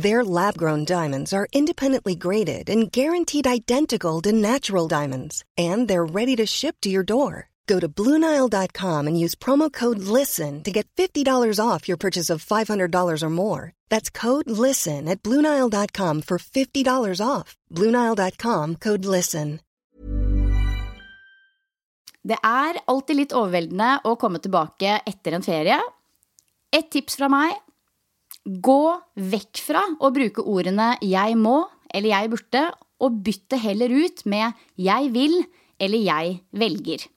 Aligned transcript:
Their 0.00 0.24
lab 0.24 0.56
grown 0.56 0.86
diamonds 0.86 1.30
are 1.34 1.46
independently 1.52 2.14
graded 2.14 2.70
and 2.70 2.90
guaranteed 2.90 3.46
identical 3.46 4.22
to 4.22 4.32
natural 4.32 4.88
diamonds, 4.88 5.44
and 5.58 5.88
they're 5.88 6.06
ready 6.06 6.36
to 6.36 6.46
ship 6.46 6.76
to 6.80 6.88
your 6.88 7.02
door. 7.04 7.50
Go 7.66 7.78
to 7.78 7.86
BlueNile.com 7.88 9.06
and 9.06 9.20
use 9.20 9.34
promo 9.34 9.70
code 9.70 9.98
LISTEN 9.98 10.62
to 10.64 10.70
get 10.72 10.88
$50 10.96 11.60
off 11.62 11.86
your 11.86 11.98
purchase 11.98 12.30
of 12.30 12.42
$500 12.42 13.22
or 13.22 13.30
more. 13.30 13.72
That's 13.90 14.08
code 14.10 14.50
LISTEN 14.50 15.06
at 15.06 15.22
BlueNile.com 15.22 16.22
for 16.22 16.38
$50 16.38 17.20
off. 17.20 17.56
BlueNile.com 17.70 18.76
code 18.76 19.04
LISTEN. 19.04 19.60
Det 22.22 22.36
er 22.44 22.76
alltid 22.86 23.16
litt 23.16 23.32
overveldende 23.32 24.00
å 24.04 24.16
komme 24.20 24.40
tilbake 24.40 25.02
etter 25.08 25.36
en 25.36 25.44
ferie. 25.44 25.78
Et 26.72 26.88
tips 26.92 27.16
fra 27.16 27.28
meg 27.32 27.56
gå 28.46 28.84
vekk 29.16 29.60
fra 29.60 29.82
å 30.00 30.10
bruke 30.12 30.42
ordene 30.42 30.96
'jeg 31.00 31.36
må' 31.36 31.68
eller 31.92 32.08
'jeg 32.08 32.30
burde', 32.30 32.72
og 33.00 33.22
bytte 33.24 33.58
heller 33.58 33.90
ut 33.90 34.26
med 34.26 34.54
'jeg 34.76 35.12
vil' 35.12 35.44
eller 35.78 35.98
'jeg 35.98 36.40
velger'. 36.52 37.08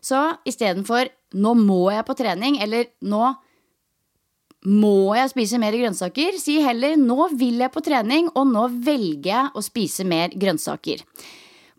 Så 0.00 0.36
istedenfor 0.44 1.08
'nå 1.34 1.54
må 1.54 1.90
jeg 1.92 2.04
på 2.04 2.16
trening' 2.16 2.60
eller 2.60 2.86
'nå 3.02 3.36
må 4.64 5.14
jeg 5.14 5.30
spise 5.30 5.58
mer 5.58 5.72
grønnsaker', 5.72 6.38
si 6.38 6.60
heller 6.60 6.96
'nå 6.96 7.36
vil 7.36 7.58
jeg 7.58 7.72
på 7.72 7.82
trening', 7.82 8.30
og 8.34 8.46
'nå 8.46 8.84
velger 8.84 9.22
jeg 9.22 9.50
å 9.54 9.62
spise 9.62 10.04
mer 10.04 10.28
grønnsaker'. 10.28 11.02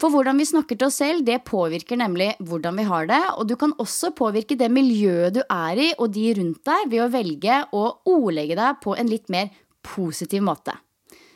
For 0.04 0.12
hvordan 0.12 0.36
vi 0.36 0.44
snakker 0.44 0.76
til 0.76 0.90
oss 0.90 0.98
selv, 1.00 1.22
det 1.24 1.46
påvirker 1.48 1.96
nemlig 1.96 2.34
hvordan 2.44 2.76
vi 2.76 2.84
har 2.90 3.06
det. 3.08 3.22
Og 3.40 3.48
du 3.48 3.54
kan 3.56 3.72
også 3.80 4.10
påvirke 4.12 4.58
det 4.60 4.68
miljøet 4.68 5.38
du 5.38 5.40
er 5.46 5.80
i 5.80 5.86
og 5.96 6.12
de 6.12 6.26
rundt 6.42 6.60
deg 6.68 6.90
ved 6.92 7.06
å 7.06 7.12
velge 7.14 7.62
å 7.72 7.86
ordlegge 8.12 8.60
deg 8.60 8.82
på 8.84 8.98
en 9.00 9.08
litt 9.08 9.32
mer 9.32 9.54
positiv 9.80 10.44
måte. 10.44 10.76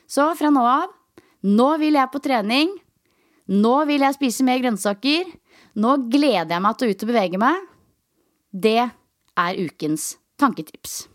Så 0.03 0.27
fra 0.35 0.51
nå 0.51 0.67
av 0.67 0.91
nå 1.47 1.69
vil 1.79 1.95
jeg 1.95 2.11
på 2.11 2.19
trening. 2.27 2.75
Nå 3.55 3.75
vil 3.87 4.03
jeg 4.03 4.19
spise 4.19 4.43
mer 4.43 4.59
grønnsaker. 4.59 5.31
Nå 5.79 5.97
gleder 6.11 6.57
jeg 6.57 6.65
meg 6.67 6.75
til 6.75 6.89
å 6.89 6.91
ut 6.91 7.05
og 7.05 7.13
bevege 7.13 7.39
meg. 7.39 7.67
Det 8.51 8.81
er 8.83 9.61
ukens 9.63 10.17
tanketips. 10.35 11.05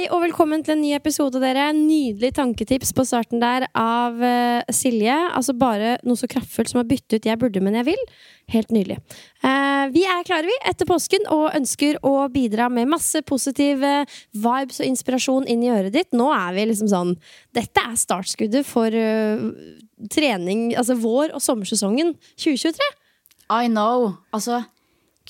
Hei 0.00 0.06
og 0.16 0.22
velkommen 0.22 0.62
til 0.64 0.72
en 0.72 0.80
ny 0.80 0.94
episode, 0.96 1.36
dere. 1.42 1.66
Nydelig 1.76 2.30
tanketips 2.38 2.94
på 2.96 3.04
starten 3.04 3.36
der 3.42 3.66
av 3.76 4.14
uh, 4.16 4.70
Silje. 4.72 5.12
Altså 5.36 5.52
bare 5.52 5.98
noe 6.08 6.16
så 6.16 6.24
kraftfullt 6.30 6.70
som 6.72 6.80
å 6.80 6.86
bytte 6.88 7.18
ut 7.18 7.28
'jeg 7.28 7.36
burde, 7.36 7.60
men 7.60 7.76
jeg 7.76 7.84
vil'. 7.90 8.06
Helt 8.48 8.72
nydelig. 8.72 8.96
Uh, 9.44 9.92
vi 9.92 10.06
er 10.08 10.24
klare, 10.24 10.48
vi, 10.48 10.56
etter 10.64 10.88
påsken 10.88 11.28
og 11.28 11.52
ønsker 11.52 12.00
å 12.00 12.14
bidra 12.32 12.70
med 12.72 12.88
masse 12.88 13.20
positive 13.28 13.92
vibes 14.32 14.80
og 14.80 14.88
inspirasjon 14.88 15.44
inn 15.44 15.68
i 15.68 15.68
øret 15.68 15.92
ditt. 15.92 16.16
Nå 16.16 16.32
er 16.32 16.56
vi 16.56 16.64
liksom 16.72 16.88
sånn 16.88 17.14
Dette 17.52 17.84
er 17.84 18.00
startskuddet 18.00 18.64
for 18.64 18.88
uh, 18.88 19.52
trening, 20.08 20.70
altså 20.80 20.96
vår- 20.96 21.36
og 21.36 21.44
sommersesongen 21.44 22.16
2023. 22.40 22.88
I 23.52 23.68
know. 23.68 24.14
Altså 24.32 24.64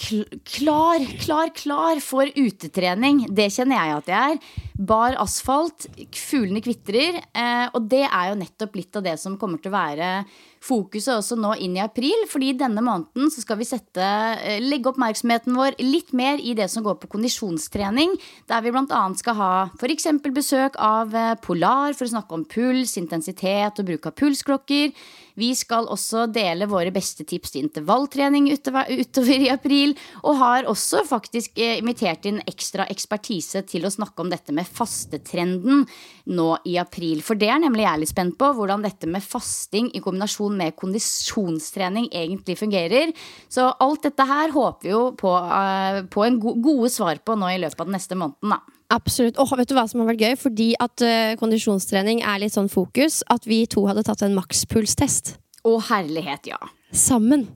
klar, 0.01 1.05
klar, 1.21 1.53
klar 1.55 2.01
for 2.05 2.31
utetrening. 2.35 3.27
Det 3.29 3.51
kjenner 3.53 3.79
jeg 3.79 3.97
at 3.99 4.11
jeg 4.11 4.35
er. 4.35 4.61
Bar 4.81 5.17
asfalt, 5.21 5.89
fuglene 6.17 6.63
kvitrer. 6.65 7.21
Eh, 7.31 7.67
og 7.75 7.89
det 7.91 8.07
er 8.07 8.31
jo 8.31 8.39
nettopp 8.41 8.79
litt 8.81 8.97
av 8.97 9.05
det 9.05 9.19
som 9.21 9.37
kommer 9.41 9.61
til 9.61 9.73
å 9.73 9.77
være 9.77 10.13
fokuset 10.61 11.15
også 11.15 11.39
nå 11.41 11.55
inn 11.65 11.79
i 11.79 11.83
april. 11.85 12.27
fordi 12.29 12.53
denne 12.57 12.83
måneden 12.85 13.31
så 13.33 13.41
skal 13.41 13.57
vi 13.57 13.65
sette, 13.65 14.01
eh, 14.01 14.61
legge 14.61 14.91
oppmerksomheten 14.93 15.57
vår 15.57 15.79
litt 15.81 16.13
mer 16.13 16.39
i 16.39 16.55
det 16.55 16.71
som 16.71 16.85
går 16.85 17.01
på 17.01 17.09
kondisjonstrening. 17.09 18.17
Der 18.47 18.61
vi 18.61 18.71
bl.a. 18.71 19.15
skal 19.15 19.35
ha 19.35 19.71
f.eks. 19.79 20.07
besøk 20.33 20.77
av 20.77 21.15
eh, 21.15 21.35
Polar 21.41 21.95
for 21.95 22.05
å 22.05 22.13
snakke 22.13 22.33
om 22.33 22.45
puls, 22.45 22.97
intensitet 22.97 23.79
og 23.79 23.87
bruk 23.87 24.07
av 24.07 24.15
pulsklokker. 24.15 24.93
Vi 25.39 25.51
skal 25.59 25.89
også 25.91 26.27
dele 26.33 26.69
våre 26.71 26.93
beste 26.95 27.27
tips 27.29 27.55
til 27.55 27.67
intervalltrening 27.67 28.49
utover, 28.53 28.91
i 29.31 29.51
april. 29.53 29.95
Og 30.25 30.39
har 30.41 30.69
også 30.71 31.05
faktisk 31.09 31.59
eh, 31.61 31.79
invitert 31.81 32.27
inn 32.29 32.41
ekstra 32.51 32.87
ekspertise 32.91 33.63
til 33.69 33.87
å 33.87 33.93
snakke 33.93 34.25
om 34.25 34.33
dette 34.33 34.55
med 34.57 34.69
fastetrenden 34.69 35.87
nå 36.31 36.49
i 36.69 36.77
april. 36.81 37.23
For 37.27 37.39
det 37.39 37.51
er 37.53 37.63
nemlig 37.63 37.87
jeg 37.87 38.03
litt 38.03 38.15
spent 38.15 38.39
på, 38.41 38.51
hvordan 38.57 38.85
dette 38.87 39.11
med 39.11 39.25
fasting 39.25 39.91
i 39.95 40.03
kombinasjon 40.05 40.59
med 40.59 40.77
kondisjonstrening 40.81 42.11
egentlig 42.11 42.59
fungerer. 42.61 43.15
Så 43.51 43.71
alt 43.81 44.05
dette 44.07 44.27
her 44.27 44.55
håper 44.55 44.89
vi 44.89 44.95
jo 44.95 45.05
på, 45.19 45.31
uh, 45.31 46.03
på 46.11 46.27
en 46.27 46.41
go 46.43 46.57
gode 46.61 46.91
svar 46.93 47.21
på 47.25 47.37
nå 47.39 47.55
i 47.55 47.61
løpet 47.63 47.81
av 47.81 47.89
den 47.89 47.99
neste 47.99 48.19
måneden. 48.19 48.55
da. 48.57 48.80
Absolutt. 48.91 49.39
Og 49.39 49.53
vet 49.59 49.71
du 49.71 49.77
hva 49.79 49.87
som 49.91 50.03
har 50.03 50.11
vært 50.11 50.25
gøy? 50.25 50.35
Fordi 50.41 50.73
at 50.83 51.05
uh, 51.07 51.37
kondisjonstrening 51.41 52.25
er 52.27 52.43
litt 52.43 52.57
sånn 52.57 52.71
fokus. 52.73 53.21
At 53.31 53.47
vi 53.47 53.63
to 53.71 53.87
hadde 53.87 54.05
tatt 54.07 54.25
en 54.27 54.37
makspulstest. 54.39 55.37
Å 55.69 55.79
herlighet, 55.91 56.51
ja. 56.51 56.61
Sammen. 56.91 57.47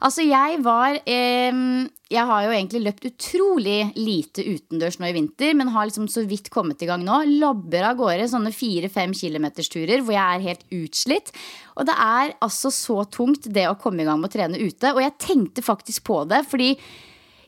Altså, 0.00 0.22
jeg 0.24 0.60
var 0.64 0.96
eh, 1.10 1.58
Jeg 2.08 2.24
har 2.30 2.44
jo 2.44 2.52
egentlig 2.54 2.80
løpt 2.84 3.06
utrolig 3.08 3.90
lite 3.98 4.44
utendørs 4.46 4.98
nå 5.00 5.10
i 5.10 5.16
vinter, 5.16 5.52
men 5.58 5.72
har 5.74 5.88
liksom 5.88 6.06
så 6.10 6.22
vidt 6.28 6.48
kommet 6.54 6.82
i 6.82 6.88
gang 6.88 7.04
nå. 7.04 7.20
Labber 7.42 7.90
av 7.90 7.98
gårde 8.00 8.30
sånne 8.32 8.54
fire-fem 8.54 9.12
kilometersturer 9.16 10.02
hvor 10.02 10.16
jeg 10.16 10.38
er 10.38 10.46
helt 10.46 10.64
utslitt. 10.74 11.34
Og 11.76 11.88
det 11.90 11.98
er 12.00 12.34
altså 12.44 12.72
så 12.74 13.02
tungt 13.12 13.50
det 13.54 13.68
å 13.68 13.76
komme 13.80 14.02
i 14.02 14.08
gang 14.08 14.22
med 14.22 14.30
å 14.30 14.36
trene 14.38 14.62
ute. 14.62 14.94
Og 14.94 15.02
jeg 15.04 15.18
tenkte 15.20 15.66
faktisk 15.66 16.06
på 16.08 16.22
det, 16.30 16.44
fordi 16.48 16.72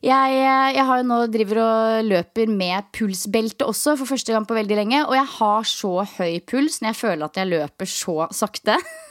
jeg, 0.01 0.37
jeg, 0.77 0.85
har 0.89 1.01
jo 1.01 1.09
nå 1.11 1.19
driver 1.29 1.61
og 1.65 2.09
løper 2.09 2.49
med 2.49 2.89
pulsbelte 2.97 3.69
også 3.69 3.99
for 4.01 4.09
første 4.09 4.33
gang 4.33 4.47
på 4.49 4.57
veldig 4.57 4.79
lenge. 4.79 5.05
Og 5.05 5.15
jeg 5.19 5.29
har 5.37 5.69
så 5.69 5.93
høy 6.17 6.41
puls 6.49 6.81
når 6.81 6.93
jeg 6.93 7.01
føler 7.03 7.29
at 7.29 7.41
jeg 7.41 7.53
løper 7.53 7.91
så 7.91 8.17
sakte. 8.33 8.79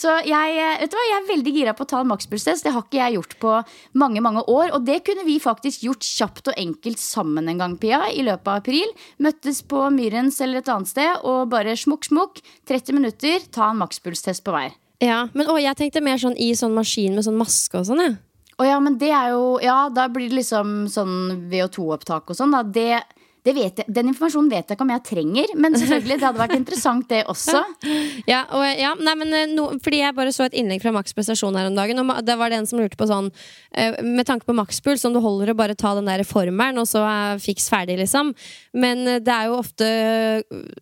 Så 0.00 0.12
jeg, 0.24 0.52
vet 0.80 0.92
du 0.92 0.96
hva, 0.96 1.02
jeg 1.04 1.16
er 1.18 1.26
veldig 1.28 1.52
gira 1.52 1.72
på 1.76 1.84
å 1.84 1.88
ta 1.90 1.98
en 2.00 2.08
makspulstest. 2.08 2.64
Det 2.64 2.72
har 2.72 2.84
ikke 2.86 3.00
jeg 3.00 3.16
gjort 3.18 3.34
på 3.42 3.56
mange 4.00 4.22
mange 4.24 4.44
år. 4.48 4.70
Og 4.76 4.86
det 4.86 5.00
kunne 5.04 5.26
vi 5.26 5.34
faktisk 5.42 5.84
gjort 5.84 6.06
kjapt 6.06 6.52
og 6.52 6.60
enkelt 6.60 7.02
sammen 7.02 7.50
en 7.50 7.60
gang, 7.60 7.74
Pia, 7.80 8.04
i 8.08 8.24
løpet 8.26 8.48
av 8.48 8.62
april. 8.62 8.94
Møttes 9.20 9.60
på 9.68 9.82
Myrens 9.92 10.40
eller 10.40 10.62
et 10.62 10.72
annet 10.72 10.92
sted 10.92 11.26
og 11.28 11.50
bare 11.52 11.76
smukk, 11.76 12.08
smukk. 12.08 12.40
30 12.70 12.96
minutter, 12.96 13.44
ta 13.52 13.72
en 13.72 13.82
makspulstest 13.82 14.46
på 14.46 14.54
hver. 14.56 14.72
Ja, 15.04 15.24
men 15.36 15.48
å, 15.48 15.56
jeg 15.60 15.76
tenkte 15.78 16.04
mer 16.04 16.20
sånn 16.20 16.36
i 16.40 16.52
sånn 16.56 16.76
maskin 16.76 17.16
med 17.16 17.26
sånn 17.26 17.40
maske 17.40 17.80
og 17.80 17.88
sånn, 17.88 18.04
jeg. 18.04 18.18
Å 18.60 18.66
ja, 18.68 18.76
men 18.84 18.98
det 19.00 19.08
er 19.16 19.32
jo 19.32 19.56
Ja, 19.64 19.88
da 19.88 20.06
blir 20.12 20.28
det 20.28 20.42
liksom 20.42 20.84
sånn 20.92 21.48
VO2-opptak 21.52 22.28
og 22.32 22.36
sånn, 22.36 22.52
da. 22.52 22.60
Det 22.62 23.00
jeg, 23.44 23.84
Den 23.88 24.10
informasjonen 24.10 24.50
vet 24.52 24.68
jeg 24.68 24.76
ikke 24.76 24.84
om 24.84 24.92
jeg 24.92 25.02
trenger, 25.06 25.52
men 25.56 25.76
selvfølgelig, 25.78 26.18
det 26.20 26.26
hadde 26.26 26.42
vært 26.42 26.56
interessant, 26.58 27.06
det 27.08 27.22
også. 27.30 27.62
Ja, 28.28 28.42
og, 28.54 28.62
ja 28.76 28.92
nei, 29.00 29.14
men 29.18 29.32
eh, 29.34 29.48
no, 29.50 29.66
fordi 29.82 30.02
jeg 30.02 30.14
bare 30.16 30.32
så 30.34 30.44
et 30.46 30.56
innlegg 30.58 30.82
fra 30.82 30.92
Max 30.94 31.14
prestasjon 31.16 31.56
her 31.56 31.70
om 31.70 31.76
dagen, 31.78 31.98
og 32.02 32.20
det 32.26 32.36
var 32.38 32.52
det 32.52 32.60
en 32.60 32.68
som 32.68 32.80
lurte 32.80 32.98
på 33.00 33.08
sånn 33.08 33.30
eh, 33.72 33.96
Med 34.04 34.26
tanke 34.28 34.46
på 34.48 34.56
makspuls, 34.56 35.04
om 35.08 35.16
det 35.16 35.22
holder 35.24 35.52
å 35.52 35.56
bare 35.58 35.78
ta 35.78 35.94
den 35.96 36.10
der 36.10 36.22
formelen, 36.28 36.80
og 36.82 36.88
så 36.90 37.02
er 37.06 37.40
fiks 37.42 37.70
ferdig, 37.72 37.96
liksom. 38.02 38.34
Men 38.76 39.06
eh, 39.06 39.20
det 39.24 39.34
er 39.34 39.48
jo 39.48 39.58
ofte 39.60 39.90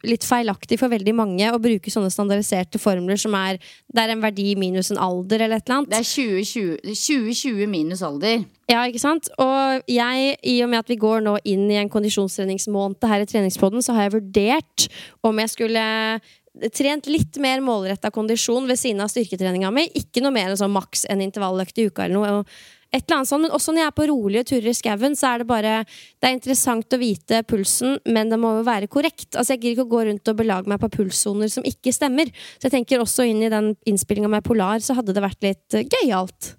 litt 0.06 0.26
feilaktig 0.26 0.80
for 0.80 0.92
veldig 0.92 1.14
mange 1.16 1.52
å 1.52 1.62
bruke 1.62 1.92
sånne 1.92 2.10
standardiserte 2.12 2.80
formler 2.82 3.20
som 3.20 3.36
er 3.38 3.58
Det 3.88 4.02
er 4.02 4.12
en 4.12 4.22
verdi 4.22 4.52
minus 4.58 4.92
en 4.92 5.00
alder, 5.02 5.46
eller 5.46 5.62
et 5.62 5.68
eller 5.68 5.82
annet. 5.82 5.92
Det 5.94 6.02
er 6.02 6.08
2020, 6.08 6.96
2020 7.06 7.70
minus 7.70 8.04
alder. 8.06 8.44
Ja, 8.68 8.82
ikke 8.84 9.00
sant? 9.00 9.30
Og 9.40 9.86
jeg, 9.88 10.34
i 10.44 10.58
og 10.60 10.68
med 10.68 10.82
at 10.82 10.90
vi 10.92 10.98
går 11.00 11.22
nå 11.24 11.38
inn 11.48 11.70
i 11.72 11.78
en 11.80 11.88
kondisjonstreningsmåned 11.88 13.06
her 13.08 13.24
i 13.24 13.28
treningspodden, 13.28 13.80
så 13.84 13.94
har 13.96 14.06
jeg 14.08 14.18
vurdert 14.18 14.88
om 15.24 15.40
jeg 15.40 15.54
skulle 15.54 15.84
trent 16.74 17.06
litt 17.08 17.38
mer 17.40 17.62
målretta 17.64 18.10
kondisjon 18.12 18.66
ved 18.68 18.80
siden 18.80 19.00
av 19.00 19.12
styrketreninga 19.12 19.70
mi. 19.72 19.86
Ikke 19.96 20.20
noe 20.20 20.34
mer 20.34 20.50
enn 20.50 20.60
sånn 20.60 20.74
maks 20.74 21.06
en 21.08 21.22
intervalløkt 21.24 21.80
i 21.80 21.86
uka 21.88 22.04
eller 22.04 22.18
noe. 22.18 22.44
Et 22.88 23.02
eller 23.02 23.18
annet 23.18 23.28
sånt, 23.28 23.42
Men 23.42 23.52
også 23.52 23.72
når 23.72 23.82
jeg 23.82 23.88
er 23.90 23.96
på 23.96 24.06
rolige 24.08 24.44
turer 24.48 24.68
i 24.70 24.76
skauen, 24.76 25.16
så 25.16 25.34
er 25.34 25.38
det 25.38 25.46
bare 25.46 25.84
Det 25.84 26.28
er 26.28 26.36
interessant 26.36 26.92
å 26.92 27.00
vite 27.00 27.42
pulsen, 27.44 27.98
men 28.06 28.28
det 28.28 28.38
må 28.40 28.54
jo 28.58 28.62
være 28.64 28.88
korrekt. 28.88 29.36
Altså 29.36 29.54
Jeg 29.54 29.60
gidder 29.60 29.76
ikke 29.76 29.88
å 29.88 29.96
gå 29.96 30.04
rundt 30.08 30.28
og 30.28 30.36
belage 30.36 30.68
meg 30.68 30.80
på 30.80 30.92
pulssoner 30.96 31.48
som 31.52 31.64
ikke 31.64 31.92
stemmer. 31.92 32.32
Så 32.56 32.68
jeg 32.68 32.76
tenker 32.78 33.00
også 33.00 33.28
inn 33.28 33.42
i 33.42 33.52
den 33.52 33.74
innspillinga 33.86 34.28
med 34.28 34.44
Polar, 34.44 34.80
så 34.80 34.96
hadde 34.96 35.12
det 35.12 35.24
vært 35.24 35.44
litt 35.44 35.80
gøyalt. 35.92 36.54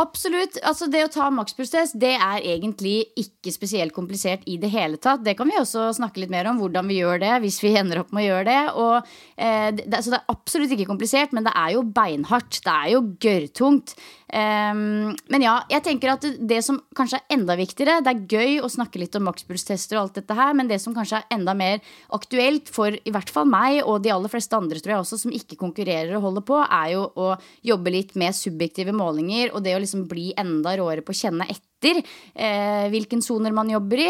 Absolutt. 0.00 0.56
altså 0.66 0.88
Det 0.90 1.04
å 1.06 1.10
ta 1.12 1.28
makspuls 1.30 1.72
det 1.94 2.14
er 2.14 2.42
egentlig 2.42 2.96
ikke 3.20 3.52
spesielt 3.54 3.94
komplisert 3.94 4.42
i 4.50 4.56
det 4.60 4.70
hele 4.72 4.98
tatt. 4.98 5.22
Det 5.24 5.36
kan 5.38 5.48
vi 5.50 5.58
også 5.60 5.88
snakke 5.98 6.22
litt 6.22 6.32
mer 6.32 6.48
om, 6.50 6.58
hvordan 6.62 6.88
vi 6.90 6.98
gjør 7.00 7.22
det 7.22 7.32
hvis 7.44 7.60
vi 7.62 7.74
ender 7.78 8.02
opp 8.02 8.12
med 8.14 8.24
å 8.24 8.28
gjøre 8.28 8.48
det. 8.48 8.62
Og, 8.80 9.14
eh, 9.36 9.70
det, 9.78 10.02
så 10.02 10.14
det 10.14 10.20
er 10.20 10.34
absolutt 10.34 10.74
ikke 10.74 10.88
komplisert, 10.90 11.34
men 11.36 11.46
det 11.46 11.54
er 11.54 11.76
jo 11.76 11.84
beinhardt. 11.86 12.60
Det 12.64 12.74
er 12.74 12.92
jo 12.94 13.04
gørrtungt. 13.22 13.94
Um, 14.34 15.12
men 15.30 15.44
ja, 15.44 15.52
jeg 15.70 15.84
tenker 15.86 16.10
at 16.10 16.24
det, 16.42 16.56
som 16.66 16.80
kanskje 16.98 17.20
er 17.20 17.36
enda 17.36 17.54
viktigere 17.54 18.00
Det 18.02 18.10
er 18.10 18.22
gøy 18.34 18.56
å 18.66 18.70
snakke 18.72 18.98
litt 18.98 19.14
om 19.14 19.22
makspulstester 19.28 19.94
og 19.94 20.00
alt 20.00 20.16
dette 20.18 20.34
her, 20.34 20.56
men 20.58 20.66
det 20.66 20.80
som 20.82 20.96
kanskje 20.96 21.20
er 21.20 21.36
enda 21.36 21.52
mer 21.54 21.78
aktuelt 22.16 22.72
for 22.74 22.96
i 22.96 23.12
hvert 23.14 23.30
fall 23.30 23.46
meg 23.46 23.84
og 23.84 24.00
de 24.02 24.10
aller 24.10 24.32
fleste 24.32 24.58
andre 24.58 24.82
tror 24.82 24.96
jeg 24.96 25.04
også 25.04 25.20
som 25.22 25.36
ikke 25.38 25.58
konkurrerer 25.60 26.16
og 26.18 26.26
holder 26.26 26.46
på, 26.48 26.58
er 26.64 26.88
jo 26.96 27.04
å 27.14 27.28
jobbe 27.62 27.92
litt 27.94 28.16
med 28.18 28.34
subjektive 28.34 28.96
målinger 28.96 29.52
og 29.54 29.62
det 29.62 29.76
å 29.76 29.82
liksom 29.84 30.08
bli 30.10 30.32
enda 30.40 30.74
råere 30.80 31.06
på 31.06 31.14
å 31.14 31.20
kjenne 31.20 31.46
etter 31.46 32.00
eh, 32.02 32.88
hvilken 32.90 33.22
soner 33.22 33.54
man 33.54 33.70
jobber 33.70 34.02
i. 34.02 34.08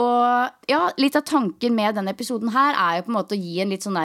Og 0.00 0.70
ja, 0.72 0.86
litt 0.96 1.20
av 1.20 1.26
tanken 1.28 1.76
med 1.76 1.98
denne 2.00 2.16
episoden 2.16 2.54
her 2.56 2.72
er 2.80 3.02
jo 3.02 3.10
på 3.10 3.12
en 3.12 3.18
måte 3.18 3.36
å 3.36 3.44
gi 3.44 3.60
en 3.60 3.76
litt 3.76 3.84
sånn 3.84 4.00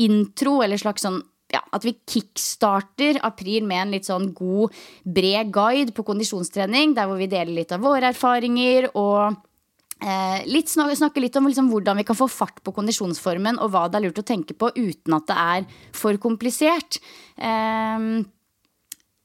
intro 0.00 0.62
eller 0.64 0.80
slags 0.80 1.04
sånn 1.04 1.20
ja, 1.50 1.60
at 1.74 1.84
vi 1.86 1.96
kickstarter 2.08 3.20
april 3.26 3.66
med 3.66 3.82
en 3.84 3.94
litt 3.96 4.08
sånn 4.08 4.30
god, 4.36 4.74
bred 5.04 5.52
guide 5.54 5.94
på 5.96 6.04
kondisjonstrening, 6.06 6.94
der 6.96 7.08
hvor 7.10 7.20
vi 7.20 7.30
deler 7.30 7.52
litt 7.60 7.74
av 7.74 7.82
våre 7.84 8.12
erfaringer 8.12 8.90
og 8.94 9.36
eh, 10.02 10.40
litt, 10.50 10.70
snakke 10.70 11.22
litt 11.22 11.38
om 11.40 11.48
liksom, 11.50 11.70
hvordan 11.72 12.00
vi 12.00 12.06
kan 12.08 12.18
få 12.18 12.28
fart 12.30 12.62
på 12.64 12.74
kondisjonsformen, 12.76 13.60
og 13.60 13.72
hva 13.74 13.86
det 13.88 14.00
er 14.00 14.06
lurt 14.08 14.22
å 14.22 14.26
tenke 14.26 14.56
på 14.56 14.72
uten 14.76 15.16
at 15.18 15.30
det 15.30 15.38
er 15.38 15.80
for 15.96 16.20
komplisert. 16.22 17.00
Eh, 17.36 18.10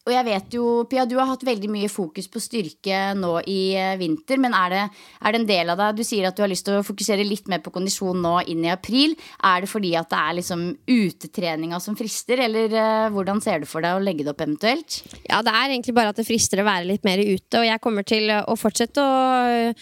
og 0.05 0.13
jeg 0.13 0.25
vet 0.27 0.53
jo, 0.53 0.63
Pia, 0.85 1.03
du 1.09 1.15
har 1.17 1.25
hatt 1.31 1.43
veldig 1.47 1.69
mye 1.73 1.89
fokus 1.89 2.27
på 2.29 2.41
styrke 2.43 2.99
nå 3.17 3.39
i 3.49 3.73
eh, 3.73 3.95
vinter. 3.97 4.37
Men 4.41 4.53
er 4.53 4.73
det, 4.73 4.83
er 5.17 5.33
det, 5.33 5.39
en 5.39 5.47
del 5.49 5.73
av 5.73 5.81
deg 5.81 5.97
Du 5.97 6.05
sier 6.05 6.27
at 6.29 6.37
du 6.37 6.43
har 6.43 6.51
lyst 6.51 6.67
til 6.67 6.77
å 6.77 6.85
fokusere 6.85 7.25
litt 7.25 7.49
mer 7.49 7.63
på 7.65 7.73
kondisjon 7.73 8.21
nå 8.21 8.35
inn 8.53 8.67
i 8.67 8.73
april. 8.73 9.15
Er 9.41 9.65
det 9.65 9.71
fordi 9.71 9.95
at 9.97 10.11
det 10.13 10.21
er 10.21 10.37
liksom 10.39 10.67
utetreninga 10.85 11.81
som 11.81 11.97
frister, 11.97 12.43
eller 12.45 12.77
uh, 12.77 13.09
hvordan 13.15 13.41
ser 13.41 13.63
du 13.63 13.69
for 13.69 13.85
deg 13.85 13.97
å 13.97 14.03
legge 14.03 14.27
det 14.27 14.35
opp 14.35 14.45
eventuelt? 14.45 15.01
Ja, 15.25 15.41
det 15.45 15.55
er 15.55 15.71
egentlig 15.71 15.97
bare 15.97 16.13
at 16.13 16.21
det 16.21 16.27
frister 16.29 16.61
å 16.61 16.67
være 16.69 16.91
litt 16.91 17.07
mer 17.07 17.23
ute, 17.25 17.63
og 17.63 17.65
jeg 17.65 17.81
kommer 17.81 18.05
til 18.05 18.29
å 18.29 18.59
fortsette 18.59 19.01
å 19.01 19.73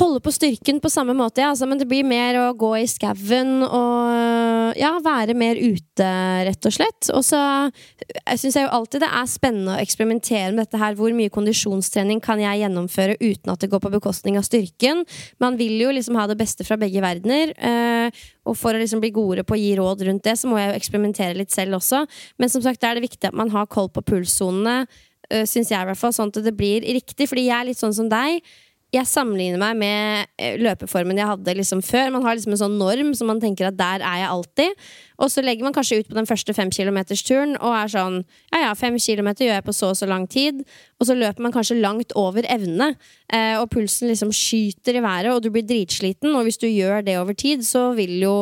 holde 0.00 0.22
på 0.24 0.32
styrken 0.32 0.80
på 0.80 0.90
samme 0.92 1.12
måte, 1.16 1.42
ja, 1.42 1.50
altså, 1.52 1.68
men 1.68 1.80
det 1.80 1.88
blir 1.90 2.06
mer 2.08 2.38
å 2.40 2.46
gå 2.56 2.72
i 2.80 2.88
skauen 2.88 3.60
og 3.66 4.41
ja, 4.78 4.92
være 5.02 5.34
mer 5.38 5.58
ute, 5.58 6.08
rett 6.48 6.68
og 6.68 6.74
slett. 6.74 7.08
Og 7.14 7.24
så 7.26 7.38
syns 8.38 8.56
jeg 8.56 8.66
jo 8.66 8.72
alltid 8.72 9.04
det 9.04 9.10
er 9.12 9.28
spennende 9.30 9.76
å 9.76 9.82
eksperimentere 9.82 10.50
med 10.52 10.62
dette 10.64 10.80
her. 10.80 10.96
Hvor 10.98 11.14
mye 11.16 11.32
kondisjonstrening 11.32 12.22
kan 12.24 12.40
jeg 12.42 12.62
gjennomføre 12.62 13.18
uten 13.20 13.52
at 13.52 13.62
det 13.62 13.70
går 13.72 13.82
på 13.84 13.92
bekostning 13.94 14.38
av 14.40 14.46
styrken? 14.46 15.04
Man 15.42 15.58
vil 15.60 15.76
jo 15.80 15.92
liksom 15.94 16.18
ha 16.20 16.26
det 16.30 16.38
beste 16.40 16.66
fra 16.68 16.78
begge 16.80 17.04
verdener. 17.04 17.54
Eh, 17.56 18.24
og 18.48 18.58
for 18.58 18.74
å 18.74 18.82
liksom 18.82 19.02
bli 19.02 19.12
godere 19.14 19.46
på 19.46 19.56
å 19.56 19.60
gi 19.60 19.72
råd 19.78 20.04
rundt 20.08 20.26
det, 20.26 20.36
så 20.40 20.50
må 20.50 20.58
jeg 20.60 20.72
jo 20.72 20.80
eksperimentere 20.80 21.38
litt 21.38 21.54
selv 21.54 21.78
også. 21.78 22.04
Men 22.42 22.52
som 22.52 22.64
sagt, 22.64 22.82
da 22.82 22.90
er 22.90 22.98
det 22.98 23.06
viktig 23.06 23.30
at 23.30 23.38
man 23.38 23.52
har 23.54 23.70
koll 23.70 23.90
på 23.92 24.04
pulssonene, 24.06 24.82
uh, 25.30 25.44
syns 25.46 25.70
jeg 25.70 25.78
i 25.78 25.88
hvert 25.88 26.00
fall, 26.00 26.14
sånn 26.16 26.32
at 26.34 26.42
det 26.44 26.56
blir 26.58 26.82
riktig. 26.82 27.30
Fordi 27.30 27.46
jeg 27.48 27.58
er 27.58 27.70
litt 27.70 27.80
sånn 27.80 27.94
som 27.96 28.10
deg 28.12 28.42
jeg 28.92 29.08
sammenligner 29.08 29.56
meg 29.60 29.78
med 29.80 30.32
eh, 30.36 30.58
løpeformen 30.60 31.16
jeg 31.16 31.30
hadde 31.30 31.54
liksom 31.56 31.80
før. 31.84 32.10
Man 32.12 32.26
har 32.26 32.36
liksom 32.36 32.52
en 32.52 32.60
sånn 32.60 32.76
norm 32.76 33.14
som 33.16 33.30
man 33.30 33.40
tenker 33.40 33.70
at 33.70 33.78
der 33.78 34.04
er 34.04 34.18
jeg 34.20 34.28
alltid. 34.28 34.82
Og 35.22 35.30
så 35.32 35.40
legger 35.44 35.64
man 35.64 35.72
kanskje 35.72 36.00
ut 36.02 36.08
på 36.10 36.16
den 36.16 36.26
første 36.28 36.52
femkilometersturen 36.56 37.54
og 37.60 37.76
er 37.78 37.92
sånn 37.92 38.18
ja 38.52 38.64
ja, 38.66 38.72
fem 38.76 38.98
kilometer 39.00 39.46
gjør 39.46 39.56
jeg 39.56 39.64
på 39.64 39.74
så 39.76 39.92
og 39.94 39.96
så 39.96 40.08
lang 40.10 40.26
tid. 40.28 40.60
Og 41.00 41.08
så 41.08 41.16
løper 41.16 41.44
man 41.44 41.54
kanskje 41.54 41.78
langt 41.80 42.12
over 42.20 42.44
evne, 42.52 42.90
eh, 43.32 43.54
og 43.56 43.70
pulsen 43.72 44.10
liksom 44.10 44.32
skyter 44.36 44.98
i 44.98 45.04
været, 45.04 45.30
og 45.32 45.40
du 45.40 45.48
blir 45.54 45.64
dritsliten. 45.66 46.34
Og 46.36 46.44
hvis 46.46 46.60
du 46.60 46.68
gjør 46.68 47.00
det 47.06 47.16
over 47.20 47.38
tid, 47.38 47.64
så 47.64 47.88
vil 47.96 48.18
jo 48.20 48.34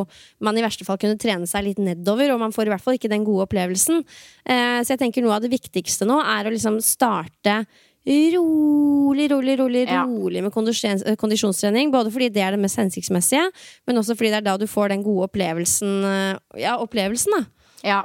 man 0.42 0.58
i 0.58 0.64
verste 0.64 0.86
fall 0.88 0.98
kunne 1.00 1.20
trene 1.20 1.46
seg 1.46 1.68
litt 1.68 1.78
nedover, 1.78 2.34
og 2.34 2.42
man 2.42 2.56
får 2.56 2.66
i 2.66 2.74
hvert 2.74 2.84
fall 2.84 2.98
ikke 2.98 3.12
den 3.12 3.28
gode 3.28 3.46
opplevelsen. 3.46 4.02
Eh, 4.50 4.80
så 4.82 4.96
jeg 4.96 5.04
tenker 5.04 5.22
noe 5.22 5.38
av 5.38 5.46
det 5.46 5.52
viktigste 5.54 6.08
nå 6.10 6.18
er 6.24 6.48
å 6.48 6.54
liksom 6.54 6.82
starte 6.82 7.62
rolig, 8.06 9.28
rolig, 9.30 9.58
rolig, 9.60 9.84
rolig 9.92 10.42
med 10.42 10.52
eh, 10.52 11.16
kondisjonstrening. 11.20 11.92
Både 11.92 12.10
fordi 12.10 12.30
det 12.32 12.42
er 12.42 12.56
det 12.56 12.62
mest 12.62 12.80
hensiktsmessige, 12.80 13.50
men 13.86 14.00
også 14.00 14.16
fordi 14.16 14.32
det 14.32 14.40
er 14.40 14.48
da 14.48 14.56
du 14.56 14.66
får 14.66 14.94
den 14.94 15.04
gode 15.04 15.28
opplevelsen. 15.28 16.04
Eh, 16.04 16.60
ja, 16.62 16.76
opplevelsen 16.80 17.36
da. 17.36 17.42
Ja. 17.84 18.04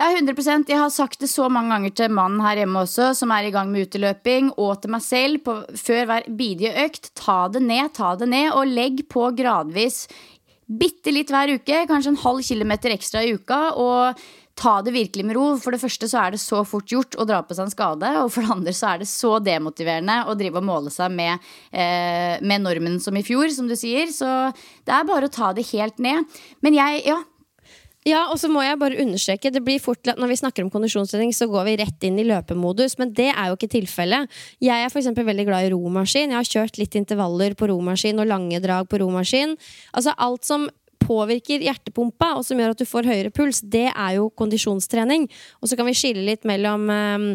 Ja, 0.00 0.06
100% 0.16 0.64
Jeg 0.70 0.78
har 0.80 0.88
sagt 0.88 1.20
det 1.20 1.28
så 1.28 1.50
mange 1.52 1.74
ganger 1.74 1.92
til 1.92 2.12
mannen 2.16 2.40
her 2.40 2.62
hjemme 2.62 2.86
også, 2.86 3.10
som 3.18 3.32
er 3.36 3.44
i 3.44 3.52
gang 3.52 3.68
med 3.68 3.84
uteløping, 3.84 4.48
og 4.56 4.80
til 4.80 4.94
meg 4.94 5.02
selv 5.04 5.42
på, 5.44 5.58
før 5.76 6.06
hver 6.08 6.28
bidige 6.38 6.72
økt. 6.86 7.10
Ta 7.20 7.42
det 7.52 7.60
ned, 7.60 7.92
ta 7.98 8.14
det 8.16 8.30
ned, 8.32 8.48
og 8.56 8.70
legg 8.70 9.02
på 9.12 9.26
gradvis. 9.36 10.06
Bitte 10.64 11.12
litt 11.12 11.28
hver 11.28 11.52
uke, 11.52 11.82
kanskje 11.90 12.14
en 12.14 12.22
halv 12.22 12.40
kilometer 12.46 12.94
ekstra 12.94 13.26
i 13.26 13.34
uka. 13.36 13.60
Og 13.76 14.24
ta 14.60 14.76
det 14.84 14.94
virkelig 14.94 15.24
med 15.26 15.38
ro. 15.38 15.46
For 15.60 15.74
det 15.74 15.80
første 15.82 16.08
så 16.10 16.20
er 16.24 16.34
det 16.34 16.42
så 16.42 16.62
fort 16.68 16.92
gjort 16.92 17.16
å 17.16 17.26
dra 17.28 17.40
på 17.46 17.56
seg 17.56 17.68
en 17.68 17.74
skade. 17.74 18.12
Og 18.20 18.30
for 18.34 18.44
det 18.44 18.54
andre 18.56 18.76
så 18.76 18.92
er 18.92 19.02
det 19.02 19.10
så 19.10 19.34
demotiverende 19.44 20.20
å 20.28 20.36
drive 20.38 20.60
og 20.60 20.68
måle 20.68 20.92
seg 20.94 21.12
med, 21.16 21.50
eh, 21.72 22.36
med 22.44 22.66
normen 22.66 23.00
som 23.00 23.16
i 23.16 23.24
fjor, 23.26 23.48
som 23.54 23.68
du 23.70 23.76
sier. 23.78 24.12
Så 24.12 24.28
det 24.84 24.94
er 24.94 25.08
bare 25.08 25.28
å 25.28 25.32
ta 25.32 25.52
det 25.56 25.70
helt 25.72 25.98
ned. 25.98 26.24
Men 26.62 26.76
jeg, 26.76 27.04
ja, 27.06 27.22
ja, 28.08 28.22
og 28.32 28.38
så 28.40 28.48
må 28.48 28.62
jeg 28.64 28.78
bare 28.80 28.96
understreke 29.02 29.50
Det 29.52 29.60
blir 29.60 29.80
fort 29.82 30.08
Når 30.08 30.30
vi 30.30 30.38
snakker 30.40 30.64
om 30.64 30.70
kondisjonstrening, 30.72 31.34
så 31.36 31.50
går 31.50 31.66
vi 31.66 31.76
rett 31.82 32.06
inn 32.08 32.16
i 32.18 32.24
løpemodus, 32.24 32.96
men 32.96 33.12
det 33.12 33.28
er 33.28 33.50
jo 33.50 33.58
ikke 33.58 33.74
tilfellet. 33.76 34.30
Jeg 34.64 34.86
er 34.86 34.88
for 34.88 35.24
veldig 35.28 35.44
glad 35.44 35.66
i 35.66 35.72
romaskin. 35.74 36.32
Jeg 36.32 36.38
har 36.38 36.48
kjørt 36.48 36.80
litt 36.80 36.96
intervaller 36.96 37.52
på 37.54 37.68
romaskin 37.68 38.22
og 38.22 38.30
lange 38.30 38.60
drag 38.64 38.88
på 38.88 39.02
romaskin. 39.02 39.52
Altså 39.92 40.16
alt 40.16 40.48
som 40.48 40.68
påvirker 41.10 41.64
hjertepumpa, 41.64 42.34
og 42.38 42.44
som 42.46 42.60
gjør 42.60 42.74
at 42.74 42.82
du 42.82 42.86
får 42.88 43.08
høyere 43.10 43.32
puls, 43.34 43.62
det 43.66 43.88
er 43.90 44.16
jo 44.18 44.28
kondisjonstrening. 44.38 45.26
Og 45.60 45.70
så 45.70 45.78
kan 45.78 45.88
vi 45.88 45.96
skille 45.98 46.22
litt 46.26 46.46
mellom 46.48 46.86
um, 46.86 47.26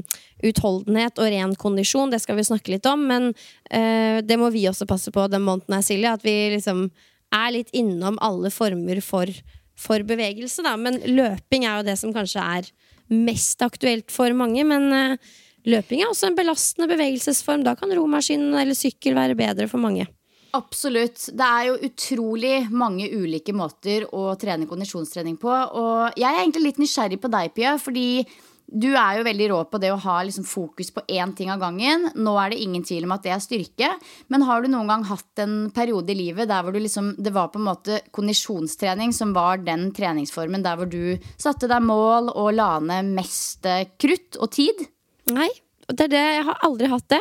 utholdenhet 0.45 1.19
og 1.19 1.31
ren 1.33 1.57
kondisjon, 1.59 2.13
det 2.13 2.21
skal 2.23 2.39
vi 2.39 2.47
snakke 2.47 2.75
litt 2.75 2.87
om, 2.89 3.03
men 3.09 3.31
uh, 3.33 4.21
det 4.23 4.39
må 4.39 4.51
vi 4.55 4.67
også 4.71 4.87
passe 4.89 5.13
på 5.15 5.27
den 5.31 5.43
måneden 5.47 5.77
her, 5.77 5.85
Silje, 5.85 6.15
at 6.15 6.25
vi 6.25 6.37
liksom 6.55 6.87
er 7.35 7.51
litt 7.51 7.73
innom 7.75 8.19
alle 8.23 8.51
former 8.53 9.01
for, 9.03 9.31
for 9.79 10.05
bevegelse, 10.07 10.63
da. 10.63 10.77
Men 10.79 11.01
løping 11.03 11.67
er 11.67 11.81
jo 11.81 11.89
det 11.89 11.97
som 11.99 12.15
kanskje 12.15 12.43
er 12.59 12.69
mest 13.11 13.61
aktuelt 13.65 14.13
for 14.13 14.31
mange, 14.37 14.63
men 14.67 14.87
uh, 14.93 15.33
løping 15.67 16.03
er 16.03 16.13
også 16.13 16.31
en 16.31 16.37
belastende 16.39 16.87
bevegelsesform. 16.93 17.65
Da 17.67 17.75
kan 17.75 17.91
romaskin 17.91 18.53
eller 18.53 18.77
sykkel 18.77 19.17
være 19.17 19.37
bedre 19.37 19.67
for 19.71 19.83
mange. 19.83 20.07
Absolutt. 20.55 21.27
Det 21.35 21.45
er 21.45 21.67
jo 21.69 21.77
utrolig 21.89 22.55
mange 22.71 23.09
ulike 23.11 23.53
måter 23.55 24.07
å 24.15 24.29
trene 24.39 24.67
kondisjonstrening 24.69 25.37
på. 25.41 25.51
Og 25.51 26.19
jeg 26.19 26.29
er 26.29 26.43
egentlig 26.43 26.69
litt 26.69 26.83
nysgjerrig 26.83 27.19
på 27.21 27.31
deg, 27.33 27.51
Pia, 27.55 27.75
fordi 27.81 28.25
du 28.65 28.87
er 28.97 29.19
jo 29.19 29.25
veldig 29.27 29.47
rå 29.51 29.57
på 29.69 29.79
det 29.81 29.91
å 29.93 29.99
ha 30.01 30.15
liksom 30.25 30.45
fokus 30.47 30.89
på 30.93 31.03
én 31.13 31.35
ting 31.37 31.51
av 31.53 31.59
gangen. 31.61 32.07
Nå 32.17 32.33
er 32.41 32.53
det 32.53 32.61
ingen 32.63 32.85
tvil 32.87 33.05
om 33.05 33.13
at 33.13 33.25
det 33.25 33.33
er 33.35 33.43
styrke. 33.43 33.91
Men 34.33 34.45
har 34.47 34.63
du 34.63 34.71
noen 34.71 34.89
gang 34.89 35.05
hatt 35.09 35.43
en 35.43 35.57
periode 35.75 36.15
i 36.15 36.17
livet 36.17 36.49
der 36.49 36.65
hvor 36.65 36.73
liksom, 36.73 37.13
det 37.21 37.35
var 37.35 37.51
på 37.53 37.61
en 37.61 37.67
måte 37.67 37.99
kondisjonstrening 38.15 39.13
som 39.13 39.35
var 39.37 39.61
den 39.65 39.91
treningsformen 39.95 40.65
der 40.65 40.79
hvor 40.79 40.89
du 40.89 41.17
satte 41.37 41.69
deg 41.69 41.85
mål 41.85 42.31
og 42.33 42.55
la 42.57 42.71
ned 42.81 43.13
mest 43.19 43.69
krutt 44.01 44.41
og 44.41 44.49
tid? 44.55 44.87
Nei, 45.35 45.49
det 45.93 46.07
er 46.07 46.09
det, 46.09 46.23
Jeg 46.37 46.45
har 46.47 46.61
aldri 46.65 46.87
hatt 46.89 47.07
det. 47.13 47.19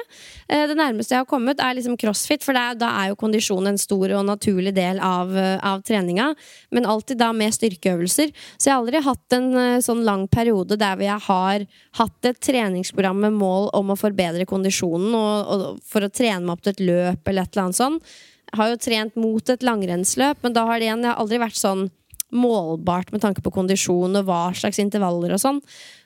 Eh, 0.48 0.64
det 0.70 0.76
nærmeste 0.78 1.12
jeg 1.12 1.20
har 1.20 1.28
kommet, 1.28 1.60
er 1.60 1.76
liksom 1.76 1.98
crossfit, 2.00 2.44
for 2.44 2.56
det, 2.56 2.80
da 2.80 2.88
er 3.02 3.10
jo 3.10 3.18
kondisjon 3.20 3.68
en 3.68 3.80
stor 3.80 4.14
og 4.16 4.24
naturlig 4.24 4.72
del 4.76 5.00
av, 5.04 5.34
eh, 5.36 5.58
av 5.60 5.82
treninga. 5.84 6.30
Men 6.72 6.88
alltid 6.88 7.18
da 7.20 7.32
med 7.32 7.52
styrkeøvelser. 7.52 8.32
Så 8.56 8.68
jeg 8.68 8.72
har 8.72 8.80
aldri 8.80 9.02
hatt 9.04 9.36
en 9.36 9.48
eh, 9.60 9.80
sånn 9.84 10.04
lang 10.04 10.26
periode 10.28 10.78
der 10.80 10.96
hvor 10.96 11.04
jeg 11.04 11.26
har 11.28 11.66
hatt 12.00 12.30
et 12.30 12.40
treningsprogram 12.40 13.20
med 13.26 13.36
mål 13.36 13.68
om 13.76 13.92
å 13.92 13.98
forbedre 14.00 14.46
kondisjonen 14.48 15.12
og, 15.12 15.50
og 15.50 15.82
for 15.84 16.06
å 16.06 16.12
trene 16.12 16.44
meg 16.44 16.56
opp 16.56 16.64
til 16.64 16.72
et 16.72 16.86
løp 16.88 17.28
eller 17.28 17.44
et 17.44 17.52
eller 17.52 17.66
annet 17.66 17.80
sånt. 17.80 18.14
Jeg 18.54 18.60
har 18.60 18.70
jo 18.70 18.80
trent 18.80 19.16
mot 19.18 19.50
et 19.50 19.66
langrennsløp, 19.66 20.40
men 20.42 20.54
da 20.54 20.64
har 20.68 20.78
det 20.78 20.88
igjen 20.88 21.04
jeg 21.04 21.10
har 21.10 21.20
aldri 21.20 21.42
vært 21.42 21.58
sånn 21.58 21.88
målbart 22.34 23.12
med 23.14 23.22
tanke 23.22 23.42
på 23.44 23.52
kondisjon 23.54 24.18
og 24.18 24.26
hva 24.26 24.48
slags 24.56 24.80
intervaller 24.82 25.34
og 25.34 25.42
sånn. 25.42 25.60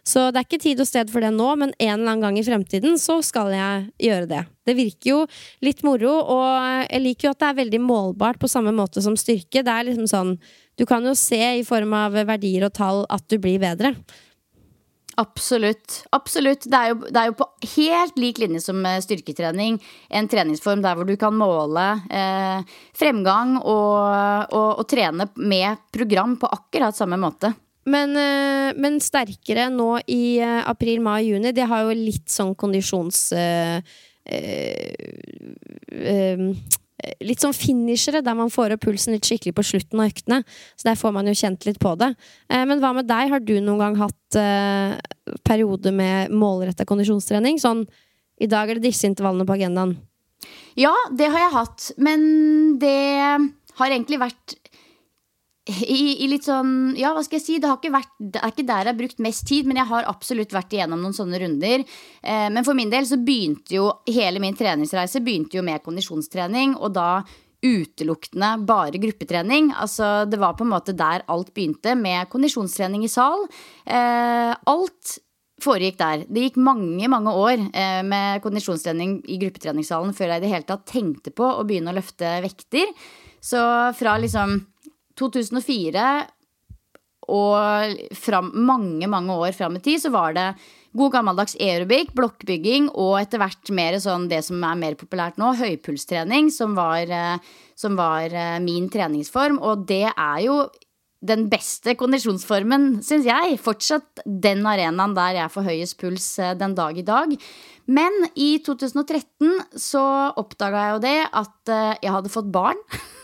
Så 0.08 0.28
det 0.32 0.40
er 0.40 0.46
ikke 0.46 0.62
tid 0.62 0.80
og 0.80 0.88
sted 0.88 1.10
for 1.12 1.24
det 1.24 1.34
nå, 1.36 1.48
men 1.60 1.74
en 1.76 1.90
eller 1.98 2.14
annen 2.14 2.22
gang 2.24 2.38
i 2.40 2.44
fremtiden 2.46 2.96
så 3.00 3.18
skal 3.24 3.52
jeg 3.52 3.88
gjøre 4.08 4.28
det. 4.30 4.44
Det 4.68 4.76
virker 4.78 5.10
jo 5.10 5.18
litt 5.64 5.82
moro, 5.84 6.14
og 6.32 6.86
jeg 6.86 7.02
liker 7.04 7.28
jo 7.28 7.34
at 7.34 7.42
det 7.42 7.50
er 7.50 7.58
veldig 7.60 7.82
målbart 7.84 8.40
på 8.40 8.50
samme 8.50 8.72
måte 8.76 9.04
som 9.04 9.18
styrke. 9.20 9.64
Det 9.64 9.74
er 9.74 9.90
liksom 9.90 10.08
sånn 10.08 10.38
Du 10.78 10.86
kan 10.86 11.02
jo 11.02 11.12
se 11.18 11.40
i 11.58 11.66
form 11.66 11.92
av 11.98 12.14
verdier 12.14 12.68
og 12.68 12.74
tall 12.76 13.04
at 13.10 13.26
du 13.28 13.36
blir 13.42 13.58
bedre. 13.60 13.96
Absolutt. 15.18 16.04
Absolutt. 16.14 16.68
Det 16.70 16.78
er, 16.78 16.92
jo, 16.92 17.00
det 17.10 17.18
er, 17.18 17.30
jo, 17.32 17.38
på 17.40 17.46
helt 17.74 18.20
lik 18.22 18.38
linje 18.38 18.60
som 18.62 18.84
styrketrening. 19.02 19.80
En 20.14 20.28
treningsform 20.30 20.84
der 20.84 20.94
hvor 20.94 21.08
du 21.08 21.16
kan 21.18 21.34
måle 21.34 21.86
eh, 22.06 22.76
fremgang 22.94 23.56
og, 23.58 23.96
og, 24.54 24.68
og, 24.78 24.84
trene 24.86 25.26
med 25.34 25.82
program 25.90 26.38
på 26.38 26.52
akkurat 26.54 26.94
samme 26.94 27.18
måte. 27.18 27.50
Men, 27.88 28.16
eh, 28.16 28.72
men 28.76 28.98
sterkere 29.02 29.68
nå 29.72 29.90
i 30.06 30.38
eh, 30.44 30.60
april, 30.68 31.00
mai, 31.04 31.22
juni. 31.28 31.54
Det 31.56 31.68
har 31.68 31.86
jo 31.86 31.96
litt 31.96 32.28
sånn 32.32 32.54
kondisjons... 32.58 33.30
Eh, 33.36 33.80
eh, 34.28 34.92
eh 35.88 36.50
Eh, 36.98 37.14
litt 37.22 37.38
sånn 37.38 37.54
finishere, 37.54 38.24
der 38.26 38.34
man 38.34 38.50
får 38.50 38.72
opp 38.74 38.80
pulsen 38.88 39.14
litt 39.14 39.26
skikkelig 39.28 39.54
på 39.54 39.64
slutten 39.68 40.00
av 40.02 40.08
øktene. 40.10 40.40
Så 40.74 40.88
der 40.88 40.96
får 40.98 41.12
man 41.14 41.28
jo 41.30 41.34
kjent 41.38 41.62
litt 41.68 41.78
på 41.78 41.92
det. 41.94 42.08
Men 42.50 42.82
hva 42.82 42.90
med 42.96 43.06
deg? 43.06 43.30
Har 43.30 43.38
du 43.38 43.54
noen 43.60 43.78
gang 43.78 43.98
hatt 44.00 44.38
periode 45.46 45.92
med 45.94 46.34
målretta 46.34 46.82
kondisjonstrening? 46.88 47.60
Sånn 47.62 47.84
i 48.42 48.50
dag 48.50 48.70
er 48.70 48.80
det 48.80 48.88
disse 48.90 49.06
intervallene 49.06 49.46
på 49.46 49.54
agendaen. 49.54 49.94
Ja, 50.78 50.94
det 51.14 51.30
har 51.30 51.44
jeg 51.44 51.54
hatt. 51.54 51.88
Men 52.02 52.26
det 52.82 52.98
har 53.78 53.92
egentlig 53.92 54.20
vært 54.22 54.58
i, 55.96 56.24
i, 56.24 56.28
litt 56.30 56.46
sånn 56.48 56.94
Ja, 56.98 57.12
hva 57.16 57.24
skal 57.26 57.38
jeg 57.38 57.44
si? 57.44 57.58
Det, 57.60 57.90
vært, 57.92 58.14
det, 58.18 58.40
er 58.40 58.52
ikke 58.52 58.66
der 58.68 58.86
jeg 58.86 58.92
har 58.92 59.00
brukt 59.00 59.20
mest 59.24 59.44
tid, 59.48 59.68
men 59.68 59.80
jeg 59.80 59.90
har 59.90 60.08
absolutt 60.08 60.54
vært 60.56 60.72
igjennom 60.76 61.02
noen 61.02 61.16
sånne 61.16 61.42
runder. 61.42 61.84
Eh, 62.22 62.48
men 62.54 62.64
for 62.66 62.78
min 62.78 62.92
del 62.92 63.08
så 63.08 63.20
begynte 63.20 63.76
jo 63.76 63.90
hele 64.08 64.42
min 64.42 64.56
treningsreise 64.56 65.22
begynte 65.24 65.58
jo 65.58 65.66
med 65.66 65.84
kondisjonstrening, 65.84 66.78
og 66.78 66.96
da 66.96 67.10
utelukkende 67.58 68.52
bare 68.68 69.00
gruppetrening. 69.02 69.72
Altså, 69.74 70.24
det 70.30 70.38
var 70.38 70.54
på 70.56 70.64
en 70.66 70.72
måte 70.72 70.94
der 70.96 71.24
alt 71.26 71.50
begynte, 71.56 71.96
med 71.98 72.30
kondisjonstrening 72.32 73.04
i 73.04 73.12
sal. 73.12 73.48
Eh, 73.84 74.52
alt 74.54 75.18
foregikk 75.62 75.98
der. 75.98 76.24
Det 76.30 76.44
gikk 76.46 76.60
mange 76.62 77.08
mange 77.10 77.34
år 77.34 77.56
eh, 77.58 78.02
med 78.06 78.42
kondisjonstrening 78.44 79.18
i 79.26 79.40
gruppetreningssalen 79.42 80.14
før 80.14 80.32
jeg 80.32 80.42
i 80.42 80.46
det 80.46 80.52
hele 80.52 80.68
tatt 80.68 80.86
tenkte 80.88 81.34
på 81.34 81.48
å 81.58 81.64
begynne 81.66 81.90
å 81.90 81.98
løfte 81.98 82.38
vekter. 82.44 82.92
Så 83.42 83.58
fra 83.98 84.16
liksom 84.18 84.58
2004 85.18 86.08
og 87.28 88.00
fram, 88.16 88.50
mange, 88.56 89.08
mange 89.10 89.36
år 89.36 89.52
fram 89.56 89.76
i 89.76 89.84
tid 89.84 90.00
så 90.00 90.12
var 90.14 90.34
det 90.36 90.48
god 90.96 91.12
gammeldags 91.12 91.56
aerobic, 91.60 92.12
blokkbygging 92.16 92.88
og 92.96 93.18
etter 93.20 93.42
hvert 93.42 93.72
mer 93.76 93.98
sånn 94.00 94.28
det 94.30 94.40
som 94.46 94.62
er 94.64 94.78
mer 94.80 94.96
populært 94.98 95.38
nå, 95.40 95.52
høypulstrening, 95.58 96.48
som 96.54 96.74
var, 96.78 97.04
eh, 97.04 97.56
som 97.78 97.98
var 97.98 98.32
eh, 98.32 98.58
min 98.64 98.88
treningsform. 98.92 99.60
Og 99.60 99.84
det 99.88 100.06
er 100.08 100.38
jo 100.46 100.62
den 101.28 101.48
beste 101.50 101.96
kondisjonsformen, 101.98 103.02
syns 103.04 103.26
jeg. 103.28 103.58
Fortsatt 103.60 104.22
den 104.24 104.64
arenaen 104.70 105.16
der 105.18 105.42
jeg 105.42 105.52
får 105.52 105.68
høyest 105.68 105.98
puls 106.00 106.30
eh, 106.40 106.56
den 106.56 106.78
dag 106.78 106.96
i 106.96 107.06
dag. 107.06 107.36
Men 107.88 108.24
i 108.36 108.54
2013 108.64 109.78
så 109.80 110.06
oppdaga 110.40 110.86
jeg 110.86 110.96
jo 110.96 111.04
det 111.04 111.18
at 111.42 111.76
jeg 112.04 112.12
hadde 112.12 112.32
fått 112.32 112.50
barn. 112.52 112.80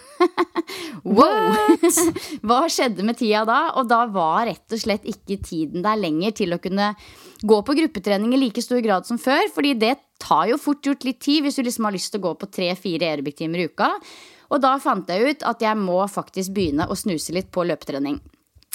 wow! 1.04 1.54
Hva 2.46 2.60
skjedde 2.70 3.06
med 3.06 3.18
tida 3.20 3.44
da? 3.48 3.60
Og 3.78 3.88
da 3.90 4.04
var 4.12 4.46
rett 4.48 4.74
og 4.74 4.80
slett 4.80 5.06
ikke 5.08 5.40
tiden 5.44 5.84
der 5.84 6.00
lenger 6.00 6.36
til 6.42 6.56
å 6.56 6.60
kunne 6.62 6.92
gå 7.44 7.58
på 7.66 7.76
gruppetrening 7.80 8.34
i 8.34 8.42
like 8.46 8.62
stor 8.64 8.82
grad 8.84 9.08
som 9.08 9.20
før. 9.20 9.48
Fordi 9.54 9.74
det 9.78 9.96
tar 10.22 10.48
jo 10.52 10.60
fort 10.60 10.86
gjort 10.86 11.04
litt 11.06 11.20
tid 11.24 11.44
hvis 11.44 11.58
du 11.58 11.64
liksom 11.66 11.88
har 11.88 11.96
lyst 11.96 12.14
til 12.14 12.22
å 12.22 12.28
gå 12.28 12.36
på 12.40 12.50
tre-fire 12.52 13.10
aerobic-timer 13.10 13.64
i 13.64 13.68
uka. 13.72 13.90
Og 14.54 14.62
da 14.62 14.76
fant 14.82 15.08
jeg 15.10 15.34
ut 15.34 15.44
at 15.48 15.62
jeg 15.64 15.80
må 15.80 15.98
faktisk 16.10 16.54
begynne 16.54 16.88
å 16.88 16.96
snuse 16.98 17.34
litt 17.34 17.50
på 17.54 17.66
løpetrening. 17.66 18.20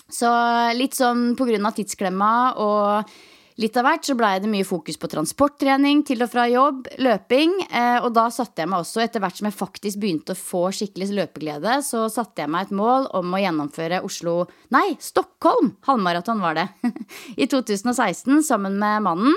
Så 0.10 0.30
litt 0.74 0.98
sånn 0.98 1.36
på 1.38 1.46
grunn 1.46 1.68
av 1.70 1.76
tidsklemma 1.78 2.32
og 2.58 3.12
Litt 3.60 3.76
av 3.76 3.84
hvert 3.84 4.08
så 4.08 4.14
blei 4.16 4.38
det 4.40 4.48
mye 4.48 4.64
fokus 4.64 4.96
på 4.96 5.10
transporttrening 5.12 6.06
til 6.08 6.24
og 6.24 6.30
fra 6.32 6.46
jobb, 6.48 6.86
løping. 7.04 7.58
Eh, 7.68 7.98
og 8.00 8.14
da 8.16 8.30
satte 8.32 8.64
jeg 8.64 8.72
meg 8.72 8.86
også, 8.86 9.02
etter 9.04 9.20
hvert 9.20 9.36
som 9.36 9.50
jeg 9.50 9.58
faktisk 9.58 10.00
begynte 10.00 10.32
å 10.32 10.40
få 10.40 10.62
skikkelig 10.78 11.10
løpeglede, 11.18 11.74
så 11.84 12.06
satte 12.14 12.46
jeg 12.46 12.52
meg 12.54 12.70
et 12.70 12.78
mål 12.80 13.10
om 13.20 13.36
å 13.36 13.42
gjennomføre 13.44 14.00
Oslo 14.08 14.38
Nei, 14.72 14.94
Stockholm! 15.04 15.74
Halvmaraton 15.90 16.40
var 16.40 16.56
det. 16.56 16.66
I 17.44 17.50
2016 17.52 18.46
sammen 18.48 18.80
med 18.80 19.04
mannen. 19.10 19.36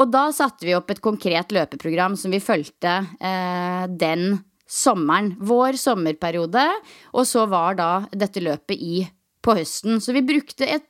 Og 0.00 0.08
da 0.08 0.30
satte 0.32 0.64
vi 0.64 0.78
opp 0.78 0.88
et 0.94 1.04
konkret 1.04 1.52
løpeprogram 1.52 2.16
som 2.16 2.32
vi 2.32 2.40
fulgte 2.40 2.96
eh, 3.20 3.84
den 3.92 4.38
sommeren. 4.64 5.34
Vår 5.36 5.76
sommerperiode. 5.76 6.64
Og 7.12 7.28
så 7.28 7.44
var 7.50 7.76
da 7.76 7.92
dette 8.08 8.40
løpet 8.40 8.80
i 8.80 9.02
på 9.44 9.56
høsten. 9.56 10.00
Så 10.00 10.14
vi 10.16 10.24
brukte 10.24 10.68
et 10.68 10.88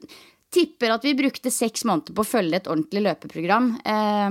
tipper 0.51 0.95
at 0.95 1.05
vi 1.07 1.15
brukte 1.19 1.53
seks 1.55 1.85
måneder 1.87 2.17
på 2.17 2.25
å 2.25 2.29
følge 2.29 2.61
et 2.61 2.69
ordentlig 2.71 3.05
løpeprogram. 3.07 3.71
Eh, 3.85 4.29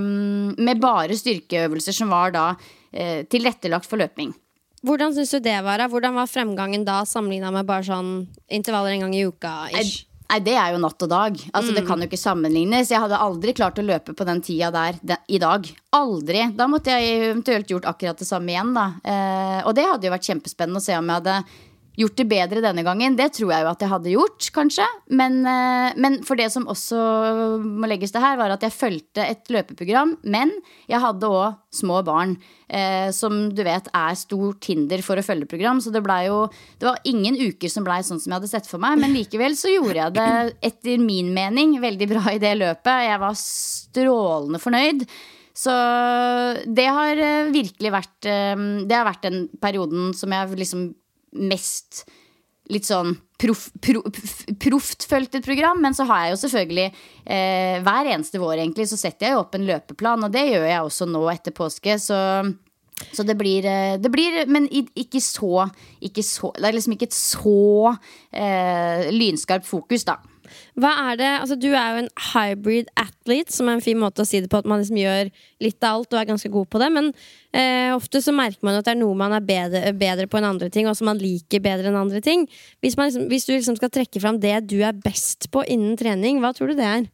med 0.60 0.82
bare 0.82 1.16
styrkeøvelser 1.16 1.96
som 1.96 2.12
var 2.12 2.36
da 2.36 2.46
eh, 2.92 3.24
tilrettelagt 3.30 3.88
for 3.88 4.00
løping. 4.02 4.34
Hvordan 4.86 5.12
syns 5.12 5.34
du 5.36 5.42
det 5.44 5.58
var? 5.64 5.82
Hvordan 5.92 6.16
var 6.16 6.28
fremgangen 6.30 6.86
da 6.86 7.02
sammenligna 7.08 7.50
med 7.52 7.68
bare 7.68 7.84
sånn 7.84 8.14
intervaller 8.48 8.96
en 8.96 9.04
gang 9.06 9.16
i 9.18 9.26
uka? 9.28 9.56
Ish? 9.76 10.06
Nei, 10.30 10.38
Det 10.46 10.54
er 10.54 10.74
jo 10.74 10.80
natt 10.80 11.02
og 11.02 11.10
dag. 11.10 11.38
Altså, 11.50 11.72
mm. 11.72 11.76
Det 11.76 11.82
kan 11.88 12.02
jo 12.02 12.06
ikke 12.06 12.20
sammenlignes. 12.20 12.92
Jeg 12.92 13.02
hadde 13.02 13.18
aldri 13.18 13.54
klart 13.56 13.80
å 13.82 13.84
løpe 13.84 14.14
på 14.14 14.26
den 14.28 14.42
tida 14.46 14.70
der 14.70 15.00
den, 15.02 15.24
i 15.26 15.40
dag. 15.42 15.66
Aldri. 15.96 16.44
Da 16.54 16.68
måtte 16.70 16.94
jeg 16.94 17.32
eventuelt 17.32 17.72
gjort 17.72 17.88
akkurat 17.90 18.20
det 18.20 18.28
samme 18.28 18.54
igjen. 18.54 18.70
da. 18.76 18.86
Eh, 19.02 19.58
og 19.66 19.74
det 19.74 19.88
hadde 19.88 20.06
jo 20.06 20.14
vært 20.14 20.30
kjempespennende 20.30 20.78
å 20.78 20.86
se 20.86 20.94
om 20.96 21.10
jeg 21.10 21.20
hadde 21.22 21.36
gjort 22.00 22.16
det 22.18 22.26
bedre 22.30 22.62
denne 22.64 22.84
gangen. 22.86 23.16
Det 23.18 23.28
tror 23.36 23.52
jeg 23.52 23.64
jo 23.64 23.70
at 23.70 23.82
jeg 23.82 23.90
hadde 23.92 24.12
gjort, 24.14 24.48
kanskje. 24.54 24.86
Men, 25.12 25.40
eh, 25.46 25.96
men, 26.00 26.20
for 26.26 26.38
det 26.40 26.48
som 26.52 26.68
også 26.70 27.00
må 27.60 27.90
legges 27.90 28.14
til 28.14 28.24
her, 28.24 28.38
var 28.40 28.54
at 28.54 28.64
jeg 28.64 28.76
fulgte 28.76 29.26
et 29.26 29.50
løpeprogram. 29.52 30.16
Men 30.24 30.52
jeg 30.90 31.02
hadde 31.02 31.28
òg 31.28 31.58
små 31.74 32.00
barn, 32.06 32.36
eh, 32.68 33.10
som 33.14 33.50
du 33.54 33.62
vet 33.66 33.88
er 33.94 34.14
stort 34.18 34.64
hinder 34.70 35.02
for 35.06 35.20
å 35.20 35.24
følge 35.24 35.48
program. 35.50 35.80
Så 35.80 35.92
det 35.92 36.02
blei 36.02 36.26
jo 36.26 36.48
Det 36.80 36.86
var 36.86 36.98
ingen 37.04 37.36
uker 37.36 37.68
som 37.68 37.84
blei 37.84 38.00
sånn 38.00 38.20
som 38.20 38.32
jeg 38.32 38.40
hadde 38.40 38.48
sett 38.48 38.66
for 38.66 38.78
meg. 38.78 38.98
Men 38.98 39.14
likevel 39.14 39.56
så 39.56 39.68
gjorde 39.68 40.00
jeg 40.00 40.14
det, 40.14 40.56
etter 40.62 40.98
min 40.98 41.34
mening, 41.34 41.80
veldig 41.80 42.08
bra 42.08 42.32
i 42.32 42.38
det 42.38 42.56
løpet. 42.56 43.08
Jeg 43.10 43.20
var 43.20 43.34
strålende 43.36 44.58
fornøyd. 44.58 45.04
Så 45.52 45.72
det 46.64 46.86
har 46.88 47.18
eh, 47.20 47.50
virkelig 47.52 47.90
vært 47.92 48.20
Det 48.22 48.94
har 48.94 49.04
vært 49.04 49.26
den 49.26 49.48
perioden 49.60 50.14
som 50.14 50.32
jeg 50.32 50.56
liksom 50.56 50.94
mest 51.36 52.04
litt 52.70 52.86
sånn 52.86 53.16
proft 53.40 53.74
prof, 53.82 54.90
fulgt 55.08 55.38
et 55.38 55.46
program. 55.46 55.80
Men 55.82 55.96
så 55.96 56.06
har 56.08 56.24
jeg 56.24 56.34
jo 56.34 56.40
selvfølgelig 56.44 56.88
eh, 56.88 57.76
hver 57.84 58.10
eneste 58.14 58.40
vår 58.42 58.60
egentlig 58.60 58.88
så 58.90 58.98
setter 59.00 59.28
jeg 59.28 59.36
jo 59.36 59.44
opp 59.44 59.56
en 59.58 59.68
løpeplan, 59.68 60.26
og 60.26 60.34
det 60.34 60.46
gjør 60.48 60.66
jeg 60.68 60.84
også 60.86 61.08
nå 61.10 61.22
etter 61.32 61.56
påske. 61.56 61.96
Så, 62.02 62.18
så 63.10 63.26
det, 63.26 63.36
blir, 63.40 63.66
eh, 63.66 63.96
det 64.00 64.12
blir 64.12 64.44
Men 64.50 64.68
ikke 64.70 65.22
så, 65.24 65.66
ikke 66.04 66.24
så 66.26 66.52
Det 66.58 66.68
er 66.68 66.76
liksom 66.76 66.96
ikke 66.96 67.08
et 67.08 67.16
så 67.16 67.94
eh, 68.30 69.08
lynskarpt 69.14 69.68
fokus, 69.68 70.06
da. 70.08 70.20
Hva 70.80 70.92
er 71.10 71.20
det, 71.20 71.28
altså 71.42 71.58
Du 71.60 71.68
er 71.70 71.94
jo 71.94 72.02
en 72.04 72.10
hybrid 72.30 72.90
athlete, 73.00 73.52
som 73.54 73.68
er 73.68 73.78
en 73.78 73.84
fin 73.84 74.00
måte 74.00 74.24
å 74.24 74.28
si 74.28 74.42
det 74.42 74.50
på. 74.52 74.62
At 74.62 74.68
man 74.70 74.82
liksom 74.82 74.98
gjør 75.00 75.30
litt 75.62 75.86
av 75.86 76.00
alt 76.00 76.14
og 76.14 76.20
er 76.20 76.30
ganske 76.32 76.52
god 76.52 76.70
på 76.72 76.82
det. 76.82 76.90
Men 76.96 77.12
eh, 77.52 77.90
ofte 77.94 78.22
så 78.24 78.34
merker 78.36 78.66
man 78.66 78.80
at 78.80 78.88
det 78.88 78.94
er 78.96 79.00
noe 79.02 79.18
man 79.18 79.36
er 79.36 79.44
bedre, 79.44 79.94
bedre 79.98 80.28
på 80.30 80.40
enn 80.40 80.50
andre 80.50 80.70
ting, 80.72 80.88
og 80.90 80.98
som 80.98 81.10
man 81.10 81.20
liker 81.20 81.62
bedre 81.64 81.92
enn 81.92 82.00
andre 82.00 82.22
ting. 82.24 82.48
Hvis, 82.84 82.98
liksom, 82.98 83.30
hvis 83.32 83.48
du 83.48 83.54
liksom 83.54 83.78
skal 83.80 83.92
trekke 83.94 84.22
fram 84.22 84.42
det 84.42 84.58
du 84.70 84.80
er 84.80 84.96
best 84.96 85.50
på 85.54 85.64
innen 85.68 85.96
trening, 86.00 86.42
hva 86.42 86.54
tror 86.56 86.72
du 86.72 86.78
det 86.80 86.90
er? 86.90 87.08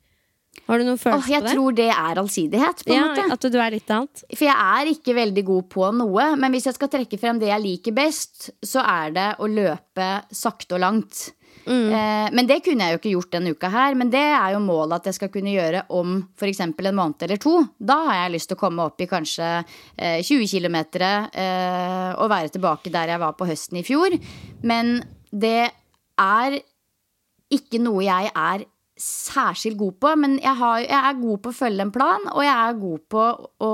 Har 0.66 0.80
du 0.80 0.86
noen 0.86 0.98
følelse 0.98 1.28
oh, 1.28 1.30
jeg 1.30 1.42
på 1.42 1.46
det? 1.46 1.52
Jeg 1.52 1.58
tror 1.58 1.76
det 1.78 1.88
er 1.92 2.20
allsidighet. 2.22 2.82
på 2.82 2.92
en 2.92 2.96
ja, 2.96 3.06
måte 3.06 3.36
At 3.36 3.46
du 3.52 3.58
er 3.60 3.74
litt 3.74 3.92
annet 3.92 4.22
For 4.32 4.46
jeg 4.48 4.56
er 4.80 4.90
ikke 4.90 5.14
veldig 5.18 5.44
god 5.46 5.68
på 5.76 5.90
noe. 6.00 6.28
Men 6.40 6.54
hvis 6.54 6.68
jeg 6.70 6.78
skal 6.78 6.90
trekke 6.92 7.20
frem 7.22 7.40
det 7.42 7.50
jeg 7.52 7.62
liker 7.62 7.96
best, 7.96 8.48
så 8.64 8.82
er 8.82 9.14
det 9.14 9.28
å 9.38 9.50
løpe 9.50 10.08
sakte 10.34 10.78
og 10.78 10.82
langt. 10.82 11.26
Eh, 11.66 12.28
men 12.32 12.46
det 12.46 12.60
kunne 12.64 12.86
jeg 12.86 12.94
jo 12.94 13.00
ikke 13.00 13.14
gjort 13.14 13.32
denne 13.34 13.54
uka 13.54 13.70
her. 13.72 13.96
Men 13.98 14.10
det 14.12 14.22
er 14.22 14.54
jo 14.54 14.62
målet 14.62 15.00
at 15.00 15.10
jeg 15.10 15.18
skal 15.18 15.32
kunne 15.34 15.54
gjøre 15.54 15.84
om 15.96 16.20
f.eks. 16.38 16.62
en 16.62 16.74
måned 16.94 17.26
eller 17.26 17.42
to. 17.42 17.56
Da 17.78 17.98
har 18.10 18.20
jeg 18.20 18.36
lyst 18.36 18.50
til 18.52 18.58
å 18.58 18.62
komme 18.62 18.86
opp 18.86 19.02
i 19.02 19.10
kanskje 19.10 19.50
eh, 19.96 20.22
20 20.22 20.46
km 20.52 20.78
eh, 21.02 22.12
og 22.14 22.30
være 22.30 22.54
tilbake 22.54 22.92
der 22.94 23.14
jeg 23.14 23.22
var 23.22 23.36
på 23.38 23.48
høsten 23.48 23.80
i 23.80 23.86
fjor. 23.86 24.14
Men 24.62 25.00
det 25.30 25.70
er 26.22 26.60
ikke 27.52 27.82
noe 27.82 28.06
jeg 28.06 28.32
er 28.32 28.66
særskilt 28.96 29.76
god 29.76 29.98
på, 30.00 30.10
men 30.16 30.38
jeg, 30.40 30.56
har, 30.56 30.78
jeg, 30.80 30.96
er 30.96 31.18
god 31.20 31.40
på 31.44 31.50
å 31.52 31.56
følge 31.56 31.84
en 31.84 31.92
plan, 31.92 32.22
og 32.32 32.40
jeg 32.40 32.54
er 32.56 32.78
god 32.80 33.00
på 33.12 33.24
å 33.66 33.72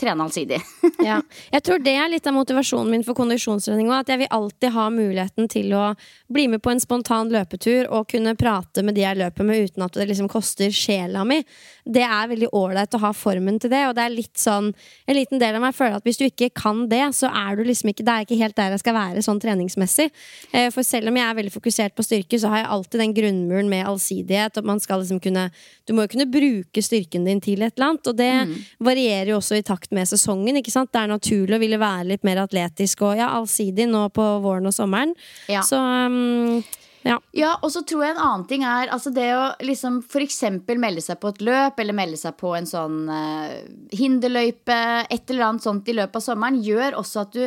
trene 0.00 0.24
allsidig. 0.24 0.60
ja. 1.10 1.18
Jeg 1.52 1.64
tror 1.66 1.82
det 1.84 1.92
er 2.00 2.08
litt 2.08 2.28
av 2.28 2.36
motivasjonen 2.38 2.88
min 2.94 3.04
for 3.04 3.18
kondisjonstrening 3.18 3.90
òg. 3.90 3.98
At 4.00 4.12
jeg 4.14 4.22
vil 4.22 4.30
alltid 4.32 4.72
ha 4.72 4.86
muligheten 4.94 5.50
til 5.52 5.74
å 5.76 5.90
bli 6.32 6.46
med 6.48 6.62
på 6.64 6.72
en 6.72 6.80
spontan 6.80 7.28
løpetur 7.32 7.90
og 7.92 8.08
kunne 8.12 8.32
prate 8.40 8.84
med 8.86 8.96
de 8.96 9.04
jeg 9.04 9.20
løper 9.20 9.44
med 9.44 9.68
uten 9.68 9.84
at 9.84 9.98
det 9.98 10.08
liksom 10.08 10.30
koster 10.32 10.72
sjela 10.72 11.26
mi. 11.28 11.42
Det 11.84 12.06
er 12.06 12.32
veldig 12.32 12.50
ålreit 12.56 12.96
å 12.96 13.02
ha 13.04 13.12
formen 13.16 13.60
til 13.60 13.72
det, 13.72 13.82
og 13.90 13.96
det 13.98 14.06
er 14.06 14.14
litt 14.14 14.36
sånn 14.40 14.70
En 15.10 15.16
liten 15.16 15.40
del 15.40 15.56
av 15.56 15.62
meg 15.62 15.74
føler 15.74 15.98
at 15.98 16.06
hvis 16.06 16.18
du 16.20 16.24
ikke 16.26 16.50
kan 16.54 16.84
det, 16.88 17.02
så 17.16 17.28
er 17.28 17.56
du 17.58 17.64
liksom 17.66 17.90
ikke 17.90 18.04
Det 18.06 18.12
er 18.14 18.24
ikke 18.26 18.38
helt 18.40 18.56
der 18.56 18.74
jeg 18.74 18.82
skal 18.82 18.96
være 18.96 19.24
sånn 19.24 19.40
treningsmessig. 19.42 20.08
Eh, 20.54 20.68
for 20.72 20.86
selv 20.86 21.10
om 21.10 21.18
jeg 21.18 21.26
er 21.26 21.36
veldig 21.36 21.52
fokusert 21.52 21.96
på 21.96 22.04
styrke, 22.06 22.38
så 22.40 22.52
har 22.52 22.62
jeg 22.62 22.70
alltid 22.76 23.02
den 23.02 23.14
grunnmuren 23.16 23.70
med 23.72 23.88
allsidig 23.88 24.29
allsidighet. 24.30 24.56
At 24.56 24.64
man 24.64 24.80
skal 24.80 25.00
liksom 25.00 25.20
kunne 25.20 25.50
Du 25.86 25.92
må 25.92 26.02
jo 26.02 26.08
kunne 26.08 26.26
bruke 26.26 26.82
styrken 26.82 27.24
din 27.24 27.40
til 27.40 27.62
et 27.62 27.76
eller 27.76 27.90
annet. 27.90 28.06
Og 28.06 28.16
det 28.16 28.32
mm. 28.46 28.54
varierer 28.78 29.30
jo 29.30 29.38
også 29.38 29.56
i 29.58 29.62
takt 29.62 29.90
med 29.92 30.08
sesongen. 30.08 30.56
ikke 30.56 30.70
sant? 30.70 30.92
Det 30.92 31.00
er 31.00 31.08
naturlig 31.08 31.56
å 31.56 31.60
ville 31.60 31.78
være 31.78 32.08
litt 32.08 32.24
mer 32.24 32.44
atletisk 32.44 33.02
og 33.02 33.16
ja, 33.16 33.30
allsidig 33.36 33.88
nå 33.88 34.08
på 34.10 34.22
våren 34.40 34.66
og 34.66 34.74
sommeren. 34.74 35.14
Ja. 35.48 35.62
Så 35.62 35.76
um, 35.76 36.62
ja. 37.02 37.18
ja. 37.32 37.56
og 37.62 37.70
så 37.72 37.82
tror 37.82 38.04
jeg 38.04 38.14
en 38.14 38.22
annen 38.22 38.46
ting 38.46 38.62
er 38.62 38.92
altså 38.92 39.10
det 39.10 39.30
å 39.34 39.50
liksom 39.64 40.02
f.eks. 40.04 40.42
melde 40.76 41.00
seg 41.00 41.20
på 41.20 41.32
et 41.32 41.40
løp, 41.40 41.80
eller 41.80 41.96
melde 41.96 42.20
seg 42.20 42.36
på 42.36 42.54
en 42.54 42.68
sånn 42.68 43.02
uh, 43.08 43.48
hinderløype, 43.96 44.80
et 45.08 45.32
eller 45.32 45.48
annet 45.48 45.64
sånt 45.64 45.88
i 45.88 45.96
løpet 45.96 46.20
av 46.20 46.26
sommeren, 46.28 46.60
gjør 46.62 47.00
også 47.00 47.24
at 47.24 47.36
du 47.38 47.44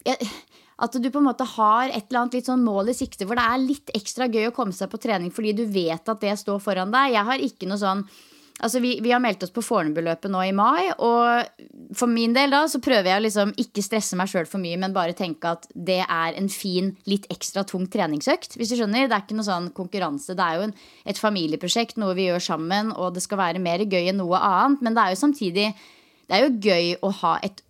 jeg, 0.00 0.30
at 0.80 0.96
du 0.96 1.10
på 1.12 1.20
en 1.20 1.28
måte 1.28 1.46
har 1.56 1.90
et 1.90 2.08
eller 2.08 2.22
annet 2.22 2.38
litt 2.38 2.48
sånn 2.48 2.64
mål 2.64 2.92
i 2.92 2.96
sikte, 2.96 3.26
hvor 3.28 3.38
det 3.38 3.44
er 3.44 3.62
litt 3.62 3.92
ekstra 3.96 4.30
gøy 4.32 4.48
å 4.48 4.56
komme 4.56 4.76
seg 4.76 4.90
på 4.92 5.00
trening 5.02 5.32
fordi 5.34 5.54
du 5.60 5.64
vet 5.68 6.08
at 6.08 6.24
det 6.24 6.36
står 6.40 6.60
foran 6.64 6.92
deg. 6.94 7.14
Jeg 7.16 7.28
har 7.28 7.48
ikke 7.50 7.70
noe 7.70 7.80
sånn 7.80 8.04
Altså, 8.60 8.80
vi, 8.84 8.90
vi 9.00 9.08
har 9.08 9.22
meldt 9.24 9.40
oss 9.46 9.52
på 9.54 9.62
Fornebuløpet 9.64 10.28
nå 10.28 10.40
i 10.44 10.52
mai, 10.52 10.90
og 11.00 11.94
for 11.96 12.10
min 12.12 12.34
del 12.36 12.52
da 12.52 12.66
så 12.68 12.76
prøver 12.84 13.08
jeg 13.08 13.20
å 13.20 13.24
liksom 13.24 13.54
ikke 13.62 13.84
stresse 13.84 14.18
meg 14.20 14.28
sjøl 14.28 14.44
for 14.50 14.60
mye, 14.60 14.76
men 14.82 14.92
bare 14.92 15.16
tenke 15.16 15.54
at 15.54 15.64
det 15.72 16.02
er 16.02 16.36
en 16.36 16.50
fin, 16.52 16.90
litt 17.08 17.24
ekstra 17.32 17.64
tung 17.64 17.86
treningsøkt. 17.88 18.58
Hvis 18.60 18.74
du 18.74 18.76
skjønner. 18.76 19.08
Det 19.08 19.16
er 19.16 19.24
ikke 19.24 19.38
noe 19.38 19.48
sånn 19.48 19.70
konkurranse. 19.76 20.36
Det 20.36 20.44
er 20.44 20.58
jo 20.58 20.66
en, 20.68 20.76
et 21.08 21.22
familieprosjekt, 21.22 21.96
noe 22.00 22.12
vi 22.18 22.28
gjør 22.28 22.44
sammen, 22.50 22.92
og 22.92 23.16
det 23.16 23.24
skal 23.24 23.40
være 23.40 23.64
mer 23.64 23.86
gøy 23.86 24.12
enn 24.12 24.20
noe 24.20 24.44
annet, 24.50 24.84
men 24.84 24.98
det 24.98 25.06
er 25.06 25.16
jo 25.16 25.22
samtidig 25.24 25.70
det 26.30 26.36
er 26.36 26.44
jo 26.44 26.52
gøy 26.62 26.92
å 27.02 27.14
ha 27.24 27.32
et 27.42 27.64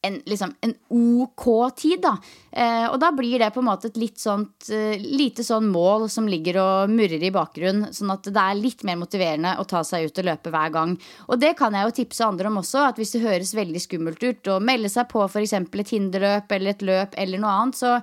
en, 0.00 0.22
liksom, 0.26 0.54
en 0.60 0.74
OK 0.88 1.44
tid, 1.76 2.00
da. 2.02 2.14
Eh, 2.52 2.86
og 2.86 2.98
da 3.02 3.10
blir 3.14 3.40
det 3.42 3.50
på 3.54 3.62
en 3.62 3.66
måte 3.66 3.90
et 3.90 3.98
litt 3.98 4.20
sånt 4.22 4.68
eh, 4.70 4.94
lite 5.00 5.42
sånn 5.44 5.66
mål 5.72 6.06
som 6.12 6.28
ligger 6.30 6.60
og 6.62 6.92
murrer 6.92 7.24
i 7.24 7.32
bakgrunnen. 7.34 7.90
Sånn 7.94 8.12
at 8.14 8.28
det 8.28 8.44
er 8.44 8.60
litt 8.60 8.84
mer 8.86 9.00
motiverende 9.00 9.56
å 9.58 9.66
ta 9.68 9.82
seg 9.86 10.06
ut 10.06 10.20
og 10.22 10.28
løpe 10.30 10.52
hver 10.54 10.70
gang. 10.74 10.94
Og 11.26 11.42
det 11.42 11.56
kan 11.58 11.74
jeg 11.74 11.88
jo 11.88 11.96
tipse 11.98 12.26
andre 12.26 12.52
om 12.52 12.60
også, 12.62 12.84
at 12.92 13.00
hvis 13.00 13.16
det 13.16 13.24
høres 13.26 13.56
veldig 13.58 13.82
skummelt 13.82 14.22
ut 14.22 14.52
å 14.54 14.60
melde 14.62 14.92
seg 14.92 15.10
på 15.10 15.24
f.eks. 15.26 15.56
et 15.58 15.94
hinderløp 15.96 16.54
eller 16.58 16.76
et 16.76 16.86
løp 16.86 17.18
eller 17.18 17.42
noe 17.42 17.56
annet, 17.64 17.82
så 17.82 17.98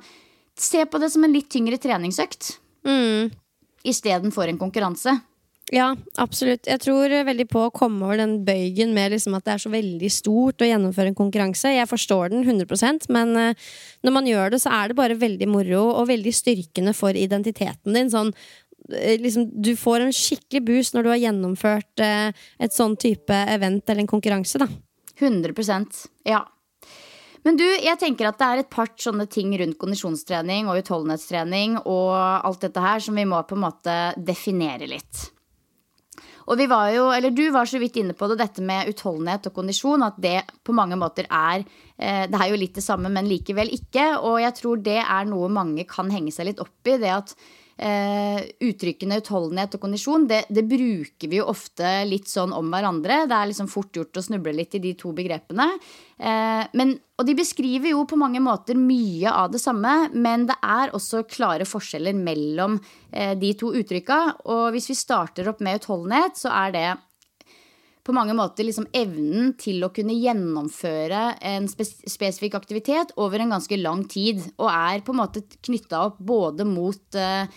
se 0.60 0.84
på 0.88 1.00
det 1.00 1.12
som 1.14 1.24
en 1.24 1.36
litt 1.36 1.48
tyngre 1.52 1.80
treningsøkt. 1.80 2.58
Mm. 2.88 3.32
Istedenfor 3.88 4.52
en 4.52 4.60
konkurranse. 4.60 5.16
Ja, 5.74 5.96
absolutt. 6.22 6.68
Jeg 6.70 6.82
tror 6.84 7.10
veldig 7.26 7.48
på 7.50 7.64
å 7.66 7.72
komme 7.74 8.06
over 8.06 8.20
den 8.20 8.36
bøygen 8.46 8.92
med 8.94 9.16
liksom 9.16 9.34
at 9.38 9.48
det 9.48 9.56
er 9.56 9.64
så 9.64 9.72
veldig 9.74 10.12
stort 10.14 10.62
å 10.62 10.68
gjennomføre 10.68 11.10
en 11.10 11.18
konkurranse. 11.18 11.72
Jeg 11.74 11.90
forstår 11.90 12.36
den 12.36 12.46
100% 12.46 13.10
men 13.14 13.34
uh, 13.34 13.72
når 14.06 14.14
man 14.14 14.30
gjør 14.30 14.54
det, 14.54 14.62
så 14.62 14.76
er 14.78 14.92
det 14.92 15.00
bare 15.00 15.18
veldig 15.18 15.50
moro 15.50 15.88
og 15.96 16.12
veldig 16.12 16.36
styrkende 16.38 16.94
for 16.94 17.18
identiteten 17.18 17.98
din. 17.98 18.14
Sånn, 18.14 18.30
uh, 18.30 19.14
liksom, 19.26 19.50
du 19.66 19.74
får 19.80 20.06
en 20.06 20.14
skikkelig 20.14 20.62
boost 20.70 20.94
når 20.94 21.08
du 21.08 21.14
har 21.16 21.24
gjennomført 21.24 22.06
uh, 22.06 22.46
et 22.62 22.76
sånn 22.76 22.94
type 23.02 23.34
event 23.58 23.90
eller 23.90 24.06
en 24.06 24.14
konkurranse. 24.14 24.62
da 24.62 24.70
100 25.16 25.56
ja. 26.28 26.46
Men 27.46 27.58
du, 27.58 27.66
jeg 27.66 27.98
tenker 28.02 28.28
at 28.30 28.38
det 28.38 28.46
er 28.46 28.62
et 28.62 28.70
par 28.74 28.90
sånne 29.00 29.26
ting 29.32 29.54
rundt 29.58 29.78
kondisjonstrening 29.82 30.70
og 30.70 30.82
utholdenhetstrening 30.82 31.80
og 31.86 32.12
alt 32.18 32.66
dette 32.66 32.82
her 32.84 33.02
som 33.06 33.18
vi 33.18 33.26
må 33.30 33.42
på 33.48 33.58
en 33.58 33.66
måte 33.66 33.96
definere 34.18 34.90
litt. 34.90 35.32
Og 36.46 36.60
vi 36.60 36.68
var 36.70 36.92
jo, 36.94 37.10
eller 37.14 37.34
du 37.34 37.44
var 37.54 37.68
så 37.70 37.80
vidt 37.82 37.98
inne 38.02 38.14
på 38.18 38.30
det, 38.30 38.40
dette 38.44 38.64
med 38.66 38.92
utholdenhet 38.92 39.50
og 39.50 39.58
kondisjon. 39.58 40.06
At 40.06 40.20
det 40.22 40.38
på 40.66 40.76
mange 40.78 40.98
måter 41.00 41.28
er 41.30 41.66
eh, 41.98 42.26
Det 42.30 42.40
er 42.40 42.52
jo 42.52 42.62
litt 42.62 42.78
det 42.78 42.86
samme, 42.86 43.10
men 43.10 43.30
likevel 43.30 43.74
ikke. 43.74 44.12
Og 44.22 44.40
jeg 44.44 44.58
tror 44.62 44.82
det 44.86 45.02
er 45.02 45.30
noe 45.30 45.50
mange 45.50 45.88
kan 45.90 46.12
henge 46.14 46.34
seg 46.36 46.52
litt 46.52 46.64
opp 46.64 46.92
i. 46.92 47.00
Det 47.02 47.14
at 47.14 47.38
Uh, 47.76 48.40
uttrykkene 48.64 49.18
utholdenhet 49.20 49.74
og 49.76 49.82
kondisjon, 49.84 50.30
det, 50.30 50.46
det, 50.48 50.62
bruker 50.64 51.28
vi 51.28 51.42
jo 51.42 51.50
ofte 51.52 51.90
litt 52.08 52.30
sånn 52.32 52.54
om 52.56 52.70
hverandre. 52.72 53.26
Det 53.28 53.36
er 53.36 53.50
liksom 53.50 53.68
fort 53.68 53.92
gjort 54.00 54.16
å 54.16 54.24
snuble 54.24 54.54
litt 54.56 54.78
i 54.78 54.80
de 54.80 54.94
to 54.96 55.12
begrepene. 55.18 55.66
Uh, 56.16 56.64
men, 56.80 56.94
og 57.16 57.28
de 57.28 57.36
beskriver 57.38 57.94
jo 57.94 58.04
på 58.10 58.18
mange 58.20 58.42
måter 58.44 58.76
mye 58.76 59.32
av 59.32 59.54
det 59.54 59.62
samme, 59.64 60.10
men 60.12 60.48
det 60.50 60.58
er 60.60 60.92
også 60.96 61.24
klare 61.32 61.68
forskjeller 61.68 62.16
mellom 62.18 62.76
uh, 62.82 63.34
de 63.40 63.54
to 63.56 63.72
uttrykka. 63.80 64.20
Og 64.52 64.76
hvis 64.76 64.90
vi 64.92 64.98
starter 65.00 65.48
opp 65.52 65.64
med 65.64 65.80
utholdenhet, 65.80 66.36
så 66.42 66.52
er 66.52 66.76
det 66.76 66.88
på 68.06 68.14
mange 68.14 68.36
måter 68.38 68.68
liksom 68.68 68.86
evnen 68.94 69.56
til 69.58 69.82
å 69.82 69.90
kunne 69.96 70.14
gjennomføre 70.14 71.22
en 71.50 71.66
spes 71.72 71.96
spesifikk 72.12 72.60
aktivitet 72.60 73.16
over 73.18 73.42
en 73.42 73.56
ganske 73.56 73.80
lang 73.80 74.04
tid. 74.12 74.44
Og 74.60 74.70
er 74.70 75.02
på 75.06 75.16
en 75.16 75.24
måte 75.24 75.46
knytta 75.56 76.04
opp 76.12 76.20
både 76.20 76.68
mot 76.68 77.18
uh, 77.18 77.48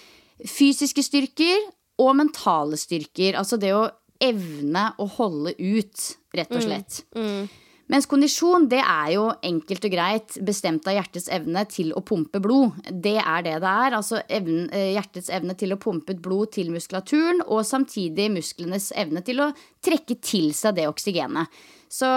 fysiske 0.47 1.03
styrker 1.03 1.67
og 1.99 2.15
mentale 2.23 2.79
styrker. 2.79 3.35
Altså 3.37 3.59
det 3.59 3.75
å 3.75 3.89
evne 4.23 4.93
å 4.99 5.07
holde 5.19 5.59
ut, 5.59 6.13
rett 6.35 6.55
og 6.55 6.63
mm. 6.63 6.69
slett. 6.71 7.03
Mm. 7.19 7.27
Mm. 7.27 7.68
Mens 7.89 8.07
kondisjon 8.09 8.67
det 8.69 8.83
er 8.83 9.15
jo 9.15 9.25
enkelt 9.49 9.87
og 9.89 9.93
greit 9.95 10.37
bestemt 10.45 10.87
av 10.91 10.99
hjertets 10.99 11.31
evne 11.33 11.65
til 11.73 11.95
å 11.97 12.03
pumpe 12.05 12.41
blod. 12.45 12.77
Det 12.85 13.17
er 13.17 13.47
det 13.47 13.57
det 13.65 13.73
er. 13.73 13.97
Altså 13.97 14.21
evnen, 14.29 14.69
eh, 14.77 14.93
hjertets 14.93 15.31
evne 15.33 15.57
til 15.57 15.73
å 15.73 15.81
pumpe 15.81 16.13
ut 16.13 16.23
blod 16.23 16.53
til 16.53 16.71
muskulaturen, 16.75 17.41
og 17.47 17.65
samtidig 17.65 18.29
musklenes 18.35 18.93
evne 18.93 19.25
til 19.25 19.41
å 19.41 19.53
trekke 19.81 20.21
til 20.21 20.53
seg 20.53 20.77
det 20.77 20.89
oksygenet. 20.91 21.49
Så 21.89 22.09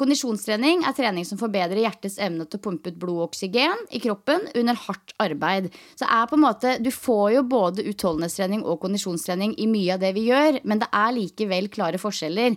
Kondisjonstrening 0.00 0.80
er 0.88 0.94
trening 0.96 1.26
som 1.28 1.36
forbedrer 1.36 1.82
hjertets 1.82 2.16
evne 2.24 2.46
til 2.48 2.56
å 2.56 2.62
pumpe 2.64 2.88
ut 2.88 2.96
blod 2.96 3.18
og 3.18 3.24
oksygen 3.26 3.82
i 3.92 4.00
kroppen 4.00 4.46
under 4.56 4.78
hardt 4.86 5.12
arbeid. 5.20 5.68
Så 5.92 6.08
er 6.08 6.24
på 6.30 6.38
en 6.38 6.44
måte, 6.46 6.78
Du 6.80 6.90
får 6.90 7.34
jo 7.34 7.42
både 7.42 7.84
utholdenhetstrening 7.84 8.64
og 8.64 8.80
kondisjonstrening 8.80 9.58
i 9.58 9.66
mye 9.66 9.94
av 9.94 10.00
det 10.00 10.14
vi 10.16 10.30
gjør, 10.30 10.64
men 10.64 10.80
det 10.80 10.88
er 10.88 11.12
likevel 11.12 11.68
klare 11.68 12.00
forskjeller. 12.00 12.56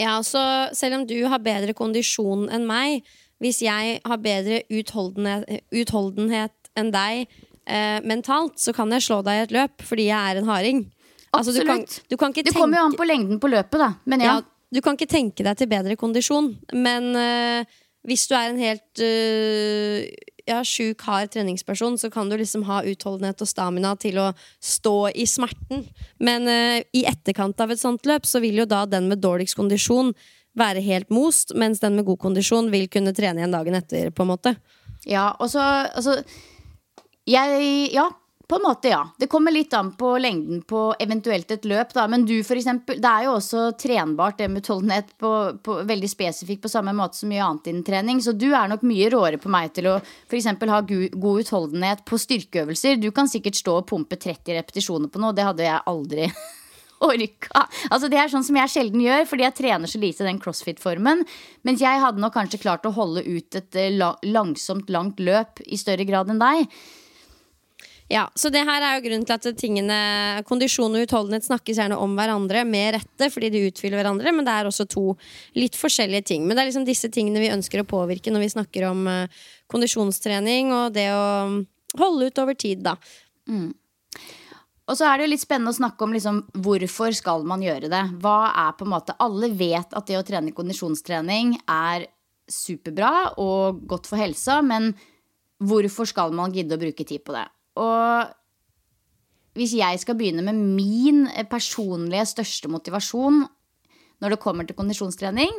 Ja, 0.00 0.16
så 0.24 0.42
selv 0.76 1.00
om 1.00 1.06
du 1.08 1.18
har 1.28 1.42
bedre 1.44 1.74
kondisjon 1.76 2.48
enn 2.52 2.64
meg, 2.68 3.04
hvis 3.40 3.60
jeg 3.64 4.00
har 4.04 4.20
bedre 4.20 4.62
utholdenhet, 4.68 5.62
utholdenhet 5.72 6.72
enn 6.78 6.92
deg 6.94 7.26
eh, 7.26 7.98
mentalt, 8.06 8.56
så 8.60 8.74
kan 8.76 8.92
jeg 8.94 9.04
slå 9.06 9.20
deg 9.26 9.38
i 9.38 9.44
et 9.46 9.54
løp 9.56 9.84
fordi 9.86 10.08
jeg 10.08 10.32
er 10.32 10.40
en 10.40 10.48
harding. 10.48 10.86
Altså, 11.36 11.54
du 11.54 11.62
kan, 11.66 11.84
du 11.84 12.16
kan 12.18 12.34
det 12.34 12.52
kommer 12.56 12.80
jo 12.80 12.88
an 12.88 12.96
på 12.98 13.06
lengden 13.06 13.38
på 13.42 13.50
løpet, 13.52 13.78
da. 13.78 13.92
Men 14.10 14.24
ja. 14.24 14.38
ja. 14.40 14.48
Du 14.70 14.78
kan 14.82 14.94
ikke 14.94 15.10
tenke 15.10 15.42
deg 15.42 15.58
til 15.58 15.66
bedre 15.70 15.96
kondisjon, 15.98 16.52
men 16.78 17.08
eh, 17.18 17.78
hvis 18.06 18.28
du 18.30 18.36
er 18.38 18.52
en 18.52 18.60
helt 18.60 19.02
uh, 19.02 20.04
ja, 20.50 20.60
sjuk, 20.66 21.04
hard 21.06 21.32
treningsperson, 21.34 21.96
så 21.98 22.10
kan 22.12 22.28
du 22.30 22.36
liksom 22.40 22.66
ha 22.68 22.82
utholdenhet 22.86 23.40
og 23.40 23.48
stamina 23.48 23.94
til 24.00 24.18
å 24.20 24.28
stå 24.58 25.12
i 25.14 25.26
smerten. 25.30 25.86
Men 26.18 26.50
uh, 26.50 26.82
i 26.96 27.06
etterkant 27.08 27.62
av 27.62 27.72
et 27.72 27.82
sånt 27.82 28.06
løp, 28.08 28.28
så 28.28 28.42
vil 28.42 28.60
jo 28.62 28.68
da 28.68 28.84
den 28.90 29.08
med 29.10 29.22
dårligst 29.22 29.58
kondisjon 29.58 30.12
være 30.58 30.82
helt 30.82 31.10
most, 31.14 31.54
mens 31.54 31.80
den 31.82 31.96
med 31.96 32.08
god 32.08 32.20
kondisjon 32.26 32.70
vil 32.72 32.88
kunne 32.90 33.14
trene 33.16 33.42
igjen 33.42 33.54
dagen 33.54 33.78
etter, 33.78 34.10
på 34.10 34.26
en 34.26 34.32
måte. 34.32 34.56
Ja, 35.08 35.30
og 35.38 35.52
så 35.52 35.62
altså 35.62 36.18
jeg, 37.28 37.92
ja, 37.94 38.08
på 38.50 38.56
en 38.58 38.62
måte, 38.62 38.88
ja. 38.90 39.04
Det 39.18 39.28
kommer 39.30 39.54
litt 39.54 39.74
an 39.78 39.92
på 39.94 40.08
lengden 40.18 40.62
på 40.66 40.80
eventuelt 40.98 41.50
et 41.54 41.64
løp. 41.70 41.92
Da. 41.94 42.08
Men 42.10 42.24
du, 42.26 42.34
for 42.42 42.58
eksempel, 42.58 42.98
det 42.98 43.10
er 43.10 43.28
jo 43.28 43.36
også 43.36 43.68
trenbart 43.78 44.40
det 44.40 44.48
med 44.50 44.64
utholdenhet 44.64 45.12
veldig 45.86 46.10
spesifikt 46.10 46.64
på 46.64 46.72
samme 46.72 46.90
måte 46.98 47.20
som 47.20 47.30
mye 47.30 47.44
annet 47.46 47.70
innen 47.70 47.86
trening. 47.86 48.18
Så 48.24 48.34
du 48.34 48.48
er 48.50 48.72
nok 48.72 48.82
mye 48.82 49.10
råere 49.14 49.38
på 49.38 49.52
meg 49.54 49.70
til 49.76 49.92
å 49.92 49.96
f.eks. 50.02 50.50
ha 50.50 50.80
god 50.82 51.44
utholdenhet 51.44 52.02
på 52.08 52.18
styrkeøvelser. 52.18 52.98
Du 52.98 53.12
kan 53.14 53.30
sikkert 53.30 53.60
stå 53.60 53.76
og 53.80 53.86
pumpe 53.92 54.18
30 54.18 54.58
repetisjoner 54.58 55.12
på 55.14 55.22
noe. 55.22 55.36
Det 55.36 55.46
hadde 55.46 55.68
jeg 55.68 55.86
aldri 55.94 56.26
orka. 57.12 57.66
Altså 57.86 58.10
Det 58.10 58.18
er 58.18 58.32
sånn 58.34 58.46
som 58.50 58.58
jeg 58.58 58.74
sjelden 58.74 59.04
gjør, 59.04 59.28
fordi 59.30 59.46
jeg 59.46 59.58
trener 59.62 59.94
så 59.94 60.02
lite 60.02 60.26
den 60.26 60.42
crossfit-formen. 60.42 61.22
Mens 61.68 61.86
jeg 61.86 62.02
hadde 62.02 62.18
nok 62.18 62.34
kanskje 62.34 62.64
klart 62.66 62.88
å 62.88 62.96
holde 62.98 63.22
ut 63.30 63.62
et 63.62 63.78
eh, 63.78 63.94
langsomt, 64.26 64.90
langt 64.90 65.22
løp 65.22 65.62
i 65.70 65.78
større 65.78 66.08
grad 66.08 66.34
enn 66.34 66.42
deg. 66.42 66.66
Ja, 68.10 68.24
så 68.34 68.50
det 68.50 68.64
her 68.66 68.82
er 68.82 68.96
jo 68.96 69.04
grunnen 69.04 69.22
til 69.22 69.36
at 69.36 69.58
tingene 69.60 69.96
Kondisjon 70.48 70.96
og 70.98 71.04
utholdenhet 71.04 71.46
snakkes 71.46 71.78
gjerne 71.78 71.98
om 72.02 72.16
hverandre 72.18 72.64
med 72.66 72.96
rette, 72.96 73.28
fordi 73.30 73.52
de 73.54 73.68
utfyller 73.68 74.00
hverandre, 74.00 74.32
men 74.34 74.46
det 74.46 74.54
er 74.56 74.66
også 74.66 74.88
to 74.90 75.04
litt 75.54 75.78
forskjellige 75.78 76.26
ting. 76.32 76.42
Men 76.42 76.58
det 76.58 76.64
er 76.64 76.70
liksom 76.72 76.88
disse 76.88 77.10
tingene 77.14 77.42
vi 77.42 77.52
ønsker 77.54 77.84
å 77.84 77.86
påvirke 77.86 78.32
når 78.34 78.42
vi 78.42 78.48
snakker 78.56 78.88
om 78.88 79.04
uh, 79.06 79.44
kondisjonstrening 79.70 80.72
og 80.74 80.96
det 80.96 81.06
å 81.14 81.28
holde 82.00 82.32
ut 82.32 82.40
over 82.42 82.58
tid, 82.58 82.82
da. 82.88 82.96
Mm. 83.46 83.70
Og 84.90 84.98
så 84.98 85.06
er 85.06 85.14
det 85.14 85.28
jo 85.28 85.30
litt 85.36 85.44
spennende 85.44 85.70
å 85.70 85.78
snakke 85.78 86.02
om 86.02 86.18
liksom, 86.18 86.42
hvorfor 86.66 87.14
skal 87.14 87.46
man 87.46 87.62
gjøre 87.62 87.92
det. 87.92 88.02
Hva 88.18 88.50
er 88.64 88.74
på 88.74 88.88
en 88.88 88.94
måte 88.96 89.14
Alle 89.22 89.52
vet 89.54 89.94
at 89.94 90.10
det 90.10 90.18
å 90.18 90.26
trene 90.26 90.56
kondisjonstrening 90.56 91.60
er 91.62 92.08
superbra 92.50 93.36
og 93.38 93.86
godt 93.86 94.10
for 94.10 94.18
helsa, 94.18 94.58
men 94.66 94.90
hvorfor 95.62 96.10
skal 96.10 96.34
man 96.34 96.50
gidde 96.50 96.74
å 96.74 96.82
bruke 96.82 97.06
tid 97.06 97.22
på 97.22 97.38
det? 97.38 97.46
Og 97.78 98.32
hvis 99.58 99.74
jeg 99.78 100.00
skal 100.02 100.16
begynne 100.18 100.44
med 100.46 100.58
min 100.58 101.24
personlige 101.50 102.26
største 102.32 102.70
motivasjon 102.70 103.44
når 104.20 104.34
det 104.34 104.42
kommer 104.42 104.66
til 104.68 104.76
kondisjonstrening, 104.78 105.52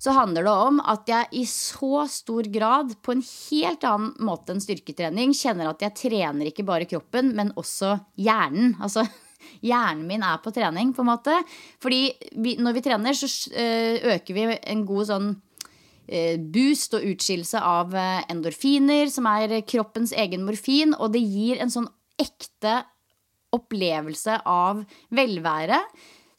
så 0.00 0.14
handler 0.16 0.46
det 0.46 0.52
om 0.52 0.78
at 0.88 1.10
jeg 1.10 1.28
i 1.36 1.42
så 1.48 2.06
stor 2.08 2.46
grad, 2.52 2.94
på 3.04 3.12
en 3.12 3.24
helt 3.24 3.82
annen 3.84 4.14
måte 4.24 4.54
enn 4.54 4.62
styrketrening, 4.64 5.34
kjenner 5.36 5.68
at 5.68 5.84
jeg 5.84 5.96
trener 5.98 6.48
ikke 6.48 6.64
bare 6.64 6.88
kroppen, 6.88 7.34
men 7.36 7.52
også 7.60 7.98
hjernen. 8.16 8.78
Altså 8.80 9.04
hjernen 9.70 10.06
min 10.08 10.24
er 10.24 10.40
på 10.40 10.54
trening, 10.56 10.94
på 10.96 11.04
en 11.04 11.10
måte. 11.10 11.36
Fordi 11.84 12.06
vi, 12.32 12.56
når 12.56 12.78
vi 12.78 12.84
trener, 12.88 13.16
så 13.16 13.28
eh, 13.52 14.00
øker 14.16 14.38
vi 14.38 14.48
en 14.56 14.86
god 14.88 15.10
sånn 15.12 15.28
eh, 15.34 15.38
boost 16.54 16.96
og 16.98 17.04
utskillelse 17.12 17.60
av 17.62 17.94
eh, 17.94 18.22
endorfiner, 18.32 19.10
som 19.12 19.28
er 19.30 19.60
kroppens 19.68 20.14
egen 20.16 20.46
morfin, 20.46 20.96
og 20.98 21.14
det 21.14 21.22
gir 21.22 21.60
en 21.62 21.72
sånn 21.72 21.90
ekte 22.20 22.80
opplevelse 23.54 24.40
av 24.46 24.82
velvære. 25.14 25.78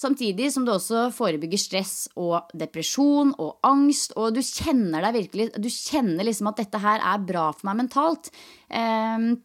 Samtidig 0.02 0.50
som 0.54 0.66
det 0.66 0.74
også 0.74 1.10
forebygger 1.14 1.62
stress 1.62 1.96
og 2.18 2.50
depresjon 2.58 3.36
og 3.38 3.60
angst. 3.68 4.16
Og 4.18 4.34
du 4.34 4.42
kjenner 4.42 5.04
deg 5.06 5.18
virkelig 5.20 5.46
Du 5.62 5.70
kjenner 5.70 6.26
liksom 6.26 6.50
at 6.50 6.64
dette 6.64 6.82
her 6.82 7.04
er 7.06 7.22
bra 7.22 7.52
for 7.54 7.70
meg 7.70 7.84
mentalt. 7.84 8.32
Um, 8.66 9.36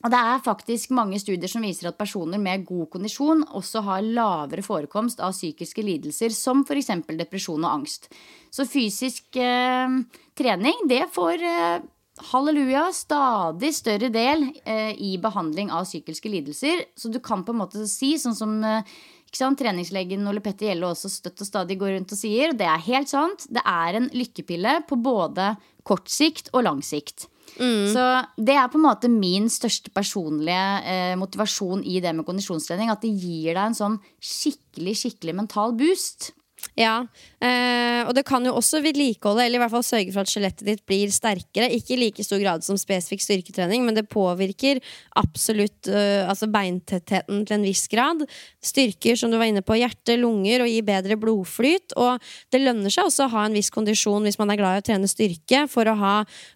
og 0.00 0.12
det 0.12 0.18
er 0.32 0.42
faktisk 0.44 0.94
mange 0.96 1.18
studier 1.20 1.50
som 1.50 1.64
viser 1.64 1.90
at 1.90 1.98
personer 2.00 2.40
med 2.40 2.64
god 2.68 2.88
kondisjon 2.94 3.44
også 3.58 3.82
har 3.84 4.06
lavere 4.06 4.64
forekomst 4.64 5.20
av 5.20 5.34
psykiske 5.36 5.84
lidelser, 5.84 6.32
som 6.32 6.64
f.eks. 6.64 6.92
depresjon 7.18 7.66
og 7.66 7.74
angst. 7.82 8.08
Så 8.48 8.64
fysisk 8.64 9.36
eh, 9.36 9.98
trening, 10.40 10.86
det 10.88 11.04
får 11.12 11.44
eh, 11.44 11.88
halleluja 12.30 12.86
stadig 12.96 13.74
større 13.76 14.08
del 14.12 14.46
eh, 14.64 14.92
i 14.96 15.16
behandling 15.20 15.68
av 15.72 15.84
psykiske 15.84 16.32
lidelser. 16.32 16.86
Så 16.96 17.12
du 17.12 17.20
kan 17.20 17.44
på 17.44 17.52
en 17.52 17.60
måte 17.60 17.84
si, 17.90 18.14
sånn 18.20 18.38
som 18.38 18.56
eh, 18.64 19.00
Treningslegen 19.30 20.26
Ole 20.26 20.42
Petter 20.42 20.70
Gjelle 20.70 20.88
også 20.90 21.10
støtt 21.12 21.44
og 21.44 21.46
stadig 21.48 21.76
går 21.78 21.94
rundt 21.98 22.16
og 22.16 22.18
sier. 22.18 22.56
Det 22.56 22.66
er 22.66 22.88
helt 22.88 23.12
sant. 23.12 23.44
Det 23.52 23.62
er 23.62 24.00
en 24.00 24.08
lykkepille 24.16 24.80
på 24.88 24.98
både 24.98 25.52
kort 25.86 26.08
sikt 26.10 26.50
og 26.54 26.64
lang 26.66 26.80
sikt. 26.84 27.28
Mm. 27.58 27.86
Så 27.92 28.04
det 28.38 28.56
er 28.56 28.68
på 28.70 28.78
en 28.78 28.86
måte 28.86 29.10
min 29.12 29.48
største 29.52 29.92
personlige 29.94 30.66
eh, 30.86 31.14
motivasjon 31.20 31.82
i 31.84 31.98
det 32.04 32.12
med 32.16 32.26
kondisjonstrening. 32.28 32.92
At 32.92 33.02
det 33.04 33.12
gir 33.12 33.54
deg 33.54 33.62
en 33.64 33.78
sånn 33.78 33.98
skikkelig, 34.22 34.96
skikkelig 35.02 35.36
mental 35.42 35.74
boost. 35.78 36.30
Ja, 36.78 37.02
eh, 37.42 38.06
og 38.06 38.14
det 38.16 38.24
kan 38.28 38.44
jo 38.46 38.54
også 38.56 38.80
vedlikeholde, 38.84 39.44
eller 39.44 39.58
i 39.58 39.62
hvert 39.62 39.72
fall 39.72 39.84
sørge 39.84 40.12
for 40.14 40.24
at 40.24 40.30
skjelettet 40.30 40.66
ditt 40.68 40.82
blir 40.88 41.10
sterkere. 41.12 41.68
Ikke 41.74 41.94
i 41.96 42.00
like 42.00 42.24
stor 42.24 42.40
grad 42.40 42.64
som 42.64 42.78
spesifikk 42.80 43.24
styrketrening, 43.24 43.84
men 43.84 43.96
det 43.96 44.06
påvirker 44.10 44.80
absolutt 45.20 45.90
eh, 45.90 46.22
altså 46.28 46.48
beintettheten 46.52 47.44
til 47.46 47.56
en 47.56 47.66
viss 47.66 47.84
grad. 47.90 48.24
Styrker, 48.64 49.18
som 49.18 49.32
du 49.32 49.38
var 49.40 49.50
inne 49.50 49.64
på, 49.66 49.76
hjerte, 49.80 50.16
lunger 50.20 50.64
og 50.64 50.70
gir 50.70 50.86
bedre 50.86 51.18
blodflyt. 51.20 51.96
Og 52.00 52.32
det 52.52 52.62
lønner 52.62 52.92
seg 52.92 53.10
også 53.10 53.26
å 53.26 53.34
ha 53.34 53.46
en 53.48 53.58
viss 53.58 53.72
kondisjon 53.74 54.28
hvis 54.28 54.40
man 54.40 54.54
er 54.54 54.60
glad 54.60 54.78
i 54.78 54.84
å 54.84 54.86
trene 54.90 55.10
styrke, 55.10 55.66
for 55.70 55.90
å 55.90 55.96
ha 56.00 56.14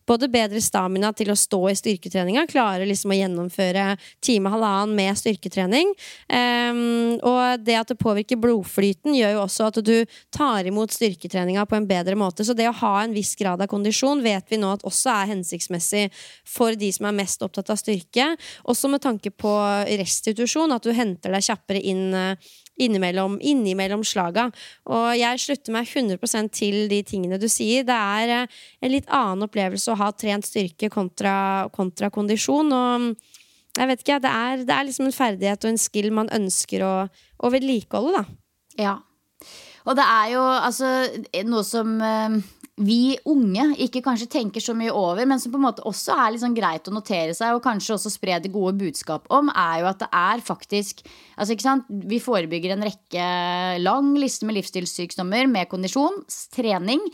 både 0.09 0.31
bedre 0.33 0.63
stamina 0.65 1.13
til 1.17 1.33
å 1.35 1.39
stå 1.39 1.63
i 1.73 1.77
styrketreninga, 1.81 2.47
klare 2.51 2.89
liksom 2.89 3.13
å 3.13 3.19
gjennomføre 3.19 3.91
time 4.25 4.53
halvannen 4.55 4.97
med 4.97 5.21
styrketrening. 5.21 5.93
Eh, 6.29 6.73
og 7.25 7.67
det 7.67 7.81
at 7.83 7.93
det 7.93 8.01
påvirker 8.01 8.41
blodflyten, 8.41 9.17
gjør 9.19 9.37
jo 9.37 9.45
også 9.45 9.69
at 9.71 9.83
du 9.85 9.94
tar 10.35 10.69
imot 10.69 10.95
styrketreninga 10.95 11.67
på 11.69 11.79
en 11.79 11.89
bedre 11.89 12.17
måte. 12.19 12.47
Så 12.47 12.57
det 12.57 12.69
å 12.71 12.77
ha 12.83 12.95
en 13.03 13.15
viss 13.17 13.35
grad 13.39 13.63
av 13.63 13.71
kondisjon 13.71 14.23
vet 14.25 14.51
vi 14.51 14.61
nå 14.61 14.73
at 14.75 14.85
også 14.89 15.13
er 15.13 15.33
hensiktsmessig 15.35 16.05
for 16.49 16.77
de 16.79 16.91
som 16.95 17.09
er 17.11 17.19
mest 17.21 17.43
opptatt 17.45 17.73
av 17.75 17.81
styrke. 17.81 18.33
Også 18.71 18.91
med 18.93 19.05
tanke 19.05 19.33
på 19.35 19.55
restitusjon, 20.01 20.75
at 20.75 20.85
du 20.85 20.95
henter 20.97 21.35
deg 21.35 21.49
kjappere 21.49 21.83
inn 21.83 22.07
eh, 22.15 22.53
innimellom, 22.81 23.39
innimellom 23.43 24.03
slaga. 24.07 24.49
Og 24.91 25.13
jeg 25.19 25.43
slutter 25.43 25.75
meg 25.77 25.89
100 25.91 26.51
til 26.55 26.85
de 26.91 27.01
tingene 27.07 27.39
du 27.39 27.47
sier. 27.51 27.87
Det 27.87 27.95
er 27.95 28.35
eh, 28.41 28.61
en 28.83 28.93
litt 28.93 29.09
annen 29.09 29.47
opplevelse 29.47 29.93
å 29.93 29.99
ha 30.01 30.11
trent 30.13 30.47
styrke 30.49 30.91
kontra, 30.93 31.69
kontra 31.75 32.11
kondisjon. 32.15 32.73
Og 32.75 33.11
jeg 33.79 33.91
vet 33.91 34.05
ikke, 34.05 34.21
det 34.23 34.31
er, 34.31 34.63
det 34.67 34.75
er, 34.75 34.87
liksom 34.87 35.09
en 35.09 35.17
ferdighet 35.17 35.67
og 35.67 35.73
en 35.73 35.83
skill 35.83 36.13
man 36.15 36.31
ønsker 36.35 36.85
å, 36.87 36.95
å 37.39 37.51
vedlikeholde, 37.55 38.23
da. 38.23 38.39
Ja. 38.79 38.95
Og 39.85 39.97
det 39.99 40.05
er 40.05 40.29
jo 40.33 40.43
altså 40.43 40.91
noe 41.49 41.65
som 41.67 41.97
eh, 42.01 42.39
vi 42.83 43.15
unge 43.31 43.69
ikke 43.85 44.03
kanskje 44.03 44.27
tenker 44.33 44.63
så 44.63 44.75
mye 44.75 44.91
over, 44.91 45.23
men 45.31 45.39
som 45.39 45.53
på 45.53 45.61
en 45.61 45.67
måte 45.69 45.85
også 45.87 46.17
er 46.25 46.39
sånn 46.43 46.57
greit 46.57 46.89
å 46.91 46.95
notere 46.95 47.35
seg, 47.37 47.55
og 47.55 47.63
kanskje 47.63 47.95
også 47.95 48.11
spre 48.11 48.41
det 48.43 48.51
gode 48.55 48.75
budskap 48.81 49.29
om, 49.35 49.53
er 49.53 49.85
jo 49.85 49.91
at 49.93 50.01
det 50.03 50.09
er 50.11 50.43
faktisk 50.43 51.05
altså 51.37 51.55
ikke 51.55 51.69
sant, 51.69 51.87
Vi 52.11 52.19
forebygger 52.23 52.75
en 52.75 52.87
rekke 52.89 53.29
lang 53.83 54.11
liste 54.19 54.49
med 54.49 54.59
livsstilssykdommer 54.59 55.47
med 55.51 55.71
kondisjon, 55.71 56.25
trening. 56.55 57.05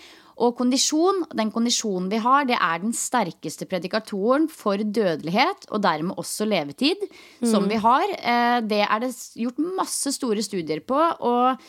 Og 0.40 0.54
kondisjon, 0.56 1.26
den 1.36 1.50
kondisjonen 1.52 2.08
vi 2.08 2.22
har, 2.24 2.46
det 2.48 2.56
er 2.56 2.80
den 2.80 2.94
sterkeste 2.96 3.68
predikatoren 3.68 4.46
for 4.48 4.80
dødelighet, 4.80 5.68
og 5.68 5.82
dermed 5.84 6.16
også 6.16 6.48
levetid, 6.48 7.04
mm. 7.42 7.50
som 7.52 7.68
vi 7.68 7.76
har. 7.76 8.16
Eh, 8.16 8.56
det 8.64 8.80
er 8.86 9.04
det 9.04 9.12
gjort 9.36 9.60
masse 9.76 10.16
store 10.16 10.40
studier 10.46 10.80
på. 10.80 10.96
og 10.96 11.60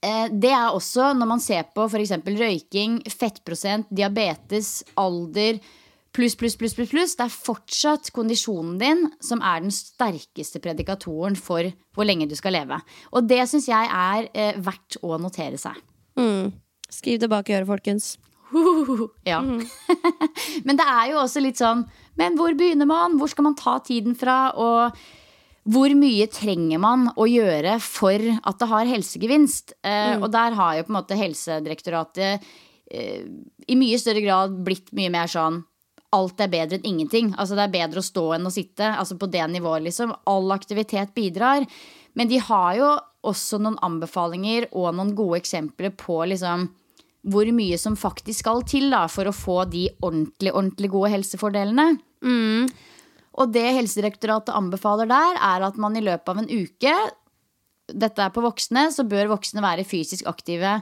det 0.00 0.48
er 0.54 0.72
også 0.72 1.10
når 1.12 1.28
man 1.28 1.42
ser 1.44 1.66
på 1.76 1.84
f.eks. 1.84 2.14
røyking, 2.24 3.02
fettprosent, 3.12 3.90
diabetes, 3.92 4.80
alder 4.96 5.60
pluss, 6.12 6.34
pluss, 6.36 6.56
pluss, 6.56 6.74
pluss, 6.74 6.90
pluss. 6.90 7.14
Det 7.18 7.26
er 7.26 7.34
fortsatt 7.34 8.10
kondisjonen 8.14 8.78
din 8.80 9.04
som 9.22 9.42
er 9.44 9.62
den 9.64 9.74
sterkeste 9.74 10.62
predikatoren 10.62 11.38
for 11.38 11.70
hvor 11.94 12.08
lenge 12.08 12.28
du 12.30 12.36
skal 12.38 12.56
leve. 12.58 12.80
Og 13.14 13.28
det 13.30 13.42
syns 13.50 13.68
jeg 13.70 13.90
er 13.90 14.30
eh, 14.34 14.58
verdt 14.60 15.00
å 15.04 15.18
notere 15.22 15.60
seg. 15.60 15.78
Mm. 16.18 16.50
Skriv 16.90 17.20
det 17.22 17.30
bak 17.30 17.48
i 17.50 17.56
øret, 17.58 17.70
folkens. 17.70 18.16
ja. 19.30 19.38
Mm. 19.44 19.62
men 20.66 20.78
det 20.78 20.86
er 20.86 21.12
jo 21.12 21.20
også 21.20 21.38
litt 21.38 21.60
sånn 21.60 21.84
Men 22.18 22.34
hvor 22.34 22.50
begynner 22.58 22.88
man? 22.90 23.14
Hvor 23.20 23.30
skal 23.30 23.46
man 23.46 23.54
ta 23.54 23.76
tiden 23.86 24.16
fra? 24.18 24.50
Og 24.58 24.98
hvor 25.68 25.92
mye 25.92 26.26
trenger 26.32 26.80
man 26.80 27.10
å 27.20 27.26
gjøre 27.28 27.76
for 27.84 28.16
at 28.16 28.60
det 28.60 28.68
har 28.70 28.88
helsegevinst? 28.88 29.74
Eh, 29.84 30.16
mm. 30.16 30.24
Og 30.24 30.30
der 30.32 30.56
har 30.56 30.78
jo 30.78 30.86
på 30.86 30.94
en 30.94 30.98
måte 31.00 31.18
Helsedirektoratet 31.20 32.46
eh, 32.90 33.26
i 33.68 33.76
mye 33.78 33.98
større 34.00 34.24
grad 34.24 34.56
blitt 34.64 34.88
mye 34.96 35.12
mer 35.12 35.28
sånn 35.30 35.60
alt 36.16 36.40
er 36.42 36.50
bedre 36.50 36.78
enn 36.78 36.88
ingenting. 36.88 37.30
Altså 37.38 37.54
Det 37.54 37.66
er 37.68 37.76
bedre 37.76 38.02
å 38.02 38.06
stå 38.06 38.24
enn 38.34 38.48
å 38.48 38.54
sitte. 38.54 38.88
Altså 38.88 39.16
På 39.20 39.28
det 39.30 39.44
nivået, 39.52 39.84
liksom. 39.86 40.14
All 40.26 40.50
aktivitet 40.54 41.14
bidrar. 41.14 41.66
Men 42.18 42.30
de 42.30 42.40
har 42.42 42.74
jo 42.78 42.90
også 43.30 43.60
noen 43.60 43.78
anbefalinger 43.84 44.70
og 44.72 44.94
noen 44.96 45.14
gode 45.14 45.38
eksempler 45.42 45.92
på 45.94 46.22
liksom 46.32 46.70
hvor 47.30 47.50
mye 47.52 47.76
som 47.76 47.98
faktisk 48.00 48.40
skal 48.40 48.62
til 48.64 48.88
da, 48.90 49.02
for 49.12 49.28
å 49.28 49.36
få 49.36 49.58
de 49.68 49.84
ordentlig, 50.00 50.54
ordentlig 50.54 50.88
gode 50.90 51.10
helsefordelene. 51.12 51.98
Mm. 52.24 52.70
Og 53.40 53.52
det 53.54 53.66
Helsedirektoratet 53.78 54.54
anbefaler 54.54 55.08
der, 55.10 55.38
er 55.40 55.66
at 55.66 55.78
man 55.80 55.96
i 55.96 56.04
løpet 56.04 56.28
av 56.28 56.42
en 56.42 56.50
uke 56.50 56.94
Dette 57.90 58.22
er 58.22 58.30
på 58.30 58.42
voksne, 58.44 58.84
så 58.94 59.02
bør 59.02 59.32
voksne 59.32 59.64
være 59.64 59.82
fysisk 59.88 60.28
aktive 60.30 60.76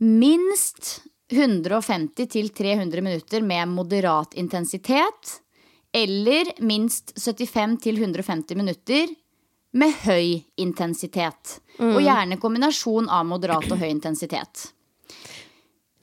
minst 0.00 1.02
150-300 1.28 3.00
minutter 3.04 3.44
med 3.44 3.68
moderat 3.68 4.34
intensitet. 4.40 5.34
Eller 5.92 6.48
minst 6.64 7.12
75-150 7.18 8.56
minutter 8.56 9.12
med 9.72 9.92
høy 10.06 10.40
intensitet. 10.56 11.60
Mm. 11.78 11.92
Og 11.92 12.00
gjerne 12.02 12.40
kombinasjon 12.40 13.10
av 13.12 13.26
moderat 13.28 13.68
og 13.70 13.82
høy 13.82 13.90
intensitet. 13.90 14.70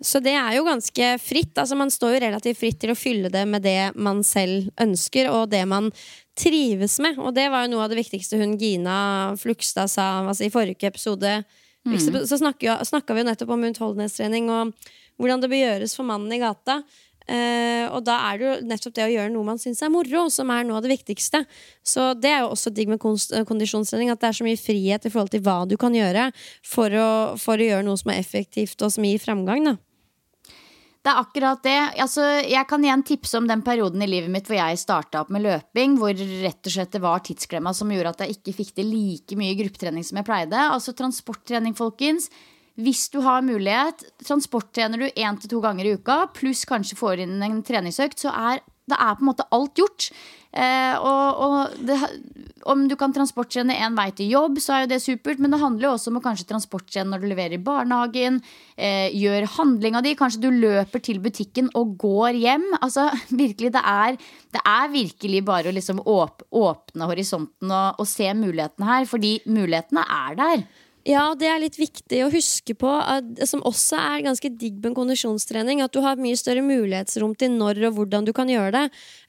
Så 0.03 0.19
det 0.21 0.35
er 0.37 0.53
jo 0.57 0.65
ganske 0.67 1.05
fritt. 1.21 1.55
Altså 1.57 1.77
Man 1.77 1.91
står 1.93 2.15
jo 2.15 2.23
relativt 2.27 2.59
fritt 2.59 2.79
til 2.81 2.93
å 2.93 2.97
fylle 2.97 3.31
det 3.33 3.43
med 3.49 3.65
det 3.65 3.93
man 3.95 4.21
selv 4.25 4.69
ønsker, 4.81 5.31
og 5.33 5.49
det 5.53 5.63
man 5.69 5.89
trives 6.37 6.99
med. 7.01 7.17
Og 7.17 7.33
det 7.33 7.47
var 7.53 7.65
jo 7.65 7.73
noe 7.73 7.87
av 7.87 7.93
det 7.93 8.01
viktigste 8.03 8.37
hun 8.37 8.57
Gina 8.61 9.33
Flugstad 9.41 9.89
sa 9.89 10.09
altså 10.21 10.45
i 10.45 10.53
forrige 10.53 10.91
episode. 10.91 11.41
Mm. 11.87 11.97
Så 12.27 12.37
snakka 12.37 13.15
vi 13.15 13.23
jo 13.23 13.27
nettopp 13.29 13.55
om 13.55 13.67
utholdenhetstrening 13.69 14.51
og 14.53 14.73
hvordan 15.17 15.41
det 15.41 15.49
bør 15.49 15.63
gjøres 15.63 15.97
for 15.97 16.05
mannen 16.05 16.33
i 16.35 16.41
gata. 16.41 16.81
Uh, 17.27 17.91
og 17.91 18.05
da 18.07 18.13
er 18.29 18.37
det 18.39 18.45
jo 18.45 18.51
nettopp 18.69 18.93
det 18.95 19.03
å 19.03 19.11
gjøre 19.11 19.31
noe 19.33 19.47
man 19.49 19.57
syns 19.59 19.81
er 19.83 19.91
moro, 19.91 20.21
som 20.31 20.51
er 20.53 20.63
noe 20.63 20.77
av 20.79 20.85
det 20.85 20.93
viktigste. 20.93 21.41
Så 21.83 22.13
det 22.15 22.31
er 22.31 22.45
jo 22.45 22.53
også 22.53 22.71
digg 22.71 22.91
med 22.91 23.01
kondisjonstrening, 23.01 24.13
at 24.13 24.21
det 24.21 24.29
er 24.29 24.37
så 24.37 24.47
mye 24.47 24.61
frihet 24.61 25.09
i 25.09 25.11
forhold 25.11 25.33
til 25.33 25.43
hva 25.43 25.57
du 25.67 25.75
kan 25.79 25.95
gjøre 25.95 26.29
for 26.63 26.93
å, 26.95 27.09
for 27.41 27.59
å 27.59 27.67
gjøre 27.67 27.83
noe 27.87 27.99
som 27.99 28.13
er 28.13 28.21
effektivt, 28.21 28.79
og 28.79 28.93
som 28.95 29.07
gir 29.07 29.19
framgang. 29.19 29.67
da. 29.67 29.75
Det 31.07 31.13
er 31.13 31.21
akkurat 31.21 31.61
det. 31.63 31.77
Altså, 32.03 32.23
jeg 32.43 32.67
kan 32.67 32.83
igjen 32.83 33.03
tipse 33.07 33.37
om 33.39 33.45
den 33.47 33.61
perioden 33.63 34.01
i 34.03 34.09
livet 34.09 34.27
mitt 34.27 34.49
hvor 34.49 34.57
jeg 34.57 34.79
starta 34.81 35.21
opp 35.21 35.29
med 35.31 35.45
løping, 35.45 35.93
hvor 36.01 36.11
rett 36.11 36.67
og 36.67 36.73
slett 36.73 36.97
det 36.97 36.99
var 36.99 37.21
tidsklemma 37.23 37.71
som 37.71 37.93
gjorde 37.95 38.11
at 38.11 38.23
jeg 38.25 38.35
ikke 38.35 38.53
fikk 38.57 38.73
til 38.75 38.89
like 38.91 39.37
mye 39.39 39.55
gruppetrening 39.55 40.03
som 40.03 40.19
jeg 40.19 40.27
pleide. 40.27 40.65
Altså 40.65 40.91
transporttrening, 40.99 41.77
folkens. 41.79 42.27
Hvis 42.75 43.05
du 43.13 43.21
har 43.23 43.39
mulighet, 43.47 44.03
transporttrener 44.19 44.99
du 44.99 45.07
én 45.07 45.39
til 45.39 45.53
to 45.55 45.63
ganger 45.63 45.87
i 45.87 45.93
uka, 45.95 46.25
pluss 46.35 46.65
kanskje 46.67 46.99
får 46.99 47.23
inn 47.23 47.39
en 47.39 47.63
treningsøkt, 47.63 48.19
så 48.27 48.35
er 48.51 48.59
det 48.87 48.97
er 48.97 49.15
på 49.17 49.25
en 49.25 49.31
måte 49.31 49.47
alt 49.55 49.79
gjort. 49.79 50.09
Eh, 50.57 50.95
og, 51.03 51.41
og 51.43 51.73
det, 51.85 51.97
om 52.71 52.85
du 52.89 52.95
kan 52.97 53.11
transportkjenne 53.13 53.75
én 53.83 53.97
vei 53.97 54.07
til 54.15 54.31
jobb, 54.31 54.61
så 54.63 54.73
er 54.73 54.85
jo 54.85 54.91
det 54.93 55.01
supert. 55.03 55.41
Men 55.43 55.53
det 55.53 55.59
handler 55.61 55.89
jo 55.89 55.93
også 55.97 56.11
om 56.11 56.19
å 56.19 56.23
kanskje 56.23 56.47
transporttrene 56.49 57.11
når 57.11 57.23
du 57.23 57.27
leverer 57.29 57.57
i 57.57 57.61
barnehagen. 57.63 58.39
Eh, 58.75 59.13
gjør 59.17 59.49
handlinga 59.57 60.01
di. 60.05 60.15
Kanskje 60.17 60.45
du 60.47 60.49
løper 60.55 61.03
til 61.03 61.21
butikken 61.23 61.69
og 61.77 61.97
går 62.01 62.39
hjem. 62.39 62.67
Altså, 62.79 63.09
virkelig, 63.43 63.73
det 63.75 63.83
er, 63.83 64.17
det 64.55 64.63
er 64.63 64.91
virkelig 64.95 65.43
bare 65.47 65.71
å 65.71 65.77
liksom 65.77 66.01
åp, 66.07 66.47
åpne 66.55 67.11
horisonten 67.11 67.71
og, 67.71 68.01
og 68.01 68.09
se 68.09 68.31
mulighetene 68.33 68.91
her. 68.93 69.07
Fordi 69.09 69.37
mulighetene 69.45 70.07
er 70.23 70.41
der. 70.41 70.67
Ja, 71.07 71.29
det 71.39 71.47
er 71.47 71.61
litt 71.61 71.77
viktig 71.79 72.17
å 72.25 72.31
huske 72.33 72.73
på, 72.75 72.89
at, 72.91 73.27
som 73.47 73.61
også 73.63 73.95
er 73.95 74.25
ganske 74.25 74.49
digg 74.59 74.81
med 74.83 74.91
kondisjonstrening. 74.97 75.79
At 75.79 75.93
du 75.95 76.01
har 76.03 76.19
mye 76.19 76.35
større 76.35 76.59
mulighetsrom 76.65 77.31
til 77.39 77.53
når 77.53 77.79
og 77.87 77.93
hvordan 77.95 78.25
du 78.27 78.33
kan 78.35 78.49
gjøre 78.51 78.73
det. 78.75 78.81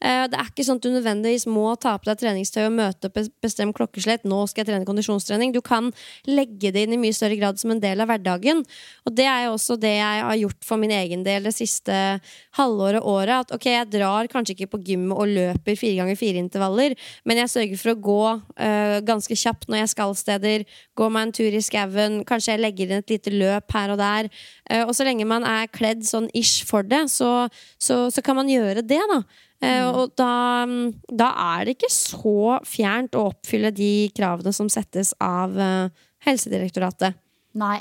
Eh, 0.02 0.24
det 0.26 0.40
er 0.40 0.48
ikke 0.50 0.64
sånn 0.66 0.80
at 0.80 0.88
du 0.88 0.90
nødvendigvis 0.90 1.46
må 1.46 1.68
ta 1.78 1.92
på 1.94 2.08
deg 2.08 2.18
treningstøy 2.24 2.64
og 2.64 2.74
møte 2.80 3.06
opp 3.06 3.20
et 3.22 3.30
bestemt 3.44 3.76
klokkeslett. 3.78 4.26
Nå 4.26 4.40
skal 4.50 4.64
jeg 4.64 4.72
trene 4.72 4.88
kondisjonstrening. 4.88 5.54
Du 5.54 5.60
kan 5.62 5.92
legge 6.26 6.72
det 6.74 6.82
inn 6.82 6.96
i 6.96 6.98
mye 6.98 7.14
større 7.14 7.38
grad 7.38 7.62
som 7.62 7.76
en 7.76 7.84
del 7.84 8.02
av 8.02 8.10
hverdagen. 8.10 8.64
Og 9.06 9.14
det 9.14 9.28
er 9.30 9.46
jo 9.46 9.54
også 9.54 9.78
det 9.78 9.94
jeg 10.00 10.26
har 10.26 10.40
gjort 10.42 10.66
for 10.66 10.82
min 10.82 10.96
egen 10.98 11.22
del 11.28 11.46
det 11.46 11.54
siste 11.60 12.00
halvåret, 12.58 13.06
året. 13.06 13.46
At 13.46 13.54
ok, 13.54 13.70
jeg 13.76 13.90
drar 13.94 14.32
kanskje 14.34 14.56
ikke 14.56 14.72
på 14.74 14.82
gym 14.90 15.06
og 15.14 15.30
løper 15.30 15.78
fire 15.78 16.02
ganger 16.02 16.18
fire 16.18 16.42
intervaller, 16.42 16.98
men 17.22 17.38
jeg 17.44 17.54
sørger 17.54 17.78
for 17.84 17.94
å 17.94 17.98
gå 18.08 18.20
uh, 18.34 18.98
ganske 19.06 19.38
kjapt 19.38 19.70
når 19.70 19.84
jeg 19.84 19.94
skal 19.94 20.18
steder. 20.18 20.68
Gå 20.98 21.10
meg 21.14 21.28
en 21.28 21.36
tur 21.38 21.54
i 21.54 21.62
skauen. 21.68 22.22
Kanskje 22.28 22.54
jeg 22.54 22.62
legger 22.64 22.88
inn 22.88 23.02
et 23.02 23.12
lite 23.12 23.34
løp 23.34 23.76
her 23.76 23.92
og 23.94 24.00
der. 24.00 24.30
Uh, 24.70 24.84
og 24.86 24.94
så 24.96 25.06
lenge 25.08 25.28
man 25.28 25.46
er 25.48 25.70
kledd 25.72 26.06
sånn 26.08 26.30
ish 26.36 26.64
for 26.68 26.86
det, 26.86 27.04
så, 27.12 27.48
så, 27.80 28.06
så 28.14 28.24
kan 28.24 28.38
man 28.40 28.50
gjøre 28.52 28.84
det, 28.86 29.02
da. 29.12 29.20
Uh, 29.58 29.68
mm. 29.68 29.98
Og 29.98 30.16
da, 30.18 30.32
da, 31.10 31.28
er 31.58 31.66
det 31.66 31.76
ikke 31.78 31.92
så 31.92 32.58
fjernt 32.66 33.18
å 33.18 33.28
oppfylle 33.32 33.74
de 33.74 34.08
kravene 34.16 34.54
som 34.54 34.70
settes 34.72 35.12
av 35.22 35.56
uh, 35.58 36.08
Helsedirektoratet. 36.26 37.18
Nei. 37.58 37.78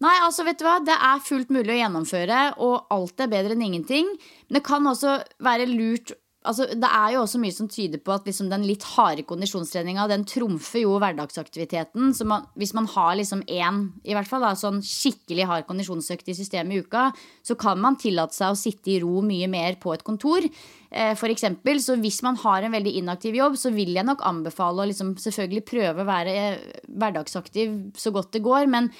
Nei, 0.00 0.14
altså 0.24 0.46
vet 0.46 0.56
du 0.56 0.64
hva, 0.64 0.78
Det 0.80 0.94
er 0.96 1.20
fullt 1.24 1.50
mulig 1.52 1.74
å 1.74 1.80
gjennomføre, 1.82 2.40
og 2.64 2.88
alt 2.94 3.20
er 3.20 3.32
bedre 3.32 3.56
enn 3.56 3.66
ingenting. 3.66 4.08
Men 4.48 4.58
det 4.58 4.64
kan 4.66 4.86
også 4.88 5.18
være 5.44 5.68
lurt 5.68 6.14
altså, 6.48 6.66
det 6.72 6.88
er 6.88 7.14
jo 7.14 7.22
også 7.22 7.40
mye 7.42 7.54
som 7.54 7.68
tyder 7.70 8.00
på 8.04 8.14
at 8.14 8.26
liksom 8.28 8.48
den 8.50 8.64
litt 8.68 8.84
harde 8.94 9.24
kondisjonstreninga 9.28 10.06
den 10.10 10.24
trumfer 10.28 10.84
jo 10.84 10.96
hverdagsaktiviteten. 11.02 12.14
Så 12.16 12.26
man, 12.28 12.46
hvis 12.60 12.72
man 12.76 12.88
har 12.94 13.14
liksom 13.18 13.42
én 13.44 13.82
i 14.08 14.16
hvert 14.16 14.28
fall 14.30 14.44
da, 14.44 14.54
sånn 14.58 14.80
skikkelig 14.84 15.48
hard 15.50 15.68
kondisjonsøkt 15.68 16.32
i 16.32 16.36
systemet 16.38 16.76
i 16.76 16.84
uka, 16.84 17.10
så 17.46 17.56
kan 17.60 17.80
man 17.82 17.98
tillate 18.00 18.36
seg 18.36 18.54
å 18.54 18.58
sitte 18.58 18.94
i 18.94 19.00
ro 19.04 19.20
mye 19.26 19.50
mer 19.52 19.78
på 19.82 19.94
et 19.94 20.04
kontor. 20.06 20.46
Eh, 20.90 21.14
for 21.18 21.32
eksempel, 21.32 21.80
så 21.82 21.98
hvis 22.00 22.22
man 22.26 22.40
har 22.40 22.64
en 22.64 22.76
veldig 22.76 22.96
inaktiv 23.02 23.36
jobb, 23.38 23.60
så 23.60 23.74
vil 23.74 23.92
jeg 23.96 24.08
nok 24.08 24.24
anbefale 24.26 24.84
å 24.84 24.90
liksom 24.90 25.16
selvfølgelig 25.20 25.66
prøve 25.68 26.04
å 26.04 26.10
være 26.10 26.36
eh, 26.36 26.68
hverdagsaktiv 26.88 27.80
så 28.00 28.14
godt 28.16 28.32
det 28.36 28.44
går. 28.46 28.70
Men 28.70 28.92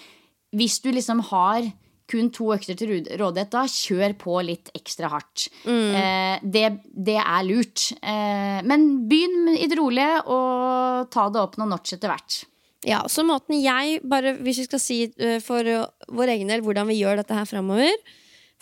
hvis 0.57 0.81
du 0.85 0.91
liksom 0.93 1.25
har 1.31 1.71
kun 2.11 2.31
to 2.35 2.51
økter 2.55 2.79
til 2.79 2.93
rådighet 3.21 3.53
da, 3.55 3.65
kjør 3.71 4.17
på 4.21 4.37
litt 4.47 4.71
ekstra 4.77 5.11
hardt. 5.13 5.49
Mm. 5.65 5.97
Eh, 6.01 6.47
det, 6.57 6.67
det, 6.91 7.19
er 7.23 7.47
lurt. 7.47 7.91
Eh, 8.03 8.61
men 8.67 8.89
begynn 9.11 9.55
i 9.55 9.69
det 9.71 9.79
rolige, 9.79 10.23
og 10.27 11.11
ta 11.15 11.29
det 11.31 11.43
opp 11.43 11.59
noen 11.61 11.77
notch 11.77 11.95
etter 11.97 12.13
hvert. 12.13 12.43
Ja, 12.87 13.03
så 13.13 13.25
måten 13.29 13.59
jeg, 13.61 14.01
bare 14.09 14.35
hvis 14.41 14.63
vi 14.63 14.65
skal 14.65 14.81
si 14.81 14.99
uh, 15.21 15.37
for 15.45 15.67
uh, 15.69 15.85
vår 16.17 16.33
egen 16.33 16.49
del 16.49 16.63
hvordan 16.65 16.89
vi 16.89 16.97
gjør 17.03 17.21
dette 17.21 17.37
her 17.37 17.45
framover 17.45 17.91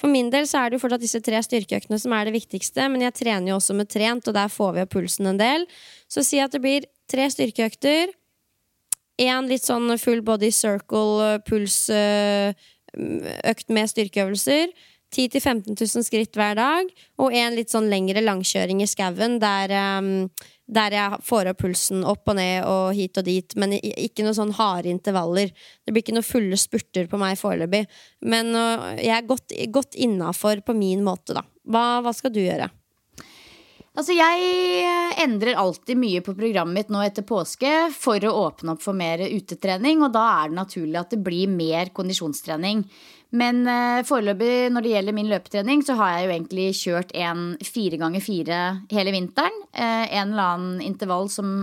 For 0.00 0.11
min 0.11 0.32
del 0.34 0.48
så 0.50 0.58
er 0.58 0.70
det 0.70 0.78
jo 0.78 0.82
fortsatt 0.82 1.04
disse 1.04 1.20
tre 1.22 1.38
styrkeøktene 1.46 2.00
som 2.02 2.14
er 2.16 2.26
det 2.26 2.34
viktigste, 2.34 2.88
men 2.90 3.04
jeg 3.06 3.14
trener 3.18 3.52
jo 3.52 3.58
også 3.61 3.76
med 3.78 3.90
trent, 3.90 4.26
og 4.26 4.34
der 4.34 4.50
får 4.50 4.74
vi 4.74 4.82
opp 4.82 4.92
pulsen 4.94 5.30
en 5.30 5.38
del. 5.38 5.66
Så 6.11 6.26
si 6.26 6.42
at 6.42 6.54
det 6.54 6.62
blir 6.62 6.87
tre 7.11 7.28
styrkeøkter. 7.30 8.11
Én 9.22 9.50
litt 9.50 9.66
sånn 9.66 9.90
full 9.98 10.22
body 10.26 10.50
circle 10.54 11.38
uh, 11.38 11.38
puls 11.46 11.80
økt 12.96 13.68
med 13.74 13.90
styrkeøvelser. 13.90 14.72
10 15.14 15.29
000-15 15.33 15.72
000 15.72 16.05
skritt 16.05 16.37
hver 16.37 16.59
dag, 16.59 16.88
og 17.16 17.33
en 17.33 17.55
litt 17.57 17.72
sånn 17.72 17.88
lengre 17.88 18.20
langkjøring 18.20 18.83
i 18.85 18.88
skauen 18.88 19.38
der, 19.40 19.72
um, 19.98 20.29
der, 20.68 20.92
jeg 20.92 21.20
får 21.24 21.48
opp 21.53 21.62
pulsen 21.62 22.03
opp 22.05 22.29
og 22.29 22.37
ned 22.37 22.66
og 22.68 22.92
hit 22.96 23.16
og 23.16 23.24
dit, 23.24 23.57
men 23.57 23.72
ikke 23.79 24.27
noen 24.27 24.37
sånn 24.37 24.53
harde 24.59 24.92
intervaller. 24.92 25.55
Det 25.81 25.94
blir 25.94 26.05
ikke 26.05 26.18
noen 26.18 26.29
fulle 26.29 26.59
spurter 26.61 27.09
på 27.09 27.20
meg 27.20 27.40
foreløpig. 27.40 27.87
Men 28.29 28.53
uh, 28.53 28.92
jeg 29.01 29.14
er 29.16 29.31
godt, 29.31 29.57
godt 29.72 29.96
innafor 29.96 30.61
på 30.66 30.77
min 30.77 31.07
måte, 31.07 31.38
da. 31.38 31.46
Hva, 31.68 32.03
hva 32.05 32.12
skal 32.16 32.35
du 32.35 32.42
gjøre? 32.42 32.68
Altså, 33.98 34.14
jeg 34.14 34.82
endrer 35.18 35.58
alltid 35.58 35.98
mye 35.98 36.22
på 36.22 36.37
programmet 36.38 36.76
mitt 36.76 36.90
nå 36.94 37.00
etter 37.02 37.24
påske 37.26 37.88
for 37.90 38.22
å 38.22 38.34
åpne 38.44 38.76
opp 38.76 38.84
for 38.84 38.94
mer 38.94 39.24
utetrening, 39.26 40.04
og 40.06 40.12
da 40.14 40.22
er 40.37 40.52
det 40.52 40.58
naturlig 40.61 41.00
at 41.00 41.16
det 41.16 41.18
blir 41.26 41.50
mer 41.50 41.90
kondisjonstrening. 41.96 42.84
Men 43.34 43.64
uh, 43.66 44.04
foreløpig 44.06 44.70
når 44.70 44.87
det 44.87 44.92
gjelder 44.94 45.16
min 45.18 45.32
løpetrening, 45.32 45.82
så 45.82 45.98
har 45.98 46.14
jeg 46.14 46.28
jo 46.28 46.34
egentlig 46.37 46.68
kjørt 46.78 47.11
en 47.18 47.42
fire 47.66 47.98
ganger 48.00 48.24
fire 48.24 48.61
hele 48.94 49.16
vinteren. 49.16 49.58
Uh, 49.74 50.06
en 50.06 50.30
eller 50.30 50.54
annen 50.54 50.87
intervall 50.87 51.26
som 51.32 51.58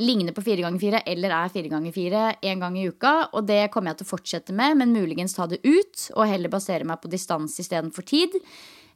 ligner 0.00 0.32
på 0.32 0.46
fire 0.46 0.62
ganger 0.64 0.80
fire 0.80 1.02
eller 1.10 1.34
er 1.36 1.52
fire 1.52 1.68
ganger 1.68 1.92
fire 1.92 2.22
én 2.46 2.62
gang 2.62 2.78
i 2.78 2.86
uka. 2.88 3.14
Og 3.34 3.50
det 3.50 3.66
kommer 3.74 3.92
jeg 3.92 4.00
til 4.00 4.08
å 4.08 4.14
fortsette 4.14 4.54
med, 4.56 4.78
men 4.78 4.94
muligens 4.94 5.34
ta 5.36 5.50
det 5.50 5.60
ut 5.66 6.06
og 6.14 6.28
heller 6.30 6.54
basere 6.54 6.86
meg 6.88 7.02
på 7.02 7.10
distanse 7.12 7.60
istedenfor 7.66 8.06
tid. 8.06 8.38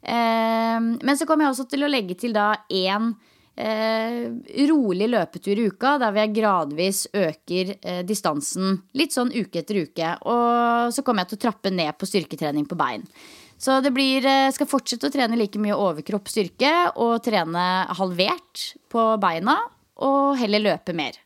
Ehm, 0.04 0.98
men 1.02 1.16
så 1.16 1.26
kommer 1.26 1.46
jeg 1.46 1.54
også 1.54 1.68
til 1.70 1.86
å 1.86 1.90
legge 1.90 2.16
til 2.20 2.34
da 2.36 2.50
én 2.68 3.12
eh, 3.56 4.26
rolig 4.68 5.08
løpetur 5.08 5.60
i 5.60 5.68
uka, 5.70 5.96
der 6.02 6.18
jeg 6.20 6.34
gradvis 6.36 7.06
øker 7.14 7.72
eh, 7.80 8.02
distansen 8.06 8.82
litt 8.98 9.16
sånn 9.16 9.32
uke 9.32 9.62
etter 9.62 9.80
uke. 9.86 10.10
Og 10.28 10.92
så 10.94 11.04
kommer 11.06 11.24
jeg 11.24 11.34
til 11.34 11.40
å 11.40 11.44
trappe 11.48 11.72
ned 11.72 11.96
på 11.98 12.08
styrketrening 12.10 12.68
på 12.68 12.78
bein. 12.78 13.06
Så 13.56 13.78
det 13.80 13.94
blir, 13.94 14.26
eh, 14.26 14.50
skal 14.52 14.68
fortsette 14.68 15.08
å 15.08 15.14
trene 15.14 15.38
like 15.40 15.60
mye 15.62 15.76
overkroppsstyrke 15.78 16.74
og 17.00 17.16
trene 17.24 17.86
halvert 17.96 18.74
på 18.92 19.08
beina, 19.22 19.56
og 20.04 20.36
heller 20.40 20.60
løpe 20.60 20.94
mer. 20.96 21.16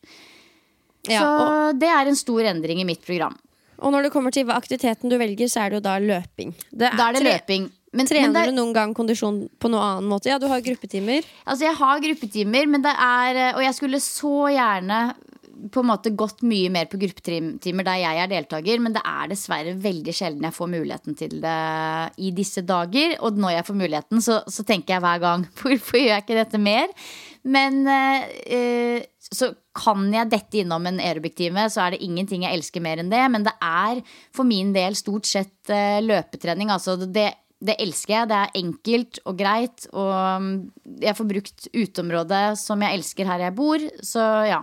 Ja, 1.08 1.22
så 1.24 1.78
det 1.78 1.88
er 1.88 2.10
en 2.10 2.18
stor 2.18 2.44
endring 2.50 2.82
i 2.82 2.86
mitt 2.86 3.00
program. 3.06 3.34
Og 3.78 3.94
når 3.94 4.06
det 4.06 4.12
kommer 4.12 4.34
til 4.34 4.44
hva 4.44 4.58
aktiviteten 4.58 5.10
du 5.10 5.16
velger, 5.16 5.48
så 5.48 5.62
er 5.62 5.70
det 5.70 5.78
jo 5.78 5.84
da 5.86 5.96
løping. 6.02 6.52
Det 6.68 6.90
er, 6.90 6.96
da 6.98 7.08
er 7.08 7.16
det 7.16 7.24
løping. 7.24 7.68
Men, 7.92 8.08
Trener 8.08 8.28
men 8.28 8.36
det, 8.36 8.50
du 8.50 8.58
noen 8.58 8.74
gang 8.76 8.92
kondisjon 8.96 9.46
på 9.56 9.70
noen 9.72 9.84
annen 9.84 10.10
måte? 10.10 10.28
Ja, 10.28 10.36
du 10.40 10.48
har 10.50 10.60
gruppetimer. 10.64 11.24
Altså, 11.44 11.64
jeg 11.64 11.78
har 11.78 12.04
gruppetimer, 12.04 12.68
men 12.68 12.84
det 12.84 12.92
er 12.92 13.40
Og 13.54 13.62
jeg 13.64 13.78
skulle 13.78 14.02
så 14.04 14.34
gjerne 14.52 15.00
på 15.72 15.82
en 15.82 15.88
måte 15.90 16.12
gått 16.14 16.42
mye 16.46 16.70
mer 16.72 16.88
på 16.90 17.00
gruppetimer 17.00 17.86
der 17.86 18.00
jeg 18.00 18.20
er 18.22 18.30
deltaker, 18.30 18.82
men 18.82 18.94
det 18.94 19.02
er 19.06 19.30
dessverre 19.32 19.74
veldig 19.82 20.14
sjelden 20.14 20.46
jeg 20.46 20.54
får 20.54 20.70
muligheten 20.70 21.16
til 21.18 21.38
det 21.42 21.56
i 22.22 22.30
disse 22.36 22.62
dager. 22.66 23.16
Og 23.26 23.40
når 23.40 23.56
jeg 23.56 23.66
får 23.68 23.80
muligheten, 23.80 24.22
så, 24.24 24.40
så 24.46 24.66
tenker 24.68 24.96
jeg 24.96 25.04
hver 25.04 25.24
gang 25.24 25.48
hvorfor 25.60 26.00
gjør 26.00 26.14
jeg 26.14 26.26
ikke 26.26 26.38
dette 26.38 26.62
mer? 26.62 26.94
Men 27.48 27.82
eh, 27.88 29.02
så 29.24 29.52
kan 29.78 30.06
jeg 30.12 30.30
dette 30.30 30.62
innom 30.62 30.86
en 30.90 31.02
aerobic-time, 31.02 31.68
så 31.72 31.84
er 31.84 31.94
det 31.94 32.04
ingenting 32.06 32.44
jeg 32.46 32.58
elsker 32.58 32.82
mer 32.84 33.02
enn 33.02 33.12
det. 33.12 33.24
Men 33.32 33.46
det 33.46 33.54
er 33.62 34.02
for 34.34 34.48
min 34.48 34.72
del 34.76 34.98
stort 34.98 35.28
sett 35.28 35.74
eh, 35.74 36.00
løpetrening. 36.04 36.72
Altså 36.74 36.98
det 37.02 37.30
det 37.58 37.74
elsker 37.82 38.14
jeg. 38.14 38.30
Det 38.30 38.38
er 38.38 38.58
enkelt 38.60 39.20
og 39.24 39.38
greit. 39.38 39.86
Og 39.92 40.42
mm, 40.42 40.50
jeg 41.02 41.18
får 41.18 41.30
brukt 41.32 41.68
uteområdet 41.74 42.44
som 42.60 42.82
jeg 42.84 43.00
elsker 43.00 43.28
her 43.28 43.48
jeg 43.48 43.56
bor. 43.58 43.86
Så 44.04 44.24
ja. 44.48 44.62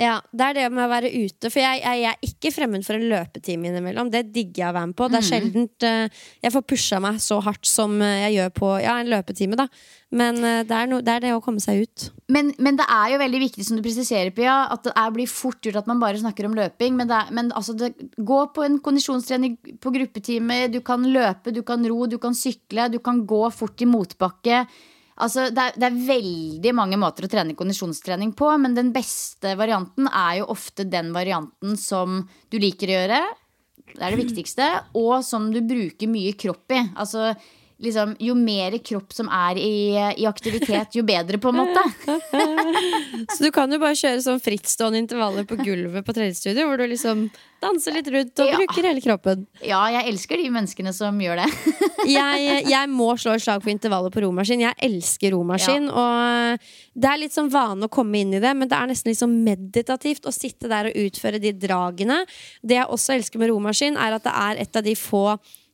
Ja, 0.00 0.20
Det 0.32 0.44
er 0.46 0.56
det 0.56 0.66
med 0.72 0.84
å 0.86 0.90
være 0.90 1.10
ute. 1.12 1.50
For 1.52 1.60
jeg, 1.60 1.80
jeg, 1.82 2.00
jeg 2.02 2.10
er 2.12 2.28
ikke 2.28 2.52
fremmed 2.54 2.84
for 2.86 2.96
en 2.96 3.08
løpetime 3.10 3.68
innimellom. 3.68 4.10
Det 4.12 4.24
digger 4.32 4.64
jeg 4.64 4.70
å 4.70 4.76
være 4.76 4.90
med 4.90 4.98
på. 4.98 5.08
Det 5.12 5.18
er 5.18 5.26
sjelden 5.26 5.66
uh, 5.84 6.22
jeg 6.42 6.54
får 6.54 6.64
pusha 6.72 7.00
meg 7.02 7.18
så 7.22 7.38
hardt 7.44 7.68
som 7.68 7.98
eh, 8.02 8.22
jeg 8.26 8.38
gjør 8.38 8.54
på 8.56 8.70
ja, 8.82 8.96
en 9.02 9.10
løpetime. 9.12 9.58
da 9.58 9.66
Men 10.10 10.40
uh, 10.40 10.62
det, 10.66 10.78
er 10.78 10.88
no, 10.90 11.00
det, 11.04 11.16
er 11.16 11.26
det 11.26 11.32
å 11.36 11.42
komme 11.44 11.62
seg 11.62 11.84
ut. 11.84 12.06
Men, 12.32 12.52
men, 12.62 12.78
det 12.80 12.86
er 12.88 13.12
jo 13.12 13.20
veldig 13.22 13.42
viktig, 13.44 13.66
som 13.68 13.78
du 13.78 13.84
presiserer, 13.84 14.32
Pia, 14.34 14.62
at 14.72 14.86
det 14.86 14.94
er, 14.94 15.12
blir 15.14 15.30
fort 15.30 15.60
gjort 15.60 15.82
at 15.82 15.90
man 15.90 16.00
bare 16.02 16.22
snakker 16.22 16.48
om 16.48 16.56
løping. 16.56 16.96
Men, 16.98 17.12
er, 17.12 17.28
men 17.34 17.52
altså, 17.58 17.76
det, 17.78 17.92
gå 18.16 18.40
på 18.56 18.64
en 18.66 18.80
kondisjonstrening 18.84 19.58
på 19.82 19.92
gruppetime. 19.94 20.64
Du 20.72 20.80
kan 20.86 21.04
løpe, 21.04 21.54
du 21.54 21.62
kan 21.66 21.84
ro, 21.88 22.06
du 22.08 22.18
kan 22.22 22.36
sykle, 22.36 22.88
du 22.92 22.98
kan 23.04 23.22
gå 23.28 23.44
fort 23.54 23.84
i 23.84 23.90
motbakke. 23.90 24.64
Altså, 25.22 25.46
det, 25.54 25.62
er, 25.62 25.76
det, 25.78 25.86
er, 25.86 26.00
veldig 26.08 26.72
mange 26.74 26.98
måter 26.98 27.26
å 27.26 27.30
trene 27.30 27.54
kondisjonstrening 27.58 28.32
på, 28.38 28.48
men 28.58 28.74
den 28.74 28.90
beste 28.94 29.54
varianten 29.58 30.08
er 30.10 30.40
jo 30.40 30.50
ofte 30.54 30.86
den 30.88 31.12
varianten 31.14 31.76
som 31.78 32.24
du 32.50 32.58
liker 32.62 32.90
å 32.90 32.96
gjøre. 32.96 33.20
Det 33.92 34.00
er 34.00 34.14
det 34.14 34.22
viktigste. 34.22 34.68
Og 34.98 35.20
som 35.26 35.50
du 35.54 35.60
bruker 35.62 36.10
mye 36.10 36.34
kropp 36.38 36.74
i. 36.74 36.80
Altså 36.98 37.30
liksom, 37.82 38.16
jo 38.22 38.34
mer 38.38 38.76
kropp 38.84 39.12
som 39.14 39.28
er 39.32 39.58
i, 39.60 39.76
i, 40.16 40.26
aktivitet, 40.28 40.96
jo 40.96 41.04
bedre, 41.06 41.40
på 41.42 41.52
en 41.52 41.60
måte. 41.62 41.82
så 43.34 43.44
du 43.44 43.50
kan 43.54 43.72
jo 43.72 43.80
bare 43.82 43.98
kjøre 43.98 44.22
sånn 44.24 44.42
frittstående 44.42 45.02
intervaller 45.02 45.46
på 45.48 45.58
gulvet 45.60 46.06
på 46.06 46.14
treningsstudio, 46.16 46.68
hvor 46.68 46.80
du 46.80 46.86
liksom 46.90 47.26
danser 47.62 47.94
litt 47.94 48.08
rundt 48.10 48.42
og 48.42 48.50
ja. 48.50 48.58
bruker 48.58 48.88
hele 48.88 49.02
kroppen. 49.02 49.44
Ja, 49.62 49.82
jeg 49.92 50.10
elsker 50.10 50.40
de 50.40 50.48
menneskene 50.54 50.92
som 50.96 51.18
gjør 51.22 51.42
det. 51.44 51.48
jeg, 52.16 52.62
jeg, 52.66 52.90
må 52.90 53.12
slå 53.20 53.36
et 53.36 53.44
slag 53.44 53.62
for 53.62 53.72
intervallet 53.72 54.14
på 54.14 54.24
romaskin. 54.24 54.64
Jeg 54.64 54.78
elsker 54.82 55.34
romaskin. 55.36 55.86
Ja. 55.86 56.02
Og 56.02 57.00
det 57.02 57.10
er 57.10 57.22
litt 57.22 57.36
sånn 57.36 57.52
vane 57.52 57.86
å 57.86 57.92
komme 57.92 58.22
inn 58.22 58.34
i 58.34 58.42
det, 58.42 58.52
men 58.58 58.70
det 58.70 58.78
er 58.78 58.90
nesten 58.90 59.12
litt 59.12 59.22
sånn 59.22 59.38
meditativt 59.46 60.26
å 60.26 60.34
sitte 60.34 60.70
der 60.72 60.90
og 60.90 61.02
utføre 61.06 61.42
de 61.42 61.54
dragene. 61.54 62.22
Det 62.62 62.80
jeg 62.80 62.90
også 62.90 63.16
elsker 63.18 63.42
med 63.42 63.52
romaskin, 63.52 63.98
er 63.98 64.18
at 64.18 64.26
det 64.26 64.34
er 64.34 64.64
et 64.66 64.80
av 64.82 64.86
de 64.86 64.96
få 64.98 65.26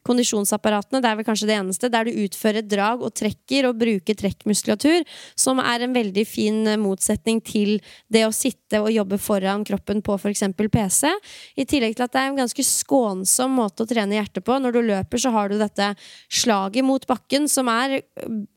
kondisjonsapparatene, 0.08 1.02
det 1.04 1.10
er 1.10 1.18
vel 1.18 1.26
kanskje 1.28 1.48
det 1.50 1.58
eneste, 1.58 1.90
der 1.92 2.08
du 2.08 2.20
utfører 2.24 2.64
drag 2.66 3.04
og 3.04 3.14
trekker 3.18 3.68
og 3.68 3.78
bruker 3.80 4.16
trekkmuskulatur, 4.18 5.04
som 5.38 5.60
er 5.62 5.84
en 5.84 5.96
veldig 5.96 6.24
fin 6.28 6.62
motsetning 6.80 7.42
til 7.44 7.76
det 8.12 8.24
å 8.26 8.34
sitte 8.34 8.80
og 8.82 8.90
jobbe 8.92 9.20
foran 9.22 9.64
kroppen 9.68 10.02
på 10.04 10.16
f.eks. 10.18 10.44
PC. 10.58 11.12
I 11.60 11.66
tillegg 11.68 11.96
til 11.98 12.06
at 12.06 12.14
det 12.14 12.22
er 12.22 12.32
en 12.32 12.40
ganske 12.42 12.64
skånsom 12.66 13.54
måte 13.58 13.84
å 13.84 13.90
trene 13.90 14.18
hjertet 14.18 14.44
på. 14.46 14.58
Når 14.60 14.76
du 14.76 14.80
løper, 14.90 15.22
så 15.22 15.32
har 15.34 15.52
du 15.52 15.58
dette 15.60 15.92
slaget 16.28 16.86
mot 16.86 17.04
bakken, 17.08 17.48
som 17.50 17.70
er 17.72 18.00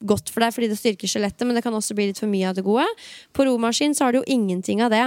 godt 0.08 0.32
for 0.32 0.44
deg 0.44 0.56
fordi 0.56 0.72
det 0.72 0.80
styrker 0.80 1.12
skjelettet, 1.12 1.46
men 1.48 1.58
det 1.58 1.66
kan 1.66 1.76
også 1.76 1.98
bli 1.98 2.10
litt 2.12 2.22
for 2.22 2.32
mye 2.32 2.50
av 2.50 2.58
det 2.58 2.66
gode. 2.66 2.88
På 3.36 3.48
romaskin 3.48 3.96
så 3.98 4.08
har 4.08 4.16
du 4.16 4.22
jo 4.22 4.30
ingenting 4.32 4.84
av 4.86 4.94
det. 4.94 5.06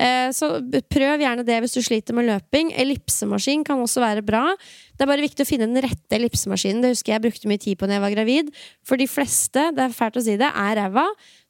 Eh, 0.00 0.30
så 0.32 0.48
prøv 0.88 1.20
gjerne 1.20 1.44
det 1.44 1.58
hvis 1.60 1.76
du 1.76 1.82
sliter 1.84 2.16
med 2.16 2.28
løping. 2.30 2.72
Ellipsemaskin 2.80 3.64
kan 3.66 3.82
også 3.82 4.00
være 4.02 4.24
bra. 4.24 4.46
Det 4.96 5.04
er 5.04 5.10
bare 5.10 5.24
viktig 5.24 5.44
å 5.44 5.48
finne 5.48 5.68
den 5.68 5.84
rette 5.84 6.16
ellipsemaskinen. 6.16 6.80
Det 6.84 6.94
husker 6.94 7.14
jeg 7.14 7.24
brukte 7.26 7.50
mye 7.50 7.60
tid 7.60 7.76
på 7.80 7.88
når 7.88 7.98
jeg 7.98 8.04
var 8.06 8.14
gravid. 8.16 8.50
For 8.86 9.00
de 9.00 9.08
fleste, 9.10 9.66
det 9.76 9.84
er 9.84 9.96
fælt 9.96 10.16
å 10.16 10.24
si 10.24 10.38
det, 10.40 10.48
er 10.48 10.74
ræva. 10.80 11.06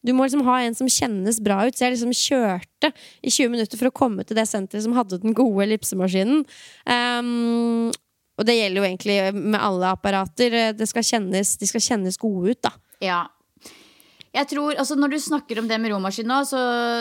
Du 0.07 0.15
må 0.17 0.27
liksom 0.27 0.45
ha 0.49 0.61
en 0.65 0.77
som 0.77 0.91
kjennes 0.91 1.41
bra 1.45 1.63
ut. 1.69 1.77
Så 1.77 1.87
jeg 1.87 1.97
liksom 1.97 2.15
kjørte 2.17 2.93
i 3.23 3.31
20 3.31 3.55
minutter 3.55 3.81
for 3.81 3.91
å 3.91 3.97
komme 4.03 4.27
til 4.27 4.39
det 4.41 4.49
senteret 4.51 4.87
som 4.87 4.97
hadde 4.99 5.23
den 5.23 5.37
gode 5.37 5.69
ellipsemaskinen. 5.69 6.47
Um, 6.91 7.91
og 8.41 8.47
det 8.49 8.57
gjelder 8.57 8.81
jo 8.81 8.89
egentlig 8.89 9.19
med 9.37 9.61
alle 9.61 9.93
apparater. 9.95 10.57
Skal 10.89 11.07
kjennes, 11.07 11.59
de 11.61 11.69
skal 11.69 11.85
kjennes 11.85 12.19
gode 12.19 12.57
ut, 12.57 12.63
da. 12.65 12.73
Ja, 13.05 13.25
jeg 14.31 14.47
tror, 14.53 14.77
altså 14.79 14.95
Når 14.95 15.11
du 15.11 15.19
snakker 15.19 15.59
om 15.59 15.69
det 15.71 15.79
med 15.83 15.91
romaskin 15.91 16.29
nå, 16.31 16.43
så, 16.47 16.61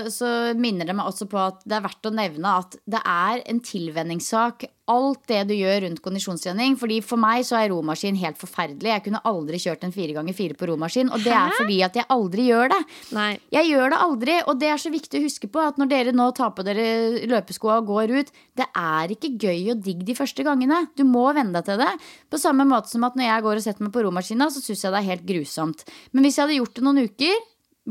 så, 0.09 0.29
minner 0.57 0.87
det 0.89 0.95
meg 0.97 1.09
også 1.11 1.27
på 1.29 1.37
at 1.41 1.61
det 1.65 1.77
er 1.77 1.85
verdt 1.85 2.09
å 2.09 2.15
nevne 2.15 2.55
at 2.63 2.77
det 2.89 3.01
er 3.05 3.43
en 3.45 3.61
tilvenningssak 3.61 4.65
alt 4.89 5.21
det 5.29 5.43
du 5.49 5.53
gjør 5.55 5.83
rundt 5.85 6.01
kondisjonstrening. 6.05 6.75
Fordi 6.81 6.99
For 7.05 7.21
meg 7.21 7.45
så 7.47 7.59
er 7.59 7.69
romaskin 7.73 8.17
helt 8.19 8.39
forferdelig. 8.41 8.89
Jeg 8.91 9.03
kunne 9.05 9.21
aldri 9.29 9.59
kjørt 9.61 9.85
en 9.87 9.93
fire 9.95 10.15
ganger 10.17 10.35
fire 10.37 10.57
på 10.57 10.69
romaskin. 10.71 11.11
Og 11.13 11.21
det 11.23 11.33
Hæ? 11.33 11.43
er 11.45 11.57
fordi 11.59 11.77
at 11.85 11.99
jeg 11.99 12.07
aldri 12.09 12.47
gjør 12.49 12.73
det. 12.73 12.79
Nei. 13.15 13.29
Jeg 13.53 13.69
gjør 13.71 13.93
det 13.93 13.99
aldri, 14.05 14.37
og 14.49 14.59
det 14.59 14.71
er 14.73 14.81
så 14.81 14.91
viktig 14.93 15.21
å 15.21 15.25
huske 15.27 15.51
på 15.51 15.61
at 15.63 15.77
når 15.81 15.91
dere 15.93 16.15
nå 16.15 16.29
tar 16.37 16.51
på 16.57 16.65
dere 16.67 16.87
løpeskoa 17.29 17.77
og 17.83 17.91
går 17.93 18.15
ut, 18.19 18.33
det 18.59 18.67
er 18.75 19.13
ikke 19.15 19.33
gøy 19.39 19.71
og 19.75 19.83
digg 19.85 20.03
de 20.07 20.17
første 20.17 20.43
gangene. 20.43 20.81
Du 20.97 21.05
må 21.07 21.27
venne 21.37 21.53
deg 21.55 21.69
til 21.69 21.79
det. 21.81 21.91
På 22.29 22.41
samme 22.41 22.65
måte 22.67 22.91
som 22.91 23.05
at 23.07 23.15
når 23.19 23.29
jeg 23.29 23.45
går 23.45 23.61
og 23.61 23.65
setter 23.69 23.85
meg 23.87 23.93
på 23.95 24.03
romaskina, 24.07 24.49
så 24.49 24.63
syns 24.63 24.83
jeg 24.83 24.91
det 24.95 24.99
er 25.03 25.09
helt 25.13 25.25
grusomt. 25.29 25.85
Men 26.11 26.25
hvis 26.25 26.37
jeg 26.39 26.47
hadde 26.47 26.59
gjort 26.59 26.75
det 26.79 26.85
noen 26.87 27.03
uker, 27.05 27.39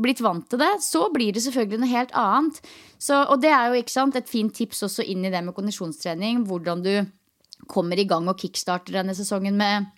blitt 0.01 0.23
vant 0.23 0.47
til 0.49 0.61
det, 0.61 0.71
så 0.85 1.05
blir 1.13 1.35
det 1.35 1.43
selvfølgelig 1.45 1.83
noe 1.83 1.91
helt 1.91 2.15
annet. 2.17 2.59
Så, 2.97 3.21
og 3.25 3.39
det 3.43 3.53
er 3.55 3.69
jo 3.73 3.85
sant, 3.91 4.17
et 4.17 4.29
fint 4.29 4.53
tips 4.55 4.83
også 4.87 5.05
inn 5.05 5.25
i 5.27 5.31
det 5.33 5.43
med 5.45 5.55
kondisjonstrening. 5.57 6.43
Hvordan 6.49 6.83
du 6.85 6.93
kommer 7.69 7.99
i 7.99 8.07
gang 8.09 8.27
og 8.31 8.39
kickstarter 8.39 8.99
denne 8.99 9.15
sesongen 9.17 9.57
med 9.59 9.89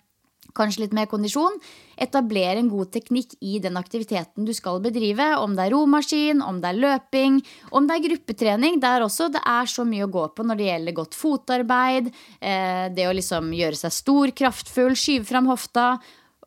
kanskje 0.56 0.84
litt 0.84 0.96
mer 0.96 1.08
kondisjon. 1.10 1.54
Etablere 2.02 2.60
en 2.60 2.70
god 2.72 2.90
teknikk 2.94 3.36
i 3.44 3.58
den 3.62 3.78
aktiviteten 3.80 4.46
du 4.46 4.52
skal 4.56 4.80
bedrive. 4.84 5.32
Om 5.40 5.56
det 5.56 5.66
er 5.66 5.74
romaskin, 5.74 6.42
om 6.44 6.60
det 6.62 6.72
er 6.72 6.80
løping, 6.82 7.38
om 7.72 7.88
det 7.88 7.96
er 7.96 8.06
gruppetrening. 8.08 8.80
Det 8.82 8.90
er 8.90 9.06
også 9.06 9.30
det 9.32 9.42
er 9.48 9.70
så 9.70 9.86
mye 9.88 10.06
å 10.06 10.12
gå 10.12 10.26
på 10.36 10.46
når 10.46 10.60
det 10.60 10.68
gjelder 10.68 10.98
godt 10.98 11.18
fotarbeid. 11.18 12.12
Eh, 12.40 12.84
det 12.94 13.08
å 13.08 13.16
liksom 13.16 13.52
gjøre 13.56 13.80
seg 13.84 13.96
stor, 13.96 14.34
kraftfull, 14.42 14.96
skyve 14.98 15.28
fram 15.28 15.48
hofta. 15.50 15.94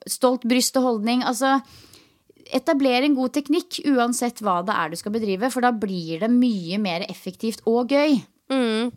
Stolt 0.06 0.46
bryst 0.46 0.78
og 0.78 0.90
holdning. 0.90 1.26
Altså, 1.26 1.58
Etablere 2.54 3.08
en 3.08 3.18
god 3.18 3.34
teknikk 3.34 3.82
uansett 3.90 4.42
hva 4.46 4.60
det 4.66 4.76
er 4.76 4.92
du 4.92 5.00
skal 5.00 5.16
bedrive, 5.16 5.50
for 5.54 5.66
da 5.66 5.74
blir 5.74 6.22
det 6.22 6.32
mye 6.32 6.78
mer 6.82 7.08
effektivt 7.10 7.66
og 7.70 7.94
gøy. 7.96 8.20
Mm. 8.46 8.92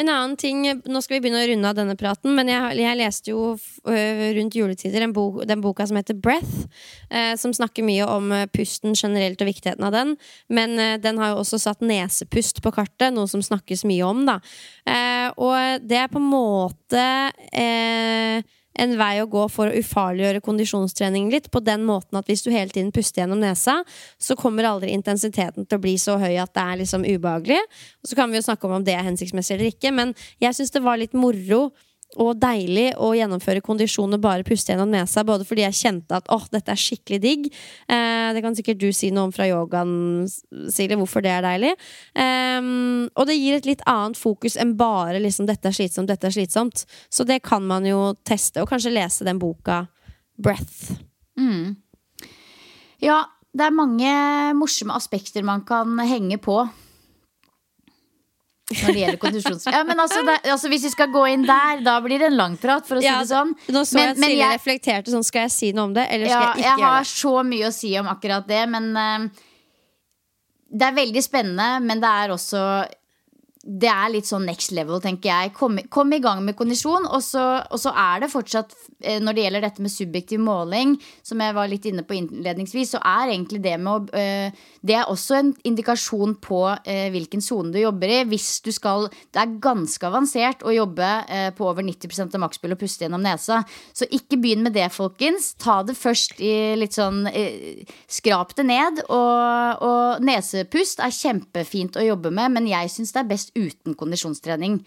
En 0.00 0.08
annen 0.08 0.36
ting, 0.40 0.62
Nå 0.88 1.00
skal 1.04 1.18
vi 1.18 1.26
begynne 1.26 1.42
å 1.42 1.48
runde 1.50 1.68
av 1.68 1.76
denne 1.76 1.96
praten, 2.00 2.32
men 2.36 2.48
jeg, 2.48 2.78
jeg 2.80 2.96
leste 2.96 3.32
jo 3.32 3.42
rundt 3.84 4.56
juletider 4.56 5.04
bok, 5.12 5.42
den 5.48 5.60
boka 5.64 5.84
som 5.88 5.98
heter 6.00 6.16
Breath, 6.16 6.64
eh, 7.10 7.34
som 7.36 7.52
snakker 7.52 7.84
mye 7.84 8.06
om 8.08 8.32
pusten 8.56 8.96
generelt 8.96 9.40
og 9.44 9.50
viktigheten 9.50 9.84
av 9.84 9.92
den. 9.92 10.16
Men 10.48 10.78
eh, 10.80 10.96
den 11.02 11.20
har 11.20 11.34
jo 11.34 11.42
også 11.42 11.60
satt 11.60 11.84
nesepust 11.84 12.62
på 12.64 12.72
kartet, 12.72 13.12
noe 13.12 13.28
som 13.28 13.44
snakkes 13.44 13.84
mye 13.88 14.08
om. 14.08 14.24
da 14.28 14.40
eh, 14.88 15.28
Og 15.36 15.84
det 15.84 16.00
er 16.00 16.12
på 16.12 16.22
en 16.22 16.30
måte 16.32 17.06
eh, 17.52 18.40
en 18.82 18.96
vei 18.98 19.20
å 19.22 19.28
gå 19.30 19.46
for 19.52 19.70
å 19.70 19.80
ufarliggjøre 19.80 20.42
kondisjonstrening 20.44 21.30
litt. 21.32 21.50
På 21.52 21.62
den 21.64 21.84
måten 21.88 22.18
at 22.20 22.28
hvis 22.30 22.44
du 22.44 22.50
hele 22.52 22.72
tiden 22.72 22.92
puster 22.94 23.22
gjennom 23.22 23.42
nesa, 23.42 23.80
så 24.18 24.36
kommer 24.38 24.68
aldri 24.68 24.92
intensiteten 24.96 25.66
til 25.66 25.78
å 25.78 25.82
bli 25.82 25.96
så 26.00 26.18
høy 26.20 26.36
at 26.42 26.54
det 26.56 26.64
er 26.64 26.80
liksom 26.82 27.06
ubehagelig. 27.06 27.60
Og 28.02 28.10
så 28.10 28.18
kan 28.18 28.32
vi 28.32 28.40
jo 28.40 28.46
snakke 28.46 28.68
om 28.68 28.78
om 28.78 28.86
det 28.86 28.96
er 28.96 29.06
hensiktsmessig 29.06 29.56
eller 29.56 29.72
ikke, 29.72 29.92
men 29.94 30.14
jeg 30.42 30.58
syns 30.58 30.74
det 30.74 30.84
var 30.84 31.00
litt 31.00 31.16
moro 31.16 31.70
og 32.16 32.38
deilig 32.40 32.92
å 33.02 33.10
gjennomføre 33.16 33.62
kondisjon 33.64 34.14
og 34.16 34.22
bare 34.24 34.46
puste 34.46 34.72
gjennom 34.72 34.92
nesa. 34.92 35.24
Både 35.26 35.44
fordi 35.48 35.64
jeg 35.66 35.78
kjente 35.80 36.16
at 36.16 36.30
åh, 36.32 36.46
dette 36.52 36.72
er 36.72 36.80
skikkelig 36.80 37.18
digg. 37.22 37.48
Eh, 37.92 38.28
det 38.36 38.42
kan 38.44 38.56
sikkert 38.56 38.80
du 38.80 38.88
si 38.94 39.10
noe 39.12 39.28
om 39.28 39.34
fra 39.34 39.48
yogaen, 39.48 40.24
Silje, 40.72 40.96
hvorfor 40.96 41.24
det 41.24 41.34
er 41.34 41.44
deilig. 41.44 41.74
Eh, 42.16 42.70
og 43.12 43.28
det 43.28 43.38
gir 43.38 43.58
et 43.58 43.68
litt 43.68 43.84
annet 43.90 44.18
fokus 44.20 44.56
enn 44.56 44.76
bare 44.78 45.20
liksom, 45.20 45.48
'dette 45.48 45.68
er 45.68 45.76
slitsomt', 45.76 46.08
'dette 46.08 46.30
er 46.30 46.36
slitsomt'. 46.38 46.86
Så 47.10 47.26
det 47.26 47.42
kan 47.42 47.66
man 47.66 47.84
jo 47.84 48.14
teste, 48.24 48.62
og 48.62 48.70
kanskje 48.70 48.94
lese 48.94 49.26
den 49.26 49.38
boka 49.42 49.86
'Breath'. 50.40 50.96
Mm. 51.36 51.76
Ja, 53.02 53.26
det 53.52 53.66
er 53.66 53.76
mange 53.76 54.10
morsomme 54.56 54.96
aspekter 54.96 55.44
man 55.44 55.64
kan 55.64 55.98
henge 55.98 56.38
på 56.40 56.62
når 58.66 58.88
det 58.90 59.00
gjelder 59.00 59.18
kondisjons... 59.22 59.66
Ja, 59.70 59.82
men 59.86 60.00
altså, 60.02 60.22
det, 60.26 60.36
altså, 60.50 60.70
Hvis 60.72 60.86
vi 60.88 60.90
skal 60.90 61.10
gå 61.14 61.22
inn 61.30 61.44
der, 61.46 61.82
da 61.86 61.96
blir 62.02 62.18
det 62.18 62.30
en 62.32 62.38
lang 62.38 62.56
prat, 62.58 62.86
for 62.88 62.98
å 62.98 63.04
ja, 63.04 63.20
det 63.22 63.30
sånn. 63.30 63.52
Nå 63.70 63.82
så 63.86 63.98
men, 63.98 64.08
jeg 64.08 64.16
at 64.16 64.22
Silje 64.24 64.48
reflekterte 64.56 65.14
sånn, 65.14 65.26
skal 65.26 65.46
jeg 65.46 65.54
si 65.54 65.72
noe 65.76 65.86
om 65.90 65.94
det, 65.94 66.08
eller 66.10 66.30
skal 66.30 66.34
ja, 66.34 66.40
jeg 66.40 66.50
ikke 66.50 66.64
gjøre 66.64 66.76
det? 66.76 66.82
Jeg 66.82 66.94
har 66.96 67.10
så 67.12 67.34
mye 67.46 67.68
å 67.68 67.74
si 67.76 67.92
om 68.00 68.10
akkurat 68.10 68.48
det, 68.50 68.62
men 68.74 68.88
uh, 68.98 69.44
det 70.66 70.88
er 70.88 70.98
veldig 70.98 71.22
spennende, 71.24 71.68
men 71.86 72.02
det 72.02 72.12
er 72.24 72.34
også 72.34 72.62
det 73.66 73.88
er 73.90 74.12
litt 74.14 74.28
sånn 74.28 74.44
next 74.46 74.70
level, 74.74 75.00
tenker 75.02 75.26
jeg. 75.26 75.52
Kom, 75.56 75.80
kom 75.90 76.12
i 76.14 76.20
gang 76.22 76.44
med 76.46 76.54
kondisjon. 76.58 77.08
Og 77.10 77.22
så, 77.24 77.42
og 77.66 77.80
så, 77.82 77.90
er 77.98 78.22
det 78.22 78.30
fortsatt, 78.30 78.76
eh, 79.02 79.18
når 79.22 79.34
det 79.34 79.44
gjelder 79.46 79.64
dette 79.64 79.82
med 79.82 79.92
subjektiv 79.92 80.42
måling, 80.42 80.94
som 81.26 81.42
jeg 81.42 81.56
var 81.56 81.70
litt 81.70 81.88
inne 81.90 82.04
på 82.06 82.14
innledningsvis, 82.14 82.94
så 82.94 83.00
er 83.02 83.32
egentlig 83.32 83.60
det 83.64 83.74
med 83.82 83.90
å 83.92 84.22
øh, 84.22 84.64
Det 84.86 84.94
er 84.94 85.10
også 85.10 85.34
en 85.34 85.50
indikasjon 85.66 86.36
på 86.38 86.60
øh, 86.70 87.08
hvilken 87.10 87.42
sone 87.42 87.72
du 87.74 87.80
jobber 87.80 88.12
i. 88.20 88.20
Hvis 88.30 88.60
du 88.62 88.70
skal 88.70 89.08
Det 89.10 89.42
er 89.42 89.58
ganske 89.62 90.06
avansert 90.06 90.62
å 90.62 90.74
jobbe 90.74 91.06
på 91.56 91.66
over 91.66 91.82
90% 91.82 92.34
av 92.36 92.42
makspull 92.42 92.74
og 92.74 92.80
puste 92.80 93.04
gjennom 93.04 93.22
nesa. 93.24 93.60
Så 93.96 94.06
ikke 94.14 94.38
begynn 94.40 94.62
med 94.66 94.76
det, 94.76 94.86
folkens. 94.94 95.54
Ta 95.58 95.80
det 95.86 95.96
først 95.98 96.38
i 96.40 96.76
litt 96.78 96.94
sånn 96.96 97.26
Skrap 98.10 98.54
det 98.56 98.66
ned. 98.68 99.02
Og, 99.10 99.82
og 99.86 100.24
nesepust 100.24 101.02
er 101.02 101.14
kjempefint 101.14 101.98
å 101.98 102.04
jobbe 102.06 102.30
med, 102.34 102.54
men 102.54 102.70
jeg 102.70 102.92
syns 102.92 103.14
det 103.16 103.24
er 103.24 103.30
best 103.30 103.55
uten 103.56 103.96
kondisjonstrening. 103.98 104.80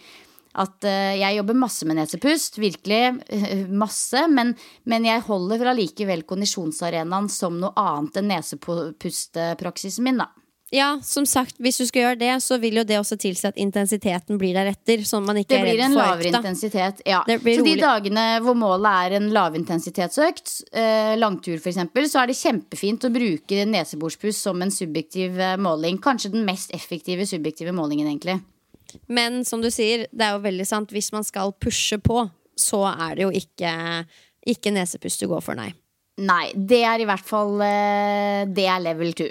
At 0.59 0.81
uh, 0.87 1.13
jeg 1.13 1.37
jobber 1.37 1.57
masse 1.61 1.85
med 1.85 1.99
nesepust, 1.99 2.57
virkelig 2.61 3.01
uh, 3.29 3.65
masse. 3.69 4.25
Men, 4.33 4.55
men, 4.89 5.07
jeg 5.09 5.25
holder 5.27 5.73
allikevel 5.73 6.25
kondisjonsarenaen 6.29 7.29
som 7.33 7.59
noe 7.61 7.73
annet 7.77 8.21
enn 8.21 8.31
nesepustpraksisen 8.33 10.07
min, 10.07 10.23
da. 10.23 10.31
Ja, 10.71 10.99
som 11.03 11.25
sagt, 11.25 11.57
hvis 11.57 11.79
du 11.81 11.85
skal 11.89 12.03
gjøre 12.03 12.17
det, 12.19 12.33
så 12.45 12.59
vil 12.61 12.77
jo 12.77 12.83
det 12.85 12.99
også 12.99 13.17
tilsi 13.19 13.47
at 13.49 13.57
intensiteten 13.57 14.37
blir 14.37 14.53
deretter. 14.53 15.01
Sånn 15.07 15.25
man 15.25 15.39
ikke 15.41 15.55
Det 15.55 15.61
blir 15.65 15.81
en 15.81 15.95
lavere 15.97 16.29
intensitet. 16.29 17.01
Ja. 17.09 17.23
Så 17.25 17.39
rolig. 17.39 17.63
De 17.65 17.73
dagene 17.81 18.25
hvor 18.45 18.57
målet 18.57 19.07
er 19.07 19.17
en 19.17 19.31
lavintensitetsøkt, 19.33 20.53
eh, 20.69 21.15
langtur 21.17 21.57
f.eks., 21.57 21.81
så 22.13 22.21
er 22.21 22.29
det 22.29 22.37
kjempefint 22.37 23.09
å 23.09 23.13
bruke 23.13 23.65
nesebordspust 23.65 24.45
som 24.45 24.61
en 24.61 24.73
subjektiv 24.73 25.41
eh, 25.41 25.57
måling. 25.57 25.97
Kanskje 26.03 26.35
den 26.37 26.45
mest 26.45 26.73
effektive 26.77 27.25
subjektive 27.29 27.73
målingen, 27.73 28.11
egentlig. 28.11 28.37
Men 29.07 29.43
som 29.47 29.63
du 29.63 29.69
sier, 29.73 30.07
det 30.11 30.25
er 30.25 30.37
jo 30.37 30.45
veldig 30.45 30.67
sant. 30.67 30.93
Hvis 30.95 31.11
man 31.15 31.25
skal 31.27 31.53
pushe 31.61 31.99
på, 32.01 32.23
så 32.59 32.83
er 32.91 33.17
det 33.17 33.27
jo 33.27 33.33
ikke, 33.41 33.73
ikke 34.49 34.73
nesepust 34.75 35.23
du 35.23 35.29
går 35.31 35.43
for, 35.45 35.59
nei. 35.59 35.71
Nei, 36.19 36.49
det 36.53 36.81
er 36.83 36.99
i 36.99 37.05
hvert 37.07 37.23
fall 37.23 37.61
eh, 37.63 38.41
Det 38.51 38.65
er 38.67 38.81
level 38.83 39.13
two. 39.15 39.29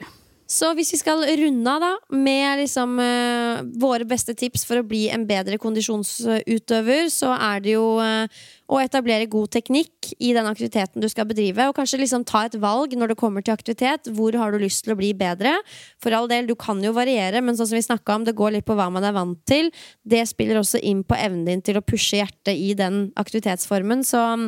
Så 0.49 0.71
hvis 0.73 0.95
vi 0.95 0.99
skal 1.03 1.27
runde 1.27 1.73
av 1.75 1.83
da 1.83 1.91
med 2.17 2.63
liksom 2.63 2.95
uh, 2.97 3.59
våre 3.77 4.07
beste 4.09 4.33
tips 4.33 4.63
for 4.65 4.81
å 4.81 4.87
bli 4.89 5.03
en 5.13 5.27
bedre 5.29 5.59
kondisjonsutøver, 5.61 7.11
så 7.13 7.35
er 7.37 7.61
det 7.67 7.75
jo 7.75 7.99
eh, 8.01 8.41
å 8.69 8.79
etablere 8.83 9.29
god 9.31 9.49
teknikk 9.57 10.11
i 10.21 10.35
den 10.37 10.47
aktiviteten 10.49 11.01
du 11.01 11.09
skal 11.09 11.27
bedrive. 11.29 11.69
Og 11.71 11.77
kanskje 11.79 12.01
liksom 12.03 12.27
ta 12.29 12.45
et 12.47 12.57
valg 12.61 12.93
når 12.99 13.13
det 13.13 13.19
kommer 13.21 13.45
til 13.45 13.55
aktivitet. 13.57 14.11
Hvor 14.13 14.37
har 14.37 14.53
du 14.53 14.61
lyst 14.61 14.85
til 14.85 14.93
å 14.93 14.99
bli 14.99 15.15
bedre? 15.17 15.55
For 16.03 16.13
all 16.17 16.29
del, 16.31 16.49
du 16.49 16.55
kan 16.59 16.83
jo 16.85 16.93
variere, 16.97 17.41
men 17.45 17.57
sånn 17.57 17.71
som 17.71 17.79
vi 17.79 17.85
snakka 17.87 18.19
om, 18.19 18.27
det 18.29 18.37
går 18.39 18.59
litt 18.59 18.69
på 18.69 18.77
hva 18.79 18.91
man 18.93 19.07
er 19.09 19.17
vant 19.17 19.41
til. 19.49 19.71
Det 20.05 20.21
spiller 20.29 20.61
også 20.61 20.83
inn 20.85 21.01
på 21.07 21.17
evnen 21.17 21.47
din 21.49 21.65
til 21.65 21.81
å 21.81 21.85
pushe 21.85 22.21
hjertet 22.21 22.53
i 22.53 22.75
den 22.79 23.09
aktivitetsformen. 23.21 24.05
Så 24.07 24.21
mm, 24.21 24.47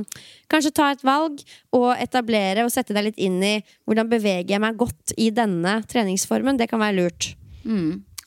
kanskje 0.52 0.74
ta 0.76 0.90
et 0.92 1.06
valg 1.06 1.40
og 1.76 1.90
etablere 1.96 2.66
og 2.66 2.74
sette 2.74 2.96
deg 2.96 3.08
litt 3.08 3.20
inn 3.20 3.40
i 3.40 3.56
hvordan 3.88 4.12
beveger 4.12 4.52
jeg 4.52 4.62
meg 4.62 4.78
godt 4.80 5.16
i 5.16 5.30
denne 5.32 5.80
treningsformen. 5.88 6.60
Det 6.60 6.68
kan 6.68 6.82
være 6.82 6.98
lurt. 7.00 7.32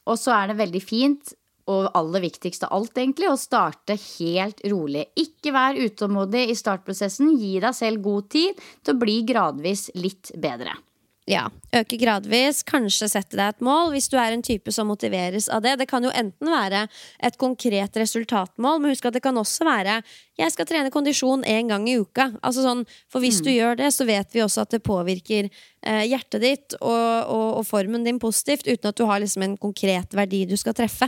Og 0.10 0.20
så 0.20 0.34
er 0.36 0.52
det 0.52 0.60
veldig 0.60 0.82
fint, 0.84 1.38
og 1.72 1.92
aller 1.96 2.26
viktigst 2.26 2.66
av 2.68 2.74
alt, 2.76 2.98
egentlig, 2.98 3.30
å 3.32 3.40
starte 3.40 3.96
helt 3.96 4.64
rolig. 4.68 5.06
Ikke 5.20 5.54
vær 5.56 5.80
utålmodig 5.80 6.48
i 6.52 6.58
startprosessen. 6.60 7.36
Gi 7.40 7.60
deg 7.64 7.78
selv 7.78 8.04
god 8.04 8.32
tid 8.34 8.66
til 8.84 8.96
å 8.96 9.04
bli 9.04 9.22
gradvis 9.28 9.90
litt 9.96 10.34
bedre. 10.36 10.76
Ja, 11.24 11.46
Øke 11.72 11.96
gradvis, 11.96 12.60
kanskje 12.68 13.08
sette 13.08 13.38
deg 13.40 13.54
et 13.54 13.62
mål 13.64 13.94
hvis 13.94 14.10
du 14.12 14.18
er 14.20 14.34
en 14.36 14.44
type 14.44 14.74
som 14.76 14.90
motiveres 14.92 15.48
av 15.48 15.62
det. 15.64 15.78
Det 15.80 15.88
kan 15.88 16.04
jo 16.04 16.12
enten 16.12 16.52
være 16.52 16.82
et 17.24 17.38
konkret 17.40 17.96
resultatmål, 17.96 18.82
men 18.84 18.92
husk 18.92 19.08
at 19.08 19.16
det 19.16 19.24
kan 19.24 19.40
også 19.40 19.64
være 19.66 20.02
jeg 20.38 20.52
skal 20.52 20.68
trene 20.68 20.92
kondisjon 20.92 21.46
én 21.48 21.72
gang 21.72 21.88
i 21.88 21.96
uka. 22.02 22.28
Altså 22.44 22.66
sånn, 22.66 22.84
for 23.08 23.24
hvis 23.24 23.40
du 23.46 23.54
gjør 23.54 23.80
det, 23.80 23.94
så 23.96 24.04
vet 24.10 24.36
vi 24.36 24.44
også 24.44 24.66
at 24.66 24.76
det 24.76 24.84
påvirker 24.84 25.48
eh, 25.48 26.04
hjertet 26.12 26.44
ditt 26.44 26.78
og, 26.82 26.92
og, 26.92 27.50
og 27.62 27.68
formen 27.72 28.04
din 28.04 28.20
positivt, 28.20 28.68
uten 28.68 28.92
at 28.92 29.00
du 29.00 29.08
har 29.08 29.24
liksom 29.24 29.48
en 29.48 29.60
konkret 29.62 30.18
verdi 30.18 30.44
du 30.50 30.58
skal 30.60 30.76
treffe. 30.76 31.08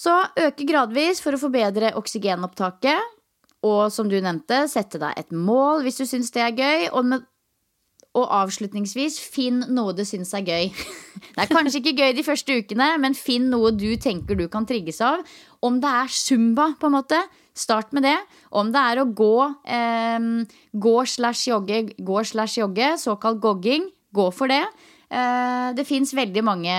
Så 0.00 0.14
øke 0.40 0.64
gradvis 0.68 1.20
for 1.20 1.36
å 1.36 1.40
forbedre 1.40 1.92
oksygenopptaket. 1.98 3.16
Og 3.68 3.90
som 3.92 4.08
du 4.08 4.16
nevnte, 4.16 4.64
sette 4.72 5.00
deg 5.00 5.18
et 5.20 5.34
mål 5.36 5.84
hvis 5.84 6.00
du 6.00 6.06
syns 6.08 6.32
det 6.32 6.44
er 6.46 6.56
gøy. 6.56 6.86
Og, 6.94 7.10
med, 7.10 7.26
og 8.16 8.30
avslutningsvis, 8.38 9.18
finn 9.20 9.60
noe 9.76 9.92
du 9.96 10.06
syns 10.08 10.32
er 10.36 10.46
gøy. 10.46 10.70
Det 11.34 11.44
er 11.44 11.50
kanskje 11.50 11.82
ikke 11.82 11.98
gøy 12.00 12.14
de 12.16 12.24
første 12.24 12.56
ukene, 12.62 12.86
men 13.00 13.14
finn 13.16 13.50
noe 13.52 13.70
du 13.76 13.90
tenker 14.00 14.38
du 14.38 14.46
kan 14.52 14.64
trigges 14.68 15.02
av. 15.04 15.20
Om 15.64 15.78
det 15.82 15.90
er 16.00 16.12
zumba, 16.12 16.70
på 16.80 16.88
en 16.88 16.94
måte, 16.96 17.18
start 17.56 17.92
med 17.96 18.06
det. 18.08 18.16
Om 18.56 18.72
det 18.72 18.82
er 18.92 19.00
å 19.02 19.06
gå, 19.20 19.36
eh, 19.68 20.28
gå 20.72 20.96
slash 21.12 21.50
jogge, 21.50 21.82
gå 22.00 22.24
slash 22.32 22.60
jogge, 22.62 22.94
såkalt 23.00 23.40
gogging, 23.44 23.88
gå 24.16 24.26
for 24.34 24.50
det. 24.50 24.64
Eh, 25.10 25.66
det 25.74 25.86
fins 25.88 26.14
veldig 26.14 26.44
mange 26.46 26.76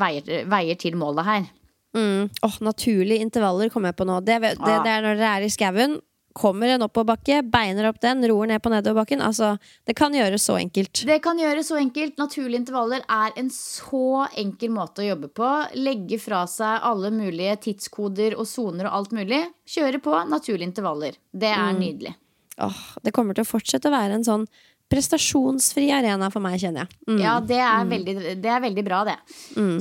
veier, 0.00 0.44
veier 0.50 0.78
til 0.80 0.98
målet 1.00 1.28
her. 1.28 1.48
Mm. 1.96 2.28
Åh, 2.42 2.60
naturlige 2.60 3.24
intervaller 3.24 3.72
kommer 3.72 3.90
jeg 3.90 3.98
på 3.98 4.06
nå. 4.06 4.20
Det, 4.22 4.38
det, 4.44 4.54
det 4.60 4.92
er 4.92 5.02
når 5.04 5.18
dere 5.18 5.34
er 5.40 5.46
i 5.46 5.50
skauen. 5.52 5.98
Kommer 6.36 6.70
en 6.70 6.84
oppoverbakke, 6.86 7.40
beiner 7.50 7.88
opp 7.88 7.96
den, 8.04 8.22
roer 8.30 8.52
ned 8.52 8.62
på 8.62 8.70
nedoverbakken. 8.70 9.18
Altså, 9.26 9.56
det 9.88 9.96
kan 9.98 10.14
gjøres 10.14 10.44
så 10.46 10.60
enkelt. 10.60 11.02
Det 11.08 11.16
kan 11.24 11.40
gjøres 11.40 11.72
så 11.72 11.80
enkelt. 11.80 12.14
Naturlige 12.22 12.60
intervaller 12.60 13.02
er 13.10 13.34
en 13.40 13.50
så 13.50 14.28
enkel 14.38 14.70
måte 14.76 15.02
å 15.02 15.08
jobbe 15.08 15.32
på. 15.34 15.50
Legge 15.80 16.20
fra 16.22 16.44
seg 16.50 16.86
alle 16.86 17.10
mulige 17.10 17.58
tidskoder 17.66 18.38
og 18.38 18.46
soner 18.46 18.86
og 18.86 19.00
alt 19.00 19.16
mulig. 19.18 19.42
Kjøre 19.74 19.98
på 20.04 20.22
naturlige 20.30 20.70
intervaller. 20.70 21.18
Det 21.34 21.50
er 21.50 21.74
nydelig. 21.74 22.14
Åh, 22.60 22.80
det 23.02 23.14
kommer 23.16 23.34
til 23.34 23.46
å 23.46 23.50
fortsette 23.50 23.90
å 23.90 23.94
være 23.94 24.20
en 24.20 24.26
sånn 24.26 24.46
prestasjonsfri 24.90 25.86
arena 25.94 26.28
for 26.34 26.42
meg, 26.42 26.58
kjenner 26.60 26.84
jeg. 26.84 26.98
Mm. 27.06 27.18
Ja, 27.22 27.34
det 27.44 27.58
er, 27.62 27.84
veldig, 27.88 28.14
det 28.42 28.50
er 28.50 28.62
veldig 28.64 28.84
bra, 28.86 29.00
det. 29.06 29.16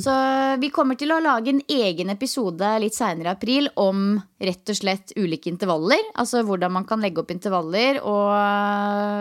Så 0.03 0.15
vi 0.61 0.69
kommer 0.73 0.99
til 0.99 1.13
å 1.15 1.21
lage 1.23 1.53
en 1.53 1.61
egen 1.65 2.13
episode 2.13 2.73
litt 2.83 2.97
seinere 2.97 3.31
i 3.31 3.37
april 3.37 3.71
om 3.81 4.19
rett 4.39 4.69
og 4.69 4.77
slett 4.77 5.15
ulike 5.17 5.49
intervaller. 5.51 6.11
Altså 6.19 6.43
hvordan 6.45 6.75
man 6.77 6.85
kan 6.89 7.01
legge 7.01 7.23
opp 7.23 7.33
intervaller 7.33 8.03
og 8.03 8.35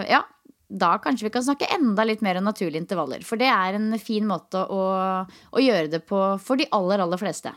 ja. 0.08 0.24
Da 0.68 0.98
kanskje 1.00 1.24
vi 1.24 1.32
kan 1.32 1.40
snakke 1.46 1.64
enda 1.72 2.04
litt 2.04 2.20
mer 2.20 2.36
om 2.36 2.44
naturlige 2.44 2.82
intervaller. 2.82 3.22
For 3.24 3.40
det 3.40 3.48
er 3.48 3.78
en 3.78 3.94
fin 3.96 4.26
måte 4.28 4.60
å, 4.68 4.82
å 5.24 5.62
gjøre 5.64 5.88
det 5.94 6.02
på 6.04 6.18
for 6.44 6.60
de 6.60 6.66
aller, 6.76 7.00
aller 7.00 7.16
fleste. 7.16 7.54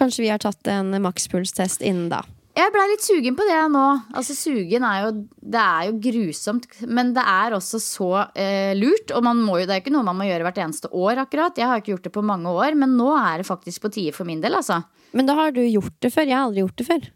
Kanskje 0.00 0.24
vi 0.24 0.32
har 0.32 0.42
tatt 0.42 0.66
en 0.72 0.90
makspulstest 1.04 1.84
innen 1.86 2.08
da. 2.10 2.24
Jeg 2.56 2.72
blei 2.74 2.84
litt 2.90 3.04
sugen 3.04 3.36
på 3.38 3.44
det 3.46 3.58
nå. 3.70 3.84
Altså 4.16 4.34
Sugen 4.34 4.84
er 4.86 5.04
jo 5.04 5.10
Det 5.38 5.60
er 5.60 5.86
jo 5.86 5.98
grusomt, 6.02 6.66
men 6.90 7.12
det 7.14 7.22
er 7.22 7.54
også 7.54 7.78
så 7.82 8.08
eh, 8.34 8.72
lurt. 8.78 9.12
Og 9.14 9.24
man 9.24 9.42
må 9.44 9.60
jo, 9.60 9.68
det 9.68 9.76
er 9.76 9.82
ikke 9.84 9.94
noe 9.94 10.06
man 10.06 10.18
må 10.18 10.26
gjøre 10.26 10.48
hvert 10.48 10.58
eneste 10.64 10.90
år, 10.90 11.22
akkurat. 11.22 11.58
Jeg 11.58 11.70
har 11.70 11.80
ikke 11.80 11.94
gjort 11.94 12.08
det 12.08 12.14
på 12.16 12.24
mange 12.26 12.50
år, 12.50 12.78
men 12.78 12.96
nå 12.98 13.12
er 13.16 13.40
det 13.40 13.48
faktisk 13.48 13.86
på 13.86 13.92
tide 13.94 14.14
for 14.16 14.28
min 14.28 14.42
del, 14.42 14.58
altså. 14.58 14.80
Men 15.16 15.30
da 15.30 15.36
har 15.38 15.54
du 15.54 15.62
gjort 15.62 15.94
det 16.02 16.10
før. 16.14 16.26
Jeg 16.26 16.36
har 16.36 16.48
aldri 16.48 16.64
gjort 16.64 16.82
det 16.82 16.88
før. 16.90 17.06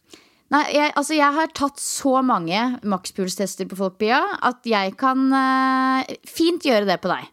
Nei, 0.55 0.63
jeg, 0.77 0.93
altså 1.01 1.17
jeg 1.17 1.35
har 1.35 1.53
tatt 1.57 1.81
så 1.83 2.21
mange 2.23 2.61
makspulstester 2.87 3.67
på 3.71 3.79
folk, 3.81 3.99
Pia, 3.99 4.21
at 4.45 4.63
jeg 4.69 4.95
kan 5.01 5.27
eh, 5.35 6.15
fint 6.29 6.63
gjøre 6.69 6.87
det 6.93 7.01
på 7.03 7.11
deg. 7.11 7.27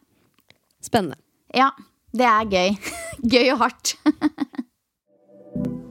Spennende. 0.82 1.22
Ja, 1.54 1.70
det 2.18 2.26
er 2.26 2.49
gøy. 2.49 2.76
gøy 3.36 3.54
og 3.54 3.64
hardt. 3.68 3.95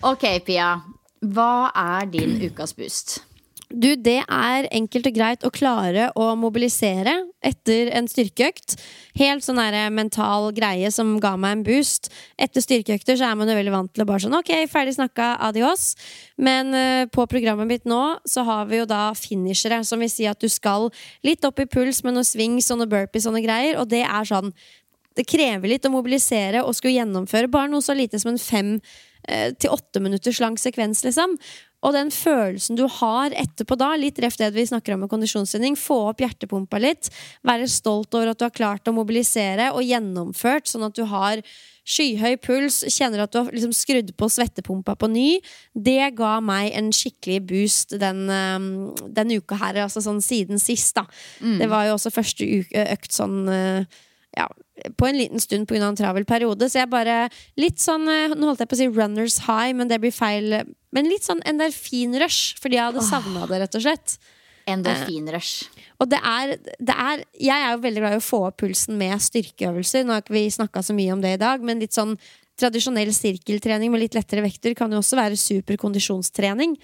Ok, 0.00 0.22
Pia. 0.46 0.78
Hva 1.20 1.68
er 1.76 2.06
din 2.08 2.38
ukas 2.40 2.72
boost? 2.72 3.18
Du, 3.70 3.92
det 4.00 4.22
er 4.24 4.66
enkelt 4.74 5.06
og 5.06 5.14
greit 5.14 5.44
å 5.46 5.50
klare 5.54 6.08
å 6.18 6.32
mobilisere 6.40 7.12
etter 7.44 7.90
en 7.94 8.08
styrkeøkt. 8.08 8.74
Helt 9.20 9.44
sånn 9.44 9.60
der 9.60 9.92
mental 9.94 10.48
greie 10.56 10.88
som 10.90 11.12
ga 11.22 11.34
meg 11.38 11.58
en 11.58 11.66
boost. 11.68 12.08
Etter 12.40 12.64
styrkeøkter 12.64 13.20
så 13.20 13.28
er 13.28 13.36
man 13.38 13.52
jo 13.52 13.58
veldig 13.60 13.74
vant 13.76 13.92
til 13.92 14.02
å 14.02 14.08
bare 14.08 14.24
sånn 14.24 14.38
Ok, 14.40 14.50
ferdig 14.72 14.96
snakka, 14.96 15.34
adios. 15.46 15.92
Men 16.40 16.72
uh, 16.72 17.04
på 17.12 17.28
programmet 17.30 17.68
mitt 17.68 17.86
nå 17.86 18.02
så 18.24 18.46
har 18.48 18.66
vi 18.72 18.80
jo 18.80 18.88
da 18.88 19.10
finishere, 19.14 19.84
som 19.84 20.00
vil 20.00 20.10
si 20.10 20.26
at 20.26 20.40
du 20.40 20.48
skal 20.50 20.88
litt 21.28 21.44
opp 21.44 21.60
i 21.60 21.68
puls 21.68 22.00
med 22.02 22.16
noen 22.16 22.26
swings 22.26 22.72
og 22.72 22.80
noen 22.80 22.94
burpees 22.96 23.28
og 23.28 23.36
noen 23.36 23.46
greier, 23.46 23.78
og 23.78 23.92
det 23.92 24.02
er 24.08 24.32
sånn 24.32 24.50
det 25.18 25.26
krever 25.28 25.68
litt 25.68 25.86
å 25.86 25.92
mobilisere 25.92 26.62
og 26.64 26.74
skulle 26.76 26.96
gjennomføre 26.96 27.50
bare 27.50 27.70
noe 27.70 27.84
så 27.84 27.96
lite 27.98 28.20
som 28.22 28.32
en 28.32 28.40
fem 28.40 28.76
eh, 28.78 29.09
til 29.60 29.74
åtte 29.74 30.00
minutters 30.02 30.40
lang 30.40 30.56
sekvens, 30.58 31.04
liksom. 31.04 31.36
Og 31.86 31.94
den 31.96 32.10
følelsen 32.12 32.76
du 32.76 32.84
har 33.00 33.32
etterpå 33.36 33.76
da, 33.80 33.94
litt 33.96 34.20
reft 34.20 34.40
det 34.42 34.52
vi 34.52 34.66
snakker 34.68 34.94
om 34.94 35.04
med 35.04 35.12
kondisjonstrening, 35.12 35.78
få 35.80 36.10
opp 36.10 36.20
hjertepumpa 36.20 36.80
litt, 36.82 37.08
være 37.46 37.68
stolt 37.72 38.12
over 38.16 38.32
at 38.32 38.40
du 38.40 38.44
har 38.46 38.54
klart 38.56 38.90
å 38.90 38.96
mobilisere 38.96 39.70
og 39.72 39.84
gjennomført, 39.86 40.68
sånn 40.68 40.84
at 40.90 40.96
du 40.98 41.06
har 41.08 41.40
skyhøy 41.90 42.36
puls, 42.44 42.82
kjenner 42.92 43.24
at 43.24 43.32
du 43.32 43.40
har 43.40 43.48
liksom 43.54 43.72
skrudd 43.74 44.12
på 44.20 44.28
svettepumpa 44.30 44.94
på 45.00 45.08
ny, 45.10 45.30
det 45.72 46.12
ga 46.18 46.36
meg 46.44 46.74
en 46.76 46.92
skikkelig 46.94 47.40
boost 47.48 47.96
den, 47.98 48.26
um, 48.28 48.68
den 49.08 49.32
uka 49.40 49.58
her, 49.62 49.80
altså 49.86 50.04
sånn 50.04 50.20
siden 50.24 50.60
sist, 50.60 50.92
da. 51.00 51.08
Det 51.62 51.70
var 51.72 51.88
jo 51.88 51.96
også 51.96 52.12
første 52.12 52.44
uke, 52.44 52.84
økt 52.92 53.16
sånn 53.16 53.40
uh, 53.48 54.00
ja, 54.36 54.46
på 54.96 55.08
en 55.08 55.18
liten 55.18 55.42
stund 55.42 55.68
pga. 55.68 55.82
en 55.86 55.96
travel 55.96 56.24
periode. 56.24 56.68
Så 56.70 56.82
jeg 56.82 56.90
bare 56.90 57.28
Litt 57.60 57.80
sånn 57.82 58.08
eh, 58.08 58.34
Nå 58.34 58.50
holdt 58.50 58.64
jeg 58.64 58.70
på 58.70 58.78
å 58.78 58.80
si 58.82 58.88
runners 58.88 59.38
high, 59.46 59.72
men 59.76 59.88
det 59.88 60.00
blir 60.02 60.14
feil. 60.14 60.60
Men 60.94 61.08
litt 61.10 61.26
sånn 61.26 61.42
endorfinrush, 61.46 62.60
fordi 62.60 62.78
jeg 62.78 62.90
hadde 62.90 63.06
savna 63.06 63.46
det, 63.46 63.62
rett 63.64 63.78
og 63.78 63.84
slett. 63.84 64.18
Endorfinrush. 64.70 65.70
Og 66.00 66.10
det 66.10 66.20
er, 66.24 66.54
det 66.78 66.94
er 66.94 67.24
Jeg 67.34 67.56
er 67.56 67.74
jo 67.74 67.82
veldig 67.84 68.04
glad 68.04 68.16
i 68.16 68.20
å 68.20 68.24
få 68.24 68.44
opp 68.48 68.60
pulsen 68.62 68.98
med 69.00 69.20
styrkeøvelser. 69.22 70.06
Nå 70.06 70.16
har 70.16 70.24
ikke 70.24 70.36
vi 70.36 70.46
snakka 70.52 70.84
så 70.84 70.96
mye 70.96 71.14
om 71.14 71.24
det 71.24 71.36
i 71.36 71.42
dag, 71.42 71.64
men 71.64 71.82
litt 71.82 71.96
sånn 71.96 72.16
tradisjonell 72.60 73.12
sirkeltrening 73.16 73.92
med 73.92 74.02
litt 74.04 74.16
lettere 74.16 74.44
vekter 74.44 74.74
kan 74.76 74.92
jo 74.92 75.00
også 75.00 75.18
være 75.18 75.38
super 75.40 75.78
kondisjonstrening. 75.80 76.74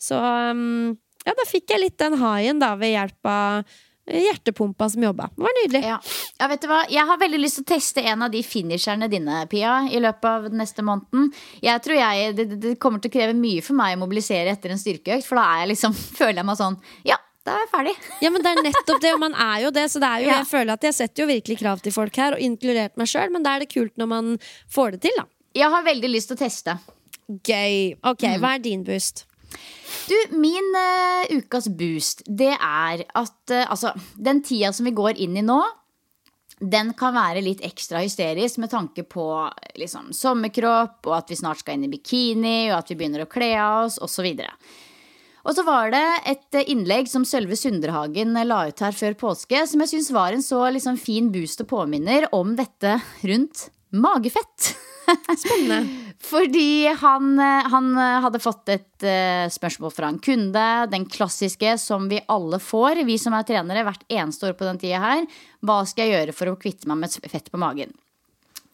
Så 0.00 0.16
um, 0.16 0.96
ja, 1.26 1.34
da 1.34 1.46
fikk 1.48 1.74
jeg 1.74 1.82
litt 1.82 1.98
den 2.00 2.16
haien 2.20 2.62
da 2.62 2.72
ved 2.78 2.94
hjelp 2.94 3.28
av 3.30 3.76
hjertepumpa 4.06 4.88
som 4.92 5.02
jobba. 5.02 5.28
Det 5.34 5.42
var 5.42 5.54
nydelig. 5.62 5.82
Ja. 5.88 5.98
ja, 6.38 6.48
vet 6.52 6.62
du 6.62 6.68
hva? 6.70 6.80
Jeg 6.92 7.06
har 7.08 7.18
veldig 7.20 7.40
lyst 7.42 7.58
til 7.60 7.66
å 7.66 7.70
teste 7.74 8.04
en 8.06 8.22
av 8.26 8.30
de 8.30 8.42
finisherne 8.46 9.08
dine, 9.12 9.42
Pia, 9.50 9.76
i 9.90 10.00
løpet 10.02 10.28
av 10.30 10.48
den 10.50 10.60
neste 10.62 10.84
måneden. 10.86 11.30
Jeg 11.64 11.82
tror 11.84 11.98
jeg, 11.98 12.34
det, 12.38 12.48
det 12.62 12.74
kommer 12.82 13.02
til 13.02 13.10
å 13.12 13.16
kreve 13.18 13.36
mye 13.38 13.62
for 13.66 13.78
meg 13.78 13.96
å 13.96 14.02
mobilisere 14.04 14.52
etter 14.54 14.74
en 14.74 14.80
styrkeøkt, 14.82 15.26
for 15.26 15.40
da 15.40 15.46
er 15.54 15.64
jeg 15.64 15.72
liksom, 15.74 15.96
føler 16.20 16.42
jeg 16.42 16.48
meg 16.50 16.60
sånn 16.60 16.78
Ja, 17.08 17.18
da 17.46 17.54
er 17.56 17.64
jeg 17.66 17.70
ferdig. 17.74 17.94
Ja, 18.24 18.32
men 18.34 18.42
det 18.42 18.52
er 18.52 18.64
nettopp 18.66 19.02
det, 19.04 19.12
og 19.14 19.22
man 19.22 19.34
er 19.38 19.60
jo 19.66 19.70
det. 19.74 19.86
Så 19.92 20.02
det 20.02 20.08
er 20.10 20.24
jo, 20.24 20.30
Ja. 20.32 20.40
jeg 20.42 20.50
føler 20.50 20.74
at 20.74 20.86
jeg 20.88 20.96
setter 20.98 21.22
jo 21.24 21.30
virkelig 21.30 21.58
krav 21.62 21.82
til 21.84 21.94
folk 21.94 22.16
her, 22.18 22.34
og 22.38 22.42
inkludert 22.42 22.96
meg 22.98 23.10
sjøl, 23.10 23.30
men 23.34 23.46
da 23.46 23.54
er 23.56 23.62
det 23.66 23.70
kult 23.74 23.94
når 23.98 24.10
man 24.10 24.32
får 24.74 24.96
det 24.96 25.02
til, 25.06 25.18
da. 25.20 25.26
Jeg 25.56 25.70
har 25.72 25.86
veldig 25.86 26.10
lyst 26.12 26.28
til 26.32 26.36
å 26.36 26.42
teste. 26.42 26.74
Gøy. 27.46 27.96
Ok, 28.06 28.22
hva 28.42 28.54
er 28.54 28.60
din 28.62 28.82
boost? 28.86 29.24
Du, 30.06 30.16
min 30.38 30.70
uh, 30.76 31.26
ukas 31.38 31.66
boost, 31.68 32.22
det 32.26 32.52
er 32.54 33.02
at 33.02 33.54
uh, 33.54 33.64
altså, 33.64 33.90
den 34.14 34.42
tida 34.46 34.70
som 34.74 34.86
vi 34.86 34.94
går 34.94 35.18
inn 35.22 35.38
i 35.40 35.44
nå, 35.44 35.58
den 36.56 36.94
kan 36.96 37.12
være 37.12 37.42
litt 37.44 37.60
ekstra 37.66 38.00
hysterisk 38.00 38.60
med 38.62 38.70
tanke 38.72 39.04
på 39.04 39.26
liksom, 39.76 40.12
sommerkropp, 40.16 41.02
og 41.04 41.16
at 41.18 41.32
vi 41.32 41.36
snart 41.36 41.60
skal 41.60 41.76
inn 41.76 41.88
i 41.88 41.92
bikini, 41.92 42.70
og 42.70 42.78
at 42.78 42.92
vi 42.92 42.96
begynner 42.96 43.26
å 43.26 43.30
kle 43.30 43.50
av 43.60 43.88
oss, 43.88 43.98
osv. 44.00 44.30
Og 45.46 45.54
så 45.54 45.62
var 45.66 45.92
det 45.94 46.04
et 46.32 46.58
eh, 46.58 46.70
innlegg 46.72 47.10
som 47.10 47.26
Sølve 47.28 47.58
Sunderhagen 47.58 48.34
la 48.48 48.64
ut 48.70 48.82
her 48.82 48.96
før 48.96 49.18
påske, 49.20 49.62
som 49.68 49.84
jeg 49.84 49.92
syns 49.92 50.10
var 50.16 50.34
en 50.34 50.42
så 50.42 50.64
liksom, 50.74 50.98
fin 50.98 51.28
boost 51.34 51.62
og 51.62 51.70
påminner 51.74 52.26
om 52.34 52.56
dette 52.58 52.98
rundt 53.22 53.68
magefett. 53.94 54.72
Spennende. 55.42 55.80
Fordi 56.26 56.86
han, 57.00 57.34
eh, 57.38 57.68
han 57.72 57.90
eh, 57.98 58.16
hadde 58.24 58.40
fått 58.42 58.70
et 58.72 59.04
eh, 59.06 59.46
spørsmål 59.52 59.92
fra 59.94 60.10
en 60.10 60.20
kunde, 60.22 60.64
den 60.92 61.04
klassiske 61.10 61.76
som 61.80 62.08
vi 62.10 62.22
alle 62.32 62.60
får, 62.62 63.04
vi 63.06 63.18
som 63.20 63.36
er 63.36 63.46
trenere, 63.48 63.84
hvert 63.86 64.06
eneste 64.08 64.48
år 64.48 64.56
på 64.58 64.66
den 64.68 64.80
tida 64.82 65.02
her. 65.02 65.26
Hva 65.66 65.82
skal 65.88 66.06
jeg 66.06 66.16
gjøre 66.16 66.36
for 66.36 66.50
å 66.52 66.58
kvitte 66.60 66.90
meg 66.90 67.04
med 67.04 67.30
fett 67.30 67.52
på 67.52 67.60
magen? 67.60 67.94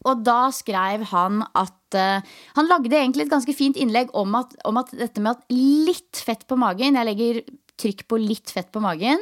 Og 0.03 0.23
da 0.25 0.49
skrev 0.51 1.05
han 1.13 1.45
at 1.55 1.95
uh, 1.95 2.19
Han 2.57 2.67
lagde 2.67 2.97
egentlig 2.97 3.23
et 3.23 3.31
ganske 3.31 3.53
fint 3.55 3.77
innlegg 3.79 4.09
om 4.19 4.33
at, 4.35 4.51
om 4.67 4.75
at 4.81 4.89
dette 4.99 5.21
med 5.23 5.37
at 5.37 5.53
litt 5.53 6.19
fett 6.19 6.43
på 6.49 6.57
magen 6.59 6.97
Jeg 6.99 7.07
legger 7.07 7.39
trykk 7.79 8.03
på 8.11 8.19
litt 8.19 8.51
fett 8.51 8.67
på 8.73 8.81
magen. 8.83 9.21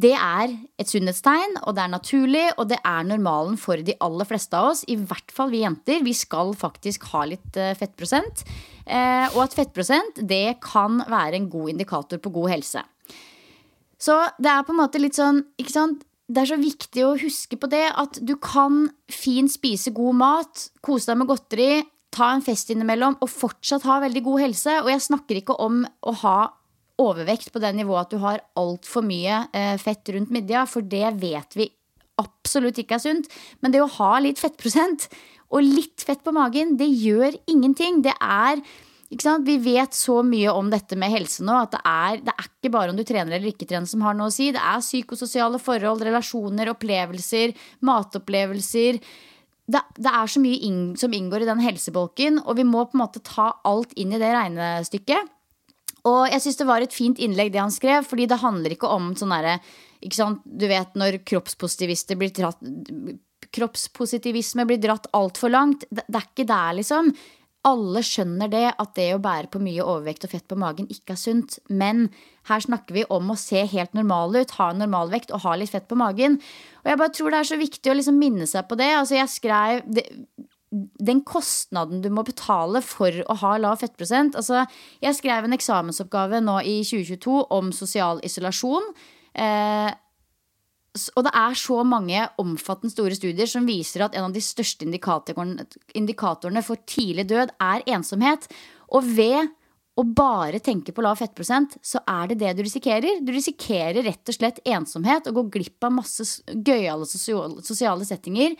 Det 0.00 0.12
er 0.14 0.52
et 0.80 0.88
sunnhetstegn, 0.88 1.58
og 1.66 1.74
det 1.76 1.82
er 1.82 1.92
naturlig, 1.92 2.44
og 2.56 2.68
det 2.70 2.78
er 2.86 3.06
normalen 3.08 3.58
for 3.60 3.80
de 3.84 3.96
aller 4.00 4.28
fleste 4.28 4.56
av 4.56 4.70
oss. 4.70 4.84
I 4.88 4.96
hvert 4.96 5.34
fall 5.34 5.50
vi 5.52 5.64
jenter. 5.64 6.04
Vi 6.06 6.14
skal 6.16 6.54
faktisk 6.56 7.08
ha 7.12 7.26
litt 7.28 7.58
eh, 7.58 7.74
fettprosent. 7.76 8.44
Eh, 8.86 9.26
og 9.34 9.42
at 9.44 9.56
fettprosent 9.58 10.22
det 10.30 10.60
kan 10.64 11.02
være 11.10 11.40
en 11.40 11.50
god 11.52 11.74
indikator 11.74 12.22
på 12.22 12.32
god 12.38 12.54
helse. 12.54 12.84
Så 14.00 14.16
det 14.40 14.48
er 14.48 14.64
på 14.64 14.72
en 14.72 14.80
måte 14.80 15.02
litt 15.02 15.18
sånn 15.18 15.42
ikke 15.60 15.74
sant? 15.74 16.06
Det 16.30 16.44
er 16.44 16.52
så 16.52 16.60
viktig 16.62 17.02
å 17.04 17.16
huske 17.18 17.58
på 17.58 17.68
det 17.68 17.88
at 17.90 18.20
du 18.22 18.36
kan 18.38 18.84
fint 19.10 19.50
spise 19.50 19.90
god 19.92 20.16
mat, 20.20 20.68
kose 20.86 21.10
deg 21.10 21.18
med 21.18 21.28
godteri, 21.28 21.72
ta 22.14 22.30
en 22.34 22.44
fest 22.44 22.70
innimellom 22.70 23.18
og 23.18 23.30
fortsatt 23.30 23.84
ha 23.90 23.98
veldig 24.06 24.22
god 24.28 24.44
helse. 24.46 24.76
Og 24.84 24.92
jeg 24.94 25.04
snakker 25.10 25.42
ikke 25.42 25.58
om 25.60 25.82
å 26.06 26.14
ha 26.22 26.38
overvekt 27.00 27.50
på 27.52 27.62
det 27.62 27.72
nivået 27.78 28.06
at 28.06 28.14
du 28.14 28.20
har 28.22 28.42
altfor 28.60 29.04
mye 29.06 29.44
eh, 29.56 29.76
fett 29.80 30.12
rundt 30.14 30.32
midja, 30.34 30.66
for 30.68 30.86
det 30.86 31.16
vet 31.22 31.56
vi 31.58 31.70
absolutt 32.20 32.80
ikke 32.82 32.98
er 32.98 33.04
sunt. 33.04 33.30
Men 33.60 33.74
det 33.74 33.82
å 33.82 33.90
ha 33.98 34.12
litt 34.22 34.40
fettprosent 34.42 35.08
og 35.50 35.66
litt 35.66 36.04
fett 36.06 36.22
på 36.24 36.34
magen, 36.36 36.76
det 36.78 36.88
gjør 36.88 37.34
ingenting. 37.50 38.02
Det 38.04 38.14
er? 38.20 38.62
Vi 39.10 39.56
vet 39.58 39.96
så 39.96 40.20
mye 40.22 40.52
om 40.54 40.68
dette 40.70 40.94
med 40.98 41.10
helse 41.10 41.42
nå 41.42 41.56
at 41.64 41.72
det 41.74 41.80
er, 41.82 42.20
det 42.28 42.34
er 42.36 42.46
ikke 42.46 42.70
bare 42.76 42.92
om 42.92 42.98
du 42.98 43.02
trener 43.02 43.34
eller 43.34 43.50
ikke 43.50 43.66
trener 43.66 43.90
som 43.90 44.04
har 44.06 44.14
noe 44.14 44.30
å 44.30 44.34
si. 44.34 44.52
Det 44.54 44.62
er 44.62 44.84
psykososiale 44.84 45.58
forhold, 45.58 46.04
relasjoner, 46.06 46.70
opplevelser, 46.76 47.56
matopplevelser. 47.88 49.00
Det, 49.70 49.82
det 49.98 50.14
er 50.14 50.30
så 50.30 50.42
mye 50.42 50.62
inn, 50.66 50.80
som 50.98 51.14
inngår 51.14 51.42
i 51.42 51.50
den 51.50 51.62
helsebolken, 51.62 52.38
og 52.44 52.58
vi 52.58 52.66
må 52.66 52.84
på 52.86 52.98
en 52.98 53.02
måte 53.02 53.22
ta 53.26 53.52
alt 53.66 53.92
inn 53.98 54.14
i 54.14 54.22
det 54.22 54.30
regnestykket. 54.34 55.34
Og 56.08 56.30
jeg 56.30 56.42
syns 56.44 56.60
det 56.60 56.68
var 56.68 56.84
et 56.84 56.94
fint 56.94 57.18
innlegg 57.20 57.52
det 57.52 57.62
han 57.62 57.74
skrev, 57.74 58.06
fordi 58.08 58.28
det 58.30 58.40
handler 58.40 58.76
ikke 58.76 58.90
om 58.90 59.12
sånn 59.18 59.34
derre 59.34 59.58
Du 60.00 60.66
vet 60.70 60.94
når 60.96 61.20
kroppspositivister 61.28 62.16
blir 62.16 62.32
dratt 62.32 62.62
Kroppspositivisme 63.50 64.62
blir 64.68 64.78
dratt 64.78 65.08
altfor 65.16 65.50
langt. 65.50 65.82
Det, 65.90 66.04
det 66.06 66.18
er 66.20 66.26
ikke 66.28 66.44
der, 66.46 66.74
liksom. 66.78 67.08
Alle 67.66 68.00
skjønner 68.06 68.48
det, 68.48 68.68
at 68.78 68.92
det 68.94 69.08
å 69.12 69.20
bære 69.20 69.50
på 69.50 69.60
mye 69.60 69.82
overvekt 69.82 70.22
og 70.24 70.30
fett 70.32 70.46
på 70.48 70.56
magen 70.60 70.86
ikke 70.92 71.16
er 71.16 71.20
sunt. 71.20 71.58
Men 71.68 72.06
her 72.48 72.62
snakker 72.62 72.94
vi 72.94 73.02
om 73.10 73.32
å 73.32 73.38
se 73.40 73.64
helt 73.68 73.96
normal 73.96 74.38
ut, 74.38 74.54
ha 74.60 74.70
en 74.70 74.80
normalvekt 74.84 75.34
og 75.34 75.42
ha 75.48 75.56
litt 75.58 75.72
fett 75.72 75.88
på 75.90 75.98
magen. 75.98 76.38
Og 76.84 76.92
jeg 76.92 77.00
bare 77.02 77.14
tror 77.16 77.34
det 77.34 77.42
er 77.42 77.50
så 77.50 77.58
viktig 77.60 77.90
å 77.90 77.98
liksom 77.98 78.22
minne 78.22 78.46
seg 78.48 78.70
på 78.70 78.78
det. 78.80 78.92
Altså 79.00 79.18
jeg 79.18 79.32
skrev 79.34 79.82
det, 79.92 80.06
den 80.70 81.22
kostnaden 81.26 82.02
du 82.02 82.10
må 82.14 82.22
betale 82.26 82.82
for 82.84 83.14
å 83.26 83.34
ha 83.40 83.56
lav 83.58 83.80
fettprosent 83.80 84.36
altså, 84.38 84.62
Jeg 85.02 85.16
skrev 85.18 85.48
en 85.48 85.56
eksamensoppgave 85.56 86.38
nå 86.44 86.60
i 86.62 86.76
2022 86.86 87.40
om 87.56 87.72
sosial 87.74 88.22
isolasjon. 88.26 88.86
Eh, 89.34 89.90
og 91.14 91.26
det 91.26 91.32
er 91.38 91.58
så 91.58 91.82
mange 91.86 92.22
omfattende 92.42 92.90
store 92.90 93.14
studier 93.18 93.50
som 93.50 93.66
viser 93.66 94.06
at 94.06 94.16
en 94.18 94.26
av 94.26 94.34
de 94.34 94.42
største 94.42 94.86
indikatorene, 94.86 96.62
for 96.66 96.82
tidlig 96.86 97.28
død 97.30 97.54
er 97.62 97.84
ensomhet. 97.94 98.48
Og 98.90 99.06
ved 99.06 99.52
å 99.98 100.04
bare 100.06 100.58
tenke 100.64 100.94
på 100.94 101.04
lav 101.04 101.18
fettprosent, 101.20 101.76
så 101.82 102.02
er 102.08 102.30
det 102.30 102.40
det 102.42 102.56
du 102.58 102.64
risikerer. 102.64 103.22
Du 103.22 103.30
risikerer 103.34 104.02
rett 104.06 104.32
og 104.32 104.38
slett 104.38 104.62
ensomhet 104.66 105.30
og 105.30 105.38
går 105.38 105.52
glipp 105.58 105.86
av 105.86 105.94
masse 106.00 106.26
gøyale 106.50 107.06
sosiale 107.06 108.08
settinger. 108.08 108.56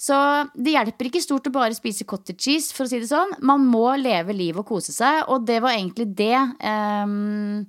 Så 0.00 0.16
det 0.56 0.72
hjelper 0.72 1.10
ikke 1.10 1.20
stort 1.20 1.50
å 1.50 1.52
bare 1.52 1.76
spise 1.76 2.06
cottage 2.08 2.40
cheese, 2.40 2.72
for 2.72 2.86
å 2.86 2.90
si 2.90 3.02
det 3.02 3.10
sånn. 3.10 3.34
Man 3.44 3.66
må 3.68 3.84
leve 4.00 4.32
livet 4.32 4.62
og 4.62 4.70
kose 4.72 4.94
seg, 4.96 5.26
og 5.28 5.44
det 5.48 5.60
var 5.60 5.76
egentlig 5.76 6.08
det 6.16 6.36
Um, 6.60 7.66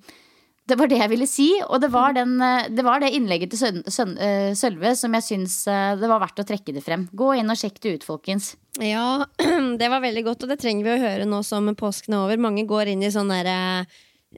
Det 0.72 0.78
var 0.78 0.88
det 0.88 1.00
jeg 1.02 1.12
ville 1.12 1.28
si, 1.28 1.48
og 1.66 1.82
det 1.84 1.90
var, 1.92 2.14
den, 2.16 2.38
eh, 2.40 2.70
det, 2.72 2.84
var 2.86 3.02
det 3.02 3.10
innlegget 3.12 3.52
til 3.52 3.82
uh, 3.82 4.54
Sølve 4.56 4.94
som 4.96 5.18
jeg 5.18 5.26
syns 5.26 5.56
uh, 5.68 5.98
det 6.00 6.08
var 6.08 6.22
verdt 6.22 6.40
å 6.40 6.46
trekke 6.48 6.72
det 6.72 6.84
frem. 6.86 7.08
Gå 7.12 7.34
inn 7.36 7.52
og 7.52 7.60
sjekk 7.60 7.82
det 7.84 7.96
ut, 7.98 8.06
folkens. 8.08 8.54
Ja, 8.80 9.26
det 9.82 9.90
var 9.92 10.06
veldig 10.06 10.24
godt, 10.30 10.46
og 10.46 10.54
det 10.54 10.62
trenger 10.62 10.88
vi 10.88 10.94
å 10.94 11.02
høre 11.02 11.28
nå 11.28 11.42
som 11.44 11.68
påsken 11.76 12.16
er 12.16 12.24
over. 12.24 12.40
Mange 12.40 12.64
går 12.70 12.94
inn 12.94 13.04
i 13.04 13.12
sånn 13.12 13.34
derre 13.34 13.84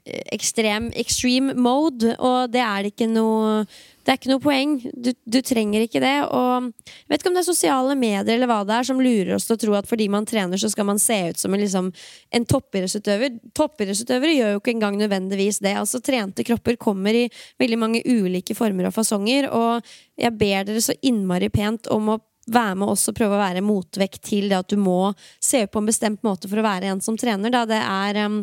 ekstrem 0.04 0.90
extreme 0.98 1.54
mode, 1.56 2.12
og 2.18 2.50
det 2.52 2.60
er 2.60 2.90
ikke 2.90 3.06
noe 3.08 3.64
Det 4.04 4.12
er 4.12 4.18
ikke 4.18 4.28
noe 4.34 4.42
poeng. 4.44 4.72
Du, 4.92 5.14
du, 5.24 5.38
trenger 5.40 5.80
ikke 5.80 6.00
det. 6.02 6.26
Og 6.28 6.66
jeg 6.84 7.06
vet 7.08 7.22
ikke 7.22 7.30
om 7.30 7.36
det 7.38 7.40
er 7.40 7.46
sosiale 7.46 7.94
medier 7.96 8.34
eller 8.34 8.50
hva 8.50 8.58
det 8.68 8.74
er 8.76 8.84
som 8.84 8.98
lurer 9.00 9.30
oss 9.38 9.46
til 9.48 9.56
å 9.56 9.60
tro 9.62 9.76
at 9.78 9.88
fordi 9.88 10.10
man 10.12 10.26
trener, 10.28 10.60
så 10.60 10.68
skal 10.68 10.84
man 10.90 11.00
se 11.00 11.16
ut 11.30 11.40
som 11.40 11.56
en, 11.56 11.62
liksom, 11.62 11.88
en 12.36 12.44
toppidrettsutøver. 12.44 13.38
Toppidrettsutøvere 13.56 14.34
gjør 14.36 14.52
jo 14.52 14.60
ikke 14.60 14.74
engang 14.74 14.98
nødvendigvis 15.00 15.62
det. 15.64 15.72
Altså 15.80 16.02
Trente 16.04 16.44
kropper 16.44 16.76
kommer 16.76 17.16
i 17.16 17.24
veldig 17.62 17.80
mange 17.80 18.04
ulike 18.04 18.52
former 18.58 18.90
og 18.90 18.96
fasonger, 18.98 19.48
og 19.48 19.96
jeg 20.20 20.36
ber 20.36 20.68
dere 20.68 20.84
så 20.84 20.98
innmari 21.00 21.48
pent 21.54 21.88
om 21.94 22.12
å 22.12 22.20
være 22.44 22.76
med 22.76 22.92
oss 22.92 23.08
og 23.08 23.16
prøve 23.16 23.38
å 23.38 23.40
være 23.40 23.64
motvekt 23.64 24.20
til 24.28 24.50
det 24.52 24.60
at 24.60 24.68
du 24.68 24.76
må 24.76 25.14
se 25.40 25.64
ut 25.64 25.72
på 25.72 25.80
en 25.80 25.88
bestemt 25.88 26.20
måte 26.28 26.50
for 26.50 26.60
å 26.60 26.68
være 26.68 26.92
en 26.92 27.00
som 27.00 27.16
trener. 27.16 27.48
Da. 27.54 27.64
Det 27.72 27.80
er 27.80 28.20
um, 28.28 28.42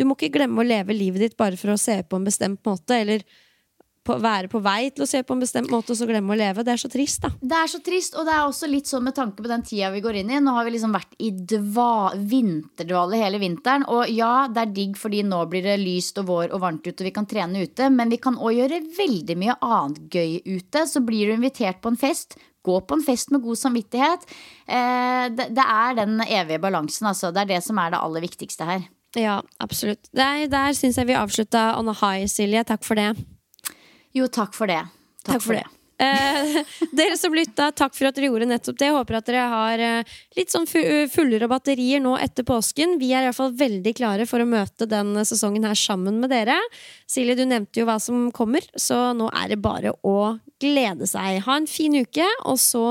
du 0.00 0.06
må 0.08 0.16
ikke 0.16 0.32
glemme 0.38 0.62
å 0.62 0.66
leve 0.66 0.96
livet 0.96 1.26
ditt 1.26 1.38
bare 1.40 1.60
for 1.60 1.74
å 1.74 1.80
se 1.80 2.00
på 2.08 2.16
en 2.16 2.26
bestemt 2.26 2.64
måte, 2.64 2.96
eller 2.96 3.24
på, 4.06 4.16
være 4.16 4.48
på 4.50 4.60
vei 4.64 4.88
til 4.94 5.04
å 5.04 5.08
se 5.08 5.20
på 5.26 5.34
en 5.36 5.42
bestemt 5.42 5.70
måte 5.72 5.92
og 5.92 5.98
så 5.98 6.06
glemme 6.08 6.32
å 6.32 6.38
leve. 6.38 6.64
Det 6.64 6.72
er 6.72 6.80
så 6.80 6.88
trist, 6.92 7.20
da. 7.24 7.30
Det 7.36 7.56
er 7.58 7.70
så 7.70 7.80
trist, 7.84 8.16
og 8.16 8.26
det 8.26 8.34
er 8.34 8.46
også 8.46 8.68
litt 8.70 8.88
sånn 8.88 9.04
med 9.06 9.16
tanke 9.16 9.42
på 9.42 9.50
den 9.50 9.64
tida 9.66 9.90
vi 9.92 10.02
går 10.04 10.22
inn 10.22 10.32
i. 10.32 10.40
Nå 10.42 10.54
har 10.56 10.66
vi 10.66 10.74
liksom 10.74 10.94
vært 10.96 11.16
i 11.20 11.30
dva, 11.52 12.12
vinterdvale 12.16 13.20
hele 13.20 13.40
vinteren. 13.42 13.84
Og 13.92 14.08
ja, 14.14 14.46
det 14.50 14.64
er 14.64 14.76
digg 14.78 14.96
fordi 15.00 15.22
nå 15.26 15.42
blir 15.52 15.68
det 15.68 15.78
lyst 15.82 16.20
og 16.22 16.30
vår 16.30 16.54
og 16.56 16.62
varmt 16.64 16.86
ute, 16.86 16.96
og 16.96 17.08
vi 17.10 17.16
kan 17.16 17.28
trene 17.28 17.66
ute. 17.66 17.90
Men 17.92 18.12
vi 18.12 18.20
kan 18.22 18.38
òg 18.40 18.56
gjøre 18.56 18.82
veldig 18.98 19.36
mye 19.40 19.58
annet 19.68 20.00
gøy 20.16 20.38
ute. 20.48 20.86
Så 20.88 21.04
blir 21.04 21.28
du 21.28 21.36
invitert 21.36 21.82
på 21.84 21.92
en 21.92 22.00
fest. 22.00 22.38
Gå 22.66 22.80
på 22.84 22.96
en 22.96 23.04
fest 23.04 23.30
med 23.32 23.44
god 23.44 23.56
samvittighet. 23.56 24.24
Eh, 24.64 25.26
det, 25.32 25.52
det, 25.56 25.64
er 25.64 26.00
den 26.00 26.20
evige 26.24 26.60
balansen, 26.60 27.08
altså. 27.12 27.32
Det 27.32 27.44
er 27.44 27.54
det 27.54 27.60
som 27.64 27.78
er 27.80 27.92
det 27.92 28.00
aller 28.00 28.24
viktigste 28.24 28.68
her. 28.68 28.88
Ja, 29.18 29.40
absolutt. 29.58 30.06
Der, 30.14 30.46
der 30.50 30.76
syns 30.78 30.98
jeg 31.00 31.10
vi 31.10 31.18
avslutta 31.18 31.72
on 31.78 31.90
a 31.90 31.96
high, 32.02 32.28
Silje. 32.30 32.62
Takk 32.66 32.86
for 32.86 32.98
det. 32.98 33.12
Jo, 34.14 34.30
takk 34.30 34.54
for 34.54 34.70
det. 34.70 34.84
Takk, 35.24 35.34
takk 35.34 35.44
for, 35.44 35.58
det. 35.58 35.64
det. 35.66 35.76
Eh, 36.00 36.64
dere 36.96 37.16
som 37.18 37.34
lytta, 37.34 37.70
takk 37.76 37.92
for 37.96 38.08
at 38.08 38.16
dere 38.16 38.30
gjorde 38.30 38.48
nettopp 38.48 38.78
det. 38.78 38.88
Jeg 38.88 38.96
håper 38.96 39.18
at 39.18 39.28
dere 39.28 39.48
har 39.52 39.82
eh, 39.84 40.14
litt 40.38 40.54
sånn 40.54 40.68
fullere 40.70 41.50
batterier 41.50 42.02
nå 42.02 42.14
etter 42.22 42.46
påsken. 42.46 42.96
Vi 43.02 43.10
er 43.12 43.26
iallfall 43.26 43.52
veldig 43.58 43.94
klare 43.98 44.26
for 44.30 44.42
å 44.42 44.48
møte 44.48 44.88
den 44.90 45.12
sesongen 45.28 45.66
her 45.68 45.78
sammen 45.78 46.22
med 46.22 46.32
dere. 46.32 46.56
Silje, 47.10 47.36
du 47.38 47.44
nevnte 47.50 47.82
jo 47.82 47.88
hva 47.90 47.98
som 48.02 48.28
kommer, 48.34 48.64
så 48.78 49.10
nå 49.16 49.28
er 49.42 49.52
det 49.52 49.60
bare 49.62 49.94
å 50.06 50.16
glede 50.62 51.08
seg. 51.10 51.42
Ha 51.46 51.60
en 51.60 51.68
fin 51.70 51.98
uke, 51.98 52.26
og 52.46 52.60
så 52.62 52.84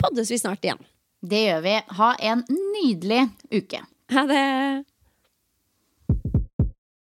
poddes 0.00 0.32
vi 0.32 0.40
snart 0.42 0.66
igjen. 0.66 0.82
Det 1.20 1.46
gjør 1.46 1.64
vi. 1.64 1.74
Ha 2.00 2.14
en 2.32 2.46
nydelig 2.48 3.26
uke. 3.52 3.84
Ha 4.10 4.24
det. 4.26 4.44